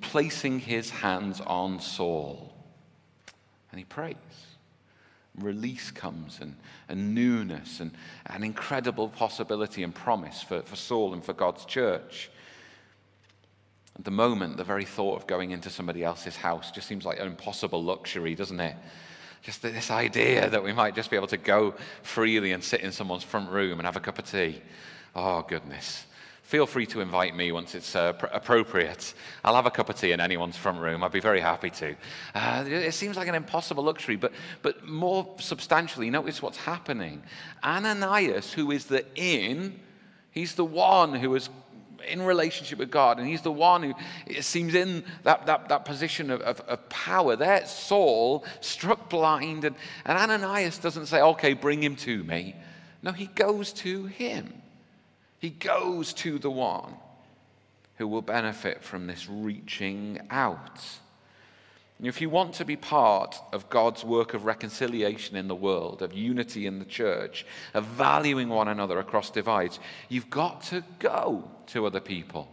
placing 0.03 0.61
his 0.61 0.91
hands 0.91 1.41
on 1.41 1.81
Saul. 1.81 2.53
And 3.71 3.79
he 3.79 3.85
prays. 3.85 4.17
Release 5.39 5.91
comes 5.91 6.39
and, 6.41 6.57
and 6.89 7.15
newness 7.15 7.81
and 7.81 7.93
an 8.27 8.43
incredible 8.43 9.09
possibility 9.09 9.83
and 9.83 9.95
promise 9.95 10.43
for, 10.43 10.63
for 10.63 10.77
Saul 10.77 11.13
and 11.13 11.25
for 11.25 11.35
God's 11.35 11.65
church. 11.65 12.31
At 13.99 14.05
the 14.05 14.11
moment, 14.11 14.59
the 14.59 14.65
very 14.65 14.85
thought 14.85 15.17
of 15.17 15.27
going 15.27 15.53
into 15.53 15.71
somebody 15.71 16.05
else's 16.05 16.37
house 16.37 16.71
just 16.71 16.87
seems 16.87 17.05
like 17.05 17.19
an 17.19 17.27
impossible 17.27 17.83
luxury, 17.83 18.35
doesn't 18.35 18.61
it? 18.61 18.77
Just 19.43 19.63
this 19.63 19.91
idea 19.91 20.51
that 20.51 20.63
we 20.63 20.73
might 20.73 20.95
just 20.95 21.09
be 21.09 21.17
able 21.17 21.29
to 21.29 21.37
go 21.37 21.75
freely 22.03 22.53
and 22.53 22.63
sit 22.63 22.81
in 22.81 22.93
someone's 22.93 23.23
front 23.23 23.51
room 23.51 23.79
and 23.79 23.87
have 23.87 23.97
a 23.97 24.01
cup 24.01 24.19
of 24.19 24.31
tea. 24.31 24.61
Oh, 25.15 25.43
goodness. 25.43 26.05
Feel 26.43 26.67
free 26.67 26.87
to 26.87 27.01
invite 27.01 27.35
me 27.35 27.51
once 27.53 27.75
it's 27.75 27.97
uh, 27.97 28.13
pr- 28.13 28.27
appropriate. 28.27 29.15
I'll 29.45 29.57
have 29.57 29.67
a 29.67 29.71
cup 29.71 29.89
of 29.89 29.97
tea 29.97 30.13
in 30.13 30.21
anyone's 30.21 30.57
front 30.57 30.79
room. 30.79 31.03
I'd 31.03 31.11
be 31.11 31.21
very 31.21 31.41
happy 31.41 31.71
to. 31.71 31.97
Uh, 32.35 32.65
it 32.69 32.93
seems 32.93 33.17
like 33.17 33.29
an 33.29 33.35
impossible 33.35 33.83
luxury, 33.83 34.17
but, 34.17 34.33
but 34.63 34.87
more 34.87 35.35
substantially, 35.41 36.11
notice 36.11 36.43
what's 36.43 36.59
happening. 36.59 37.23
Ananias, 37.65 38.53
who 38.53 38.71
is 38.71 38.85
the 38.85 39.05
in, 39.17 39.81
he's 40.31 40.55
the 40.55 40.65
one 40.65 41.15
who 41.15 41.33
has 41.33 41.49
in 42.07 42.23
relationship 42.23 42.79
with 42.79 42.91
God, 42.91 43.19
and 43.19 43.27
he's 43.27 43.43
the 43.43 43.53
one 43.53 43.83
who 43.83 43.95
it 44.27 44.45
seems 44.45 44.75
in 44.75 45.05
that, 45.25 45.47
that, 45.47 45.69
that 45.69 45.85
position 45.85 46.31
of, 46.31 46.41
of, 46.41 46.61
of 46.63 46.89
power. 46.89 47.37
There, 47.37 47.65
Saul, 47.67 48.45
struck 48.61 49.09
blind, 49.09 49.65
and, 49.65 49.77
and 50.05 50.19
Ananias 50.19 50.79
doesn't 50.79 51.07
say, 51.07 51.21
Okay, 51.21 51.53
bring 51.53 51.83
him 51.83 51.97
to 51.97 52.23
me. 52.25 52.57
No, 53.03 53.13
he 53.13 53.27
goes 53.27 53.73
to 53.75 54.07
him. 54.07 54.63
He 55.39 55.51
goes 55.51 56.13
to 56.15 56.39
the 56.39 56.51
one 56.51 56.95
who 57.97 58.09
will 58.09 58.23
benefit 58.23 58.83
from 58.83 59.07
this 59.07 59.29
reaching 59.29 60.21
out. 60.31 60.81
If 62.03 62.21
you 62.21 62.29
want 62.29 62.55
to 62.55 62.67
be 62.67 62.77
part 62.77 63.41
of 63.55 63.71
God's 63.71 64.05
work 64.05 64.35
of 64.35 64.45
reconciliation 64.45 65.35
in 65.35 65.49
the 65.49 65.55
world, 65.55 66.03
of 66.03 66.13
unity 66.13 66.67
in 66.67 66.79
the 66.79 66.85
church, 66.85 67.47
of 67.73 67.87
valuing 67.87 68.51
one 68.51 68.69
another 68.69 68.99
across 68.99 69.31
divides, 69.31 69.79
you've 70.11 70.29
got 70.29 70.63
to 70.65 70.85
go 70.99 71.51
to 71.69 71.87
other 71.87 72.01
people. 72.01 72.49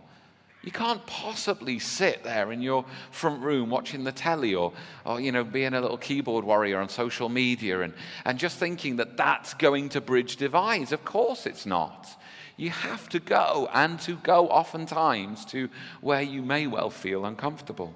You 0.63 0.71
can't 0.71 1.05
possibly 1.05 1.77
sit 1.77 2.23
there 2.23 2.53
in 2.53 2.61
your 2.61 2.85
front 3.11 3.41
room 3.41 3.69
watching 3.69 4.05
the 4.05 4.13
telly 4.13 4.55
or, 4.55 4.71
or 5.05 5.19
you 5.19 5.33
know, 5.33 5.43
being 5.43 5.73
a 5.73 5.81
little 5.81 5.97
keyboard 5.97 6.45
warrior 6.45 6.79
on 6.79 6.87
social 6.87 7.27
media 7.27 7.81
and, 7.81 7.93
and 8.23 8.39
just 8.39 8.57
thinking 8.57 8.95
that 8.95 9.17
that's 9.17 9.53
going 9.55 9.89
to 9.89 9.99
bridge 9.99 10.37
divides. 10.37 10.93
Of 10.93 11.03
course 11.03 11.45
it's 11.45 11.65
not. 11.65 12.07
You 12.55 12.69
have 12.69 13.09
to 13.09 13.19
go, 13.19 13.67
and 13.73 13.99
to 14.01 14.15
go 14.15 14.47
oftentimes 14.47 15.43
to 15.45 15.69
where 15.99 16.21
you 16.21 16.41
may 16.41 16.67
well 16.67 16.91
feel 16.91 17.25
uncomfortable. 17.25 17.93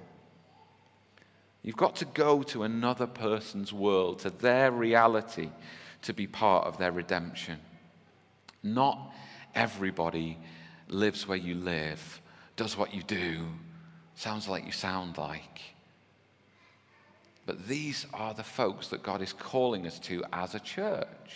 You've 1.68 1.76
got 1.76 1.98
to 1.98 2.06
go 2.06 2.44
to 2.44 2.64
another 2.64 3.08
person's 3.08 3.74
world, 3.74 4.20
to 4.20 4.30
their 4.30 4.72
reality, 4.72 5.50
to 6.04 6.14
be 6.14 6.26
part 6.26 6.66
of 6.66 6.78
their 6.78 6.94
redemption. 6.94 7.60
Not 8.64 9.14
everybody 9.54 10.38
lives 10.88 11.28
where 11.28 11.38
you 11.38 11.56
live, 11.56 12.22
does 12.56 12.78
what 12.78 12.94
you 12.94 13.04
do, 13.04 13.46
sounds 14.16 14.48
like 14.48 14.66
you 14.66 14.72
sound 14.72 15.18
like. 15.18 15.62
But 17.46 17.68
these 17.68 18.08
are 18.14 18.34
the 18.34 18.44
folks 18.44 18.88
that 18.88 19.04
God 19.04 19.22
is 19.22 19.34
calling 19.34 19.86
us 19.86 20.00
to 20.00 20.24
as 20.32 20.56
a 20.56 20.62
church. 20.62 21.36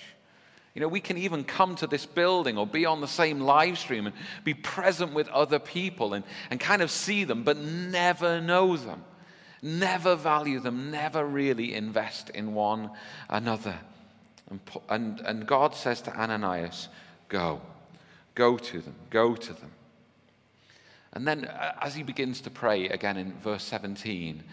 You 0.73 0.79
know, 0.79 0.87
we 0.87 1.01
can 1.01 1.17
even 1.17 1.43
come 1.43 1.75
to 1.75 1.87
this 1.87 2.05
building 2.05 2.57
or 2.57 2.65
be 2.65 2.85
on 2.85 3.01
the 3.01 3.05
same 3.05 3.41
live 3.41 3.77
stream 3.77 4.05
and 4.05 4.15
be 4.45 4.53
present 4.53 5.11
with 5.11 5.27
other 5.27 5.59
people 5.59 6.13
and, 6.13 6.23
and 6.49 6.57
kind 6.57 6.81
of 6.81 6.89
see 6.89 7.25
them, 7.25 7.43
but 7.43 7.57
never 7.57 8.39
know 8.39 8.77
them 8.77 9.03
never 9.61 10.15
value 10.15 10.59
them, 10.59 10.91
never 10.91 11.25
really 11.25 11.73
invest 11.73 12.29
in 12.29 12.53
one 12.53 12.91
another. 13.29 13.77
And, 14.49 14.59
and, 14.89 15.19
and 15.21 15.47
God 15.47 15.75
says 15.75 16.01
to 16.01 16.19
Ananias, 16.19 16.89
Go, 17.29 17.61
go 18.35 18.57
to 18.57 18.81
them, 18.81 18.95
go 19.09 19.35
to 19.35 19.53
them. 19.53 19.71
And 21.13 21.27
then, 21.27 21.45
uh, 21.45 21.73
as 21.81 21.95
he 21.95 22.03
begins 22.03 22.41
to 22.41 22.49
pray 22.49 22.87
again 22.89 23.17
in 23.17 23.33
verse 23.39 23.63
17, 23.63 24.43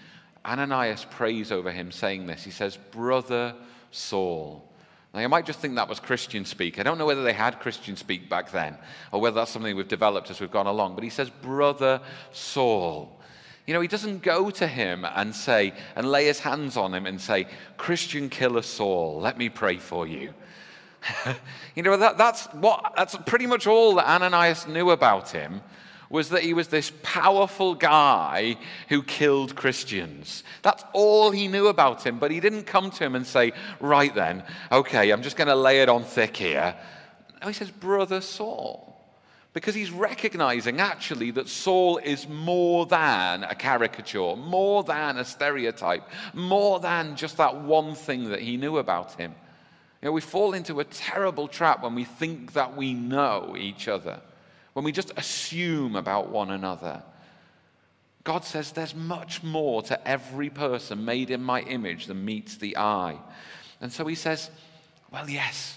Ananias 0.45 1.07
prays 1.11 1.53
over 1.53 1.71
him, 1.71 1.93
saying 1.93 2.27
this. 2.27 2.45
He 2.45 2.51
says, 2.51 2.77
Brother 2.77 3.55
Saul. 3.91 4.65
Now, 5.15 5.21
you 5.21 5.29
might 5.29 5.47
just 5.47 5.61
think 5.61 5.77
that 5.77 5.89
was 5.89 6.01
Christian 6.01 6.45
speak. 6.45 6.79
I 6.79 6.83
don't 6.83 6.99
know 6.99 7.07
whether 7.07 7.23
they 7.23 7.33
had 7.33 7.61
Christian 7.61 7.97
speak 7.97 8.29
back 8.29 8.53
then 8.53 8.77
or 9.11 9.21
whether 9.21 9.37
that's 9.37 9.51
something 9.51 9.75
we've 9.75 9.89
developed 9.89 10.31
as 10.31 10.41
we've 10.41 10.51
gone 10.51 10.67
along. 10.67 10.95
But 10.95 11.05
he 11.05 11.11
says, 11.11 11.31
Brother 11.31 12.01
Saul. 12.33 13.18
You 13.69 13.75
know, 13.75 13.83
he 13.83 13.89
doesn't 13.89 14.23
go 14.23 14.49
to 14.49 14.67
him 14.67 15.05
and 15.05 15.35
say, 15.35 15.75
and 15.95 16.11
lay 16.11 16.25
his 16.25 16.41
hands 16.41 16.79
on 16.79 16.95
him 16.95 17.05
and 17.05 17.21
say, 17.21 17.47
Christian 17.77 18.31
killer 18.31 18.63
Saul, 18.63 19.21
let 19.21 19.37
me 19.37 19.51
pray 19.51 19.77
for 19.77 20.07
you. 20.07 20.33
you 21.75 21.83
know, 21.83 21.95
that, 21.99 22.17
that's, 22.17 22.47
what, 22.47 22.95
that's 22.97 23.15
pretty 23.27 23.45
much 23.45 23.67
all 23.67 23.97
that 23.97 24.09
Ananias 24.09 24.67
knew 24.67 24.89
about 24.89 25.33
him 25.33 25.61
was 26.09 26.31
that 26.31 26.45
he 26.45 26.55
was 26.55 26.69
this 26.69 26.91
powerful 27.03 27.75
guy 27.75 28.57
who 28.89 29.03
killed 29.03 29.55
Christians. 29.55 30.45
That's 30.63 30.83
all 30.95 31.31
he 31.31 31.47
knew 31.47 31.67
about 31.67 32.07
him, 32.07 32.19
but 32.19 32.31
he 32.31 32.41
didn't 32.41 32.63
come 32.63 32.91
to 32.93 33.05
him 33.05 33.15
and 33.15 33.27
say, 33.27 33.53
Right 33.81 34.15
then, 34.15 34.45
okay, 34.73 35.11
I'm 35.11 35.21
just 35.21 35.37
going 35.37 35.49
to 35.49 35.55
lay 35.55 35.83
it 35.83 35.91
on 35.91 36.05
thick 36.05 36.39
here. 36.39 36.75
No, 37.43 37.49
he 37.49 37.53
says, 37.53 37.71
Brother 37.71 38.23
Saul. 38.23 38.98
Because 39.53 39.75
he's 39.75 39.91
recognizing 39.91 40.81
actually 40.81 41.31
that 41.33 41.49
Saul 41.49 41.99
is 41.99 42.29
more 42.29 42.87
than 42.87 43.45
a 43.45 43.55
caricature, 43.55 44.37
more 44.37 44.85
than 44.85 45.19
a 45.19 45.25
stereotype, 45.25 46.09
more 46.35 46.81
than 46.81 47.17
just 47.17 47.39
that 47.39 47.57
one 47.63 47.95
thing 47.95 48.29
that 48.31 48.41
he 48.41 48.57
knew 48.57 48.79
about 48.79 49.15
him. 49.15 49.35
You 50.03 50.07
know, 50.07 50.13
we 50.13 50.21
fall 50.21 50.55
into 50.55 50.81
a 50.81 50.85
terrible 50.85 51.49
trap 51.49 51.83
when 51.83 51.95
we 51.95 52.05
think 52.05 52.53
that 52.53 52.77
we 52.77 52.95
know 52.95 53.57
each 53.59 53.89
other 53.89 54.21
when 54.79 54.85
we 54.85 54.93
just 54.93 55.13
assume 55.17 55.97
about 55.97 56.31
one 56.31 56.53
another. 56.53 57.03
God 58.23 58.45
says 58.45 58.71
there's 58.71 58.95
much 58.95 59.43
more 59.43 59.83
to 59.83 60.09
every 60.09 60.51
person 60.51 61.05
made 61.05 61.33
in 61.33 61.43
my 61.43 61.63
image 61.63 62.07
than 62.07 62.25
meets 62.25 62.59
the 62.59 62.77
eye. 62.77 63.19
And 63.81 63.93
so 63.93 64.07
he 64.07 64.15
says, 64.15 64.51
Well, 65.11 65.29
yes, 65.29 65.77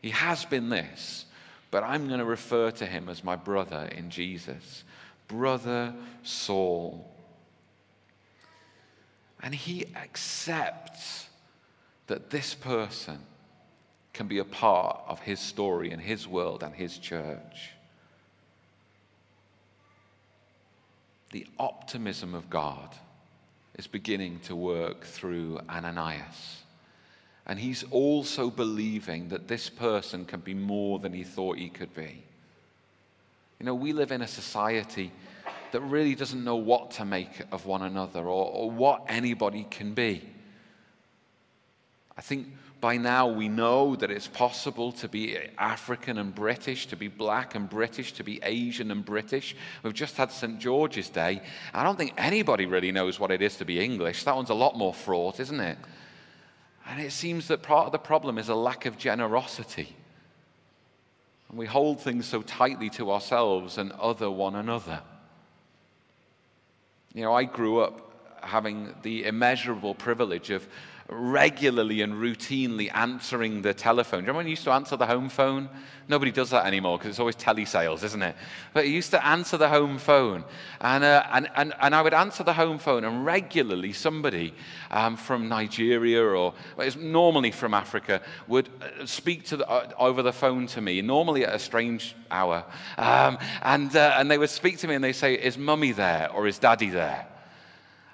he 0.00 0.10
has 0.10 0.44
been 0.44 0.68
this, 0.68 1.24
but 1.70 1.82
I'm 1.82 2.08
going 2.08 2.20
to 2.20 2.24
refer 2.24 2.70
to 2.72 2.86
him 2.86 3.08
as 3.08 3.22
my 3.22 3.36
brother 3.36 3.88
in 3.96 4.10
Jesus, 4.10 4.84
brother 5.28 5.94
Saul. 6.22 7.06
And 9.42 9.54
he 9.54 9.86
accepts 9.96 11.28
that 12.06 12.30
this 12.30 12.54
person 12.54 13.18
can 14.12 14.26
be 14.26 14.38
a 14.38 14.44
part 14.44 15.00
of 15.06 15.20
his 15.20 15.40
story 15.40 15.92
and 15.92 16.00
his 16.02 16.26
world 16.26 16.62
and 16.62 16.74
his 16.74 16.98
church. 16.98 17.70
the 21.30 21.46
optimism 21.58 22.34
of 22.34 22.50
God 22.50 22.94
is 23.76 23.86
beginning 23.86 24.40
to 24.40 24.56
work 24.56 25.04
through 25.04 25.60
Ananias. 25.68 26.59
And 27.50 27.58
he's 27.58 27.84
also 27.90 28.48
believing 28.48 29.30
that 29.30 29.48
this 29.48 29.68
person 29.68 30.24
can 30.24 30.38
be 30.38 30.54
more 30.54 31.00
than 31.00 31.12
he 31.12 31.24
thought 31.24 31.58
he 31.58 31.68
could 31.68 31.92
be. 31.96 32.22
You 33.58 33.66
know, 33.66 33.74
we 33.74 33.92
live 33.92 34.12
in 34.12 34.22
a 34.22 34.28
society 34.28 35.10
that 35.72 35.80
really 35.80 36.14
doesn't 36.14 36.44
know 36.44 36.54
what 36.54 36.92
to 36.92 37.04
make 37.04 37.42
of 37.50 37.66
one 37.66 37.82
another 37.82 38.20
or, 38.20 38.52
or 38.52 38.70
what 38.70 39.04
anybody 39.08 39.66
can 39.68 39.94
be. 39.94 40.22
I 42.16 42.20
think 42.20 42.46
by 42.80 42.96
now, 42.96 43.26
we 43.26 43.48
know 43.48 43.96
that 43.96 44.12
it's 44.12 44.28
possible 44.28 44.92
to 44.92 45.08
be 45.08 45.36
African 45.58 46.18
and 46.18 46.32
British, 46.32 46.86
to 46.86 46.96
be 46.96 47.08
black 47.08 47.56
and 47.56 47.68
British, 47.68 48.12
to 48.12 48.22
be 48.22 48.38
Asian 48.44 48.92
and 48.92 49.04
British. 49.04 49.56
We've 49.82 49.92
just 49.92 50.16
had 50.16 50.30
St. 50.30 50.60
George's 50.60 51.08
Day. 51.08 51.42
I 51.74 51.82
don't 51.82 51.98
think 51.98 52.14
anybody 52.16 52.66
really 52.66 52.92
knows 52.92 53.18
what 53.18 53.32
it 53.32 53.42
is 53.42 53.56
to 53.56 53.64
be 53.64 53.80
English. 53.80 54.22
That 54.22 54.36
one's 54.36 54.50
a 54.50 54.54
lot 54.54 54.78
more 54.78 54.94
fraught, 54.94 55.40
isn't 55.40 55.58
it? 55.58 55.78
And 56.90 57.00
it 57.00 57.12
seems 57.12 57.46
that 57.46 57.62
part 57.62 57.86
of 57.86 57.92
the 57.92 57.98
problem 57.98 58.36
is 58.36 58.48
a 58.48 58.54
lack 58.54 58.84
of 58.84 58.98
generosity. 58.98 59.94
And 61.48 61.56
we 61.56 61.64
hold 61.64 62.00
things 62.00 62.26
so 62.26 62.42
tightly 62.42 62.90
to 62.90 63.12
ourselves 63.12 63.78
and 63.78 63.92
other 63.92 64.28
one 64.28 64.56
another. 64.56 65.00
You 67.14 67.22
know, 67.22 67.32
I 67.32 67.44
grew 67.44 67.78
up 67.78 68.40
having 68.42 68.92
the 69.02 69.24
immeasurable 69.24 69.94
privilege 69.94 70.50
of 70.50 70.66
regularly 71.10 72.02
and 72.02 72.14
routinely 72.14 72.90
answering 72.94 73.62
the 73.62 73.74
telephone. 73.74 74.20
Do 74.20 74.24
you 74.24 74.26
remember 74.28 74.38
when 74.38 74.46
you 74.46 74.50
used 74.50 74.64
to 74.64 74.72
answer 74.72 74.96
the 74.96 75.06
home 75.06 75.28
phone? 75.28 75.68
Nobody 76.08 76.30
does 76.30 76.50
that 76.50 76.66
anymore 76.66 76.98
because 76.98 77.10
it's 77.10 77.20
always 77.20 77.36
telesales, 77.36 78.02
isn't 78.02 78.22
it? 78.22 78.36
But 78.72 78.86
you 78.86 78.94
used 78.94 79.10
to 79.12 79.24
answer 79.24 79.56
the 79.56 79.68
home 79.68 79.98
phone. 79.98 80.44
And, 80.80 81.04
uh, 81.04 81.24
and, 81.32 81.48
and, 81.54 81.74
and 81.80 81.94
I 81.94 82.02
would 82.02 82.14
answer 82.14 82.42
the 82.42 82.52
home 82.52 82.78
phone, 82.78 83.04
and 83.04 83.24
regularly 83.24 83.92
somebody 83.92 84.54
um, 84.90 85.16
from 85.16 85.48
Nigeria 85.48 86.22
or 86.22 86.54
well, 86.76 86.90
normally 86.98 87.50
from 87.50 87.74
Africa 87.74 88.22
would 88.48 88.68
uh, 88.80 89.06
speak 89.06 89.44
to 89.46 89.56
the, 89.56 89.68
uh, 89.68 89.90
over 89.98 90.22
the 90.22 90.32
phone 90.32 90.66
to 90.68 90.80
me, 90.80 91.00
normally 91.02 91.44
at 91.44 91.54
a 91.54 91.58
strange 91.58 92.14
hour. 92.30 92.64
Um, 92.98 93.38
and, 93.62 93.94
uh, 93.94 94.14
and 94.16 94.30
they 94.30 94.38
would 94.38 94.50
speak 94.50 94.78
to 94.78 94.88
me 94.88 94.94
and 94.94 95.04
they 95.04 95.12
say, 95.12 95.34
Is 95.34 95.58
mummy 95.58 95.92
there 95.92 96.30
or 96.32 96.46
is 96.46 96.58
daddy 96.58 96.90
there? 96.90 97.26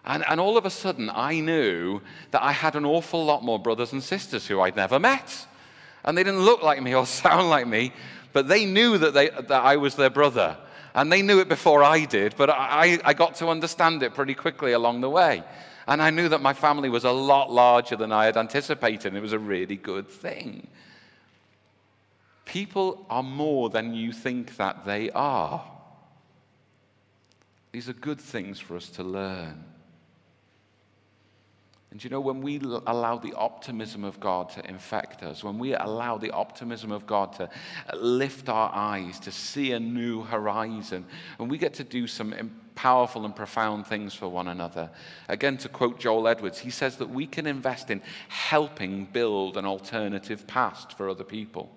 And, 0.07 0.24
and 0.28 0.38
all 0.38 0.57
of 0.57 0.64
a 0.64 0.70
sudden, 0.70 1.11
I 1.12 1.40
knew 1.40 2.00
that 2.30 2.42
I 2.42 2.52
had 2.52 2.76
an 2.76 2.84
awful 2.84 3.24
lot 3.24 3.42
more 3.42 3.59
brothers 3.59 3.92
and 3.92 4.02
sisters 4.02 4.46
who 4.46 4.61
I'd 4.61 4.76
never 4.76 5.00
met. 5.00 5.46
And 6.04 6.16
they 6.16 6.22
didn't 6.22 6.44
look 6.44 6.62
like 6.62 6.80
me 6.80 6.94
or 6.94 7.07
sound 7.24 7.50
like 7.50 7.66
me, 7.66 7.92
but 8.32 8.46
they 8.46 8.64
knew 8.64 8.98
that, 8.98 9.14
they, 9.14 9.30
that 9.30 9.50
I 9.50 9.76
was 9.76 9.96
their 9.96 10.11
brother. 10.11 10.57
And 10.94 11.12
they 11.12 11.22
knew 11.22 11.40
it 11.40 11.48
before 11.48 11.82
I 11.82 12.04
did, 12.04 12.36
but 12.36 12.48
I, 12.48 12.98
I 13.04 13.12
got 13.12 13.34
to 13.36 13.48
understand 13.48 14.02
it 14.02 14.14
pretty 14.14 14.34
quickly 14.34 14.72
along 14.72 15.00
the 15.00 15.11
way. 15.11 15.42
And 15.88 16.00
I 16.00 16.11
knew 16.11 16.28
that 16.28 16.40
my 16.40 16.54
family 16.54 16.88
was 16.88 17.04
a 17.04 17.11
lot 17.11 17.52
larger 17.52 17.96
than 17.96 18.12
I 18.12 18.24
had 18.24 18.36
anticipated, 18.36 19.09
and 19.09 19.16
it 19.16 19.20
was 19.20 19.32
a 19.32 19.38
really 19.38 19.76
good 19.76 20.09
thing. 20.09 20.68
People 22.44 23.04
are 23.11 23.22
more 23.22 23.68
than 23.70 23.92
you 23.92 24.12
think 24.12 24.57
that 24.57 24.84
they 24.84 25.11
are. 25.11 25.64
These 27.72 27.88
are 27.88 27.92
good 27.92 28.20
things 28.20 28.59
for 28.59 28.76
us 28.76 28.88
to 28.90 29.02
learn. 29.02 29.64
And 31.97 32.05
you 32.05 32.11
know, 32.11 32.20
when 32.20 32.42
we 32.42 32.59
allow 32.59 33.16
the 33.16 33.32
optimism 33.32 34.05
of 34.05 34.20
God 34.20 34.51
to 34.51 34.68
infect 34.68 35.22
us, 35.22 35.42
when 35.42 35.59
we 35.59 35.72
allow 35.72 36.18
the 36.18 36.30
optimism 36.30 36.92
of 36.92 37.07
God 37.07 37.32
to 37.36 37.49
lift 37.97 38.51
our 38.51 38.70
eyes, 38.74 39.18
to 39.20 39.32
see 39.32 39.72
a 39.72 39.80
new 39.80 40.20
horizon, 40.20 41.07
and 41.38 41.51
we 41.51 41.57
get 41.57 41.72
to 41.72 41.84
do 41.84 42.07
some 42.07 42.34
powerful 42.74 43.24
and 43.24 43.34
profound 43.34 43.86
things 43.86 44.12
for 44.12 44.28
one 44.28 44.49
another. 44.49 44.90
Again, 45.30 45.57
to 45.57 45.70
quote 45.70 45.99
Joel 45.99 46.28
Edwards, 46.28 46.59
he 46.59 46.68
says 46.68 46.99
that 46.99 47.09
we 47.09 47.26
can 47.26 47.47
invest 47.47 47.90
in 47.90 48.03
helping 48.28 49.07
build 49.07 49.57
an 49.57 49.64
alternative 49.64 50.47
past 50.47 50.99
for 50.99 51.09
other 51.09 51.24
people. 51.24 51.74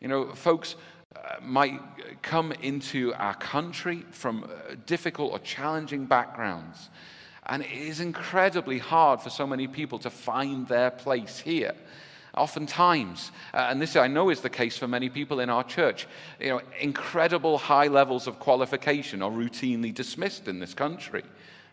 You 0.00 0.08
know, 0.08 0.34
folks 0.34 0.74
uh, 1.14 1.36
might 1.40 1.80
come 2.22 2.50
into 2.50 3.14
our 3.14 3.34
country 3.34 4.04
from 4.10 4.42
uh, 4.42 4.74
difficult 4.86 5.30
or 5.30 5.38
challenging 5.38 6.04
backgrounds. 6.04 6.88
And 7.48 7.62
it 7.62 7.70
is 7.70 8.00
incredibly 8.00 8.78
hard 8.78 9.20
for 9.20 9.30
so 9.30 9.46
many 9.46 9.66
people 9.66 9.98
to 10.00 10.10
find 10.10 10.68
their 10.68 10.90
place 10.90 11.38
here. 11.38 11.74
Oftentimes, 12.36 13.32
uh, 13.54 13.66
and 13.70 13.80
this 13.80 13.96
I 13.96 14.06
know 14.06 14.28
is 14.30 14.42
the 14.42 14.50
case 14.50 14.76
for 14.76 14.86
many 14.86 15.08
people 15.08 15.40
in 15.40 15.48
our 15.50 15.64
church, 15.64 16.06
you 16.38 16.50
know, 16.50 16.60
incredible 16.78 17.58
high 17.58 17.88
levels 17.88 18.26
of 18.26 18.38
qualification 18.38 19.22
are 19.22 19.30
routinely 19.30 19.92
dismissed 19.92 20.46
in 20.46 20.60
this 20.60 20.74
country. 20.74 21.24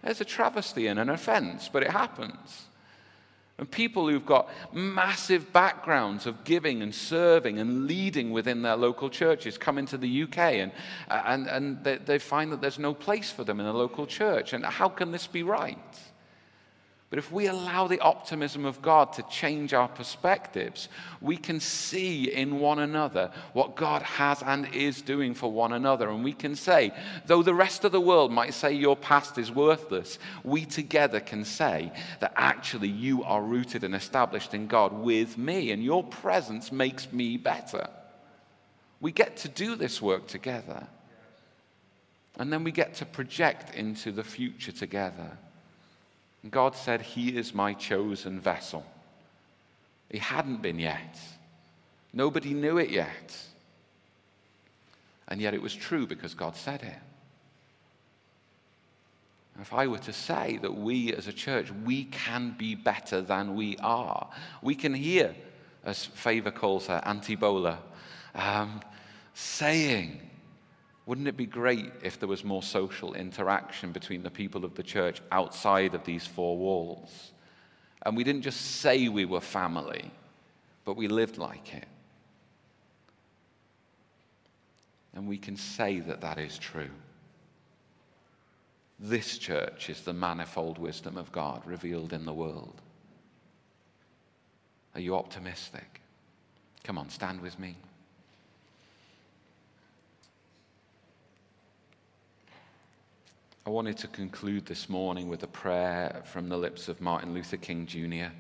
It's 0.03 0.21
a 0.21 0.26
travesty 0.26 0.88
and 0.88 0.99
an 0.99 1.09
offense, 1.09 1.69
but 1.71 1.84
it 1.84 1.91
happens. 1.91 2.65
And 3.58 3.72
people 3.72 4.10
who've 4.10 4.26
got 4.26 4.49
massive 4.74 5.53
backgrounds 5.53 6.26
of 6.26 6.43
giving 6.43 6.82
and 6.82 6.93
serving 6.93 7.58
and 7.58 7.88
leading 7.88 8.32
within 8.32 8.62
their 8.62 8.76
local 8.76 9.10
churches 9.10 9.58
come 9.58 9.78
into 9.78 9.97
the 9.97 10.24
UK 10.24 10.38
and, 10.38 10.72
uh, 11.10 11.22
and, 11.26 11.47
and 11.47 11.84
they, 11.84 11.97
they 11.97 12.20
find 12.20 12.51
that 12.51 12.60
there's 12.60 12.80
no 12.80 12.93
place 12.93 13.32
for 13.32 13.45
them 13.45 13.62
in 13.62 13.66
a 13.66 13.74
local 13.74 14.06
church. 14.06 14.51
And 14.51 14.66
how 14.66 14.89
can 14.89 15.12
this 15.12 15.26
be 15.26 15.43
right? 15.43 15.78
But 17.16 17.24
if 17.24 17.32
we 17.32 17.47
allow 17.47 17.88
the 17.88 18.01
optimism 18.01 18.66
of 18.66 18.82
God 18.82 19.13
to 19.13 19.24
change 19.30 19.74
our 19.74 19.88
perspectives, 19.88 20.89
we 21.22 21.38
can 21.38 21.61
see 21.61 22.30
in 22.30 22.59
one 22.59 22.80
another 22.80 23.32
what 23.53 23.78
God 23.78 24.01
has 24.01 24.43
and 24.43 24.68
is 24.76 25.01
doing 25.01 25.34
for 25.34 25.49
one 25.49 25.72
another. 25.72 26.09
And 26.09 26.26
we 26.26 26.34
can 26.34 26.57
say, 26.57 26.91
though 27.26 27.41
the 27.41 27.53
rest 27.53 27.86
of 27.86 27.93
the 27.93 28.01
world 28.01 28.34
might 28.34 28.53
say 28.53 28.74
your 28.74 28.97
past 28.97 29.38
is 29.38 29.49
worthless, 29.49 30.20
we 30.43 30.66
together 30.66 31.22
can 31.22 31.45
say 31.45 31.93
that 32.20 32.34
actually 32.36 32.89
you 32.89 33.24
are 33.24 33.41
rooted 33.41 33.86
and 33.86 33.95
established 33.95 34.53
in 34.53 34.68
God 34.68 34.91
with 34.91 35.38
me, 35.38 35.72
and 35.72 35.82
your 35.82 36.03
presence 36.03 36.70
makes 36.70 37.13
me 37.13 37.38
better. 37.38 37.88
We 38.99 39.13
get 39.13 39.38
to 39.38 39.47
do 39.47 39.78
this 39.78 40.01
work 40.01 40.28
together. 40.28 40.86
And 42.38 42.51
then 42.51 42.66
we 42.66 42.74
get 42.74 42.95
to 42.95 43.05
project 43.05 43.74
into 43.74 44.11
the 44.11 44.26
future 44.26 44.74
together. 44.74 45.38
God 46.49 46.75
said, 46.75 47.01
He 47.01 47.35
is 47.35 47.53
my 47.53 47.73
chosen 47.73 48.39
vessel. 48.39 48.85
He 50.09 50.19
hadn't 50.19 50.61
been 50.61 50.79
yet. 50.79 51.17
Nobody 52.13 52.53
knew 52.53 52.77
it 52.77 52.89
yet. 52.89 53.37
And 55.27 55.41
yet 55.41 55.53
it 55.53 55.61
was 55.61 55.73
true 55.73 56.05
because 56.05 56.33
God 56.33 56.55
said 56.55 56.83
it. 56.83 56.99
If 59.59 59.73
I 59.73 59.87
were 59.87 59.99
to 59.99 60.13
say 60.13 60.59
that 60.61 60.75
we 60.75 61.13
as 61.13 61.27
a 61.27 61.33
church, 61.33 61.71
we 61.83 62.05
can 62.05 62.55
be 62.57 62.75
better 62.75 63.21
than 63.21 63.55
we 63.55 63.77
are, 63.77 64.29
we 64.61 64.75
can 64.75 64.93
hear, 64.93 65.33
as 65.83 66.05
Favor 66.05 66.51
calls 66.51 66.87
her, 66.87 67.01
Auntie 67.05 67.35
Bola, 67.35 67.79
um, 68.33 68.81
saying 69.33 70.19
Wouldn't 71.06 71.28
it 71.28 71.38
be 71.38 71.45
great 71.45 71.91
if 72.01 72.20
there 72.20 72.28
was 72.28 72.43
more 72.43 72.64
social 72.64 73.14
interaction 73.14 73.91
between 73.91 74.24
the 74.24 74.32
people 74.32 74.66
of 74.66 74.74
the 74.74 74.84
church 74.84 75.22
outside 75.32 75.93
of 75.93 76.03
these 76.03 76.26
four 76.26 76.58
walls? 76.58 77.32
And 78.06 78.18
we 78.18 78.24
didn't 78.24 78.41
just 78.41 78.80
say 78.80 79.08
we 79.08 79.26
were 79.26 79.41
family, 79.41 80.12
but 80.84 80.95
we 80.95 81.08
lived 81.08 81.38
like 81.38 81.74
it. 81.76 81.88
And 85.14 85.28
we 85.28 85.38
can 85.38 85.56
say 85.56 85.99
that 86.01 86.22
that 86.22 86.39
is 86.39 86.58
true. 86.58 86.89
This 88.99 89.38
church 89.38 89.89
is 89.89 90.01
the 90.01 90.14
manifold 90.14 90.78
wisdom 90.78 91.18
of 91.18 91.32
God 91.32 91.62
revealed 91.66 92.14
in 92.14 92.26
the 92.26 92.34
world. 92.34 92.82
Are 94.93 95.01
you 95.01 95.16
optimistic? 95.16 96.01
Come 96.84 96.97
on, 96.97 97.10
stand 97.10 97.41
with 97.41 97.60
me. 97.60 97.76
I 103.68 103.72
wanted 103.72 103.97
to 103.97 104.07
conclude 104.07 104.68
this 104.68 104.89
morning 104.89 105.28
with 105.28 105.41
a 105.41 105.47
prayer 105.47 106.22
from 106.26 106.49
the 106.49 106.57
lips 106.57 106.88
of 106.88 107.01
Martin 107.01 107.34
Luther 107.34 107.57
King 107.57 107.88
Jr. 107.88 108.32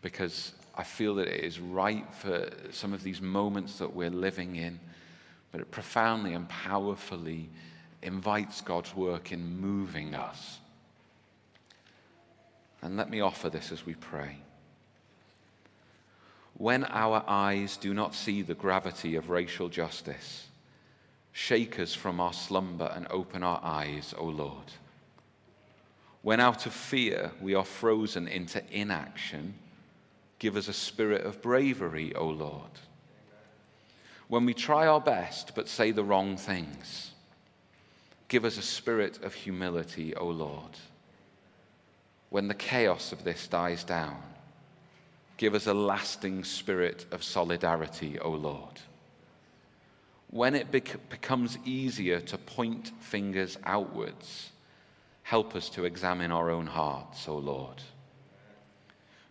because 0.00 0.54
I 0.74 0.82
feel 0.82 1.16
that 1.16 1.28
it 1.28 1.44
is 1.44 1.60
right 1.60 2.06
for 2.14 2.48
some 2.70 2.94
of 2.94 3.02
these 3.02 3.20
moments 3.20 3.76
that 3.76 3.94
we're 3.94 4.08
living 4.08 4.56
in, 4.56 4.80
but 5.52 5.60
it 5.60 5.70
profoundly 5.70 6.32
and 6.32 6.48
powerfully 6.48 7.50
invites 8.02 8.62
God's 8.62 8.96
work 8.96 9.32
in 9.32 9.60
moving 9.60 10.14
us. 10.14 10.58
And 12.80 12.96
let 12.96 13.10
me 13.10 13.20
offer 13.20 13.50
this 13.50 13.70
as 13.70 13.84
we 13.84 13.96
pray. 13.96 14.38
When 16.54 16.84
our 16.84 17.22
eyes 17.28 17.76
do 17.76 17.92
not 17.92 18.14
see 18.14 18.40
the 18.40 18.54
gravity 18.54 19.14
of 19.14 19.28
racial 19.28 19.68
justice, 19.68 20.46
shake 21.36 21.78
us 21.78 21.92
from 21.92 22.18
our 22.18 22.32
slumber 22.32 22.90
and 22.96 23.06
open 23.10 23.42
our 23.42 23.60
eyes, 23.62 24.14
O 24.16 24.24
Lord. 24.24 24.72
When 26.22 26.40
out 26.40 26.64
of 26.64 26.72
fear 26.72 27.30
we 27.42 27.54
are 27.54 27.62
frozen 27.62 28.26
into 28.26 28.62
inaction, 28.70 29.52
give 30.38 30.56
us 30.56 30.66
a 30.66 30.72
spirit 30.72 31.26
of 31.26 31.42
bravery, 31.42 32.14
O 32.14 32.26
Lord. 32.26 32.70
When 34.28 34.46
we 34.46 34.54
try 34.54 34.86
our 34.86 34.98
best 34.98 35.54
but 35.54 35.68
say 35.68 35.90
the 35.90 36.02
wrong 36.02 36.38
things, 36.38 37.10
give 38.28 38.46
us 38.46 38.56
a 38.56 38.62
spirit 38.62 39.22
of 39.22 39.34
humility, 39.34 40.16
O 40.16 40.28
Lord. 40.28 40.78
When 42.30 42.48
the 42.48 42.54
chaos 42.54 43.12
of 43.12 43.24
this 43.24 43.46
dies 43.46 43.84
down, 43.84 44.22
give 45.36 45.54
us 45.54 45.66
a 45.66 45.74
lasting 45.74 46.44
spirit 46.44 47.04
of 47.12 47.22
solidarity, 47.22 48.18
O 48.20 48.30
Lord 48.30 48.80
when 50.36 50.54
it 50.54 50.70
bec- 50.70 51.08
becomes 51.08 51.56
easier 51.64 52.20
to 52.20 52.36
point 52.36 52.92
fingers 53.00 53.56
outwards, 53.64 54.50
help 55.22 55.56
us 55.56 55.70
to 55.70 55.86
examine 55.86 56.30
our 56.30 56.50
own 56.50 56.66
hearts, 56.66 57.26
O 57.26 57.36
Lord. 57.38 57.82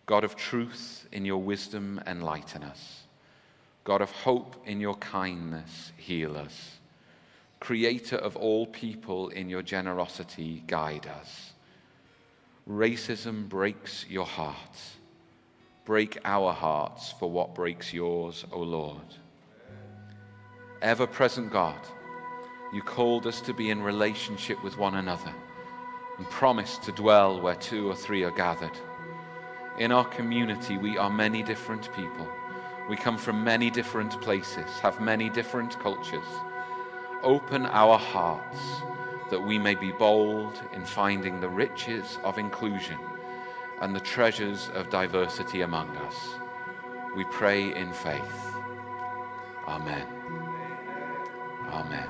God 0.04 0.24
of 0.24 0.34
truth, 0.34 1.06
in 1.12 1.24
your 1.24 1.40
wisdom, 1.40 2.00
enlighten 2.06 2.64
us. 2.64 3.02
God 3.84 4.02
of 4.02 4.10
hope, 4.10 4.56
in 4.66 4.80
your 4.80 4.96
kindness, 4.96 5.92
heal 5.96 6.36
us. 6.36 6.72
Creator 7.60 8.16
of 8.16 8.36
all 8.36 8.66
people, 8.66 9.28
in 9.28 9.48
your 9.48 9.62
generosity, 9.62 10.64
guide 10.66 11.06
us. 11.06 11.52
Racism 12.68 13.48
breaks 13.48 14.04
your 14.08 14.26
heart. 14.26 14.76
Break 15.84 16.18
our 16.24 16.52
hearts 16.52 17.12
for 17.12 17.30
what 17.30 17.54
breaks 17.54 17.92
yours, 17.92 18.44
O 18.50 18.58
Lord 18.58 19.14
ever 20.82 21.06
present 21.06 21.50
God, 21.50 21.80
you 22.72 22.82
called 22.82 23.26
us 23.26 23.40
to 23.42 23.54
be 23.54 23.70
in 23.70 23.82
relationship 23.82 24.62
with 24.62 24.76
one 24.76 24.96
another 24.96 25.32
and 26.18 26.28
promised 26.30 26.82
to 26.84 26.92
dwell 26.92 27.40
where 27.40 27.54
two 27.54 27.88
or 27.88 27.94
three 27.94 28.22
are 28.24 28.30
gathered. 28.30 28.76
In 29.78 29.92
our 29.92 30.04
community, 30.04 30.76
we 30.78 30.96
are 30.96 31.10
many 31.10 31.42
different 31.42 31.92
people. 31.94 32.28
We 32.88 32.96
come 32.96 33.18
from 33.18 33.44
many 33.44 33.70
different 33.70 34.20
places, 34.20 34.70
have 34.80 35.00
many 35.00 35.28
different 35.28 35.78
cultures. 35.80 36.26
Open 37.22 37.66
our 37.66 37.98
hearts 37.98 38.58
that 39.30 39.40
we 39.40 39.58
may 39.58 39.74
be 39.74 39.92
bold 39.92 40.60
in 40.72 40.84
finding 40.84 41.40
the 41.40 41.48
riches 41.48 42.18
of 42.22 42.38
inclusion 42.38 42.98
and 43.80 43.94
the 43.94 44.00
treasures 44.00 44.70
of 44.74 44.88
diversity 44.88 45.62
among 45.62 45.88
us. 45.98 46.16
We 47.16 47.24
pray 47.24 47.74
in 47.74 47.92
faith. 47.92 48.54
Amen. 49.66 50.15
Amen. 51.70 52.08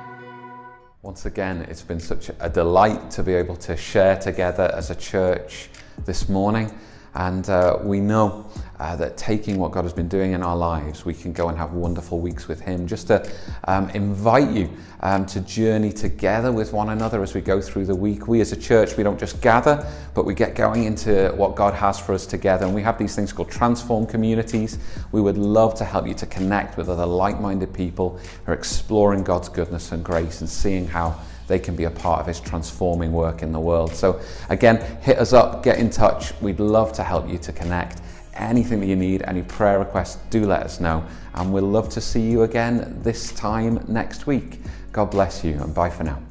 Once 1.03 1.27
again, 1.27 1.67
it's 1.69 1.83
been 1.83 2.01
such 2.01 2.31
a 2.41 2.49
delight 2.49 3.11
to 3.13 3.23
be 3.23 3.35
able 3.35 3.57
to 3.57 3.77
share 3.77 4.17
together 4.17 4.71
as 4.75 4.91
a 4.91 4.95
church 4.95 5.69
this 6.05 6.29
morning. 6.29 6.71
And 7.17 7.49
uh, 7.49 7.79
we 7.83 7.99
know 7.99 8.47
uh, 8.79 8.95
that 8.97 9.17
taking 9.17 9.59
what 9.59 9.73
God 9.73 9.85
has 9.85 9.95
been 9.95 10.09
doing 10.09 10.33
in 10.33 10.43
our 10.43 10.57
lives, 10.57 11.07
we 11.07 11.15
can 11.15 11.33
go 11.33 11.49
and 11.49 11.57
have 11.57 11.73
wonderful 11.73 12.21
weeks 12.21 12.47
with 12.47 12.61
Him. 12.61 12.87
Just 12.87 13.07
to 13.07 13.27
um, 13.65 13.89
invite 13.91 14.51
you 14.51 14.69
um, 15.01 15.25
to 15.27 15.41
journey 15.41 15.93
together 15.93 16.53
with 16.53 16.75
one 16.75 16.91
another 16.91 17.23
as 17.23 17.33
we 17.33 17.41
go 17.41 17.61
through 17.63 17.87
the 17.87 17.95
week. 17.95 18.29
We 18.29 18.43
as 18.43 18.53
a 18.53 18.57
church, 18.57 18.99
we 18.99 19.03
don't 19.03 19.19
just 19.19 19.41
gather, 19.41 19.91
but 20.15 20.27
we 20.27 20.35
get 20.35 20.55
going 20.55 20.85
into 20.85 21.33
what 21.37 21.57
God 21.57 21.73
has 21.73 21.99
for 21.99 22.13
us 22.13 22.27
together. 22.27 22.67
And 22.67 22.75
we 22.75 22.83
have 22.83 22.99
these 22.99 23.17
things 23.17 23.33
called 23.33 23.51
transform 23.51 24.05
communities. 24.05 24.79
We 25.11 25.23
would 25.23 25.39
love 25.39 25.75
to 25.77 25.85
help 25.87 26.07
you 26.07 26.15
to 26.15 26.27
connect 26.27 26.77
with 26.77 26.91
other 26.91 27.07
like 27.07 27.41
minded 27.41 27.73
people 27.73 28.21
who 28.45 28.53
are 28.53 28.55
exploring 28.55 29.25
God's 29.25 29.49
goodness 29.49 29.91
and 29.91 30.05
grace 30.05 30.43
and 30.43 30.51
seeing 30.51 30.87
how 30.87 31.19
they 31.47 31.59
can 31.59 31.77
be 31.77 31.85
a 31.85 31.91
part 31.91 32.21
of 32.21 32.27
his 32.27 32.41
transforming 32.41 33.13
work 33.13 33.43
in 33.43 33.53
the 33.53 33.61
world. 33.61 33.95
So, 33.95 34.21
again, 34.49 34.77
hit 35.01 35.19
us 35.19 35.33
up, 35.33 35.63
get 35.63 35.79
in 35.79 35.91
touch. 35.91 36.33
We'd 36.41 36.61
love 36.61 36.93
to 36.95 37.05
help 37.05 37.29
you 37.29 37.39
to 37.39 37.53
connect. 37.53 38.01
Anything 38.35 38.81
that 38.81 38.87
you 38.87 38.97
need, 38.97 39.23
any 39.23 39.43
prayer 39.43 39.79
requests, 39.79 40.19
do 40.31 40.45
let 40.45 40.63
us 40.63 40.81
know. 40.81 41.05
And 41.35 41.53
we'll 41.53 41.65
love 41.65 41.89
to 41.91 42.01
see 42.01 42.21
you 42.21 42.43
again 42.43 42.99
this 43.03 43.33
time 43.33 43.85
next 43.89 44.27
week. 44.27 44.61
God 44.93 45.11
bless 45.11 45.45
you 45.45 45.53
and 45.55 45.75
bye 45.75 45.91
for 45.91 46.05
now. 46.05 46.26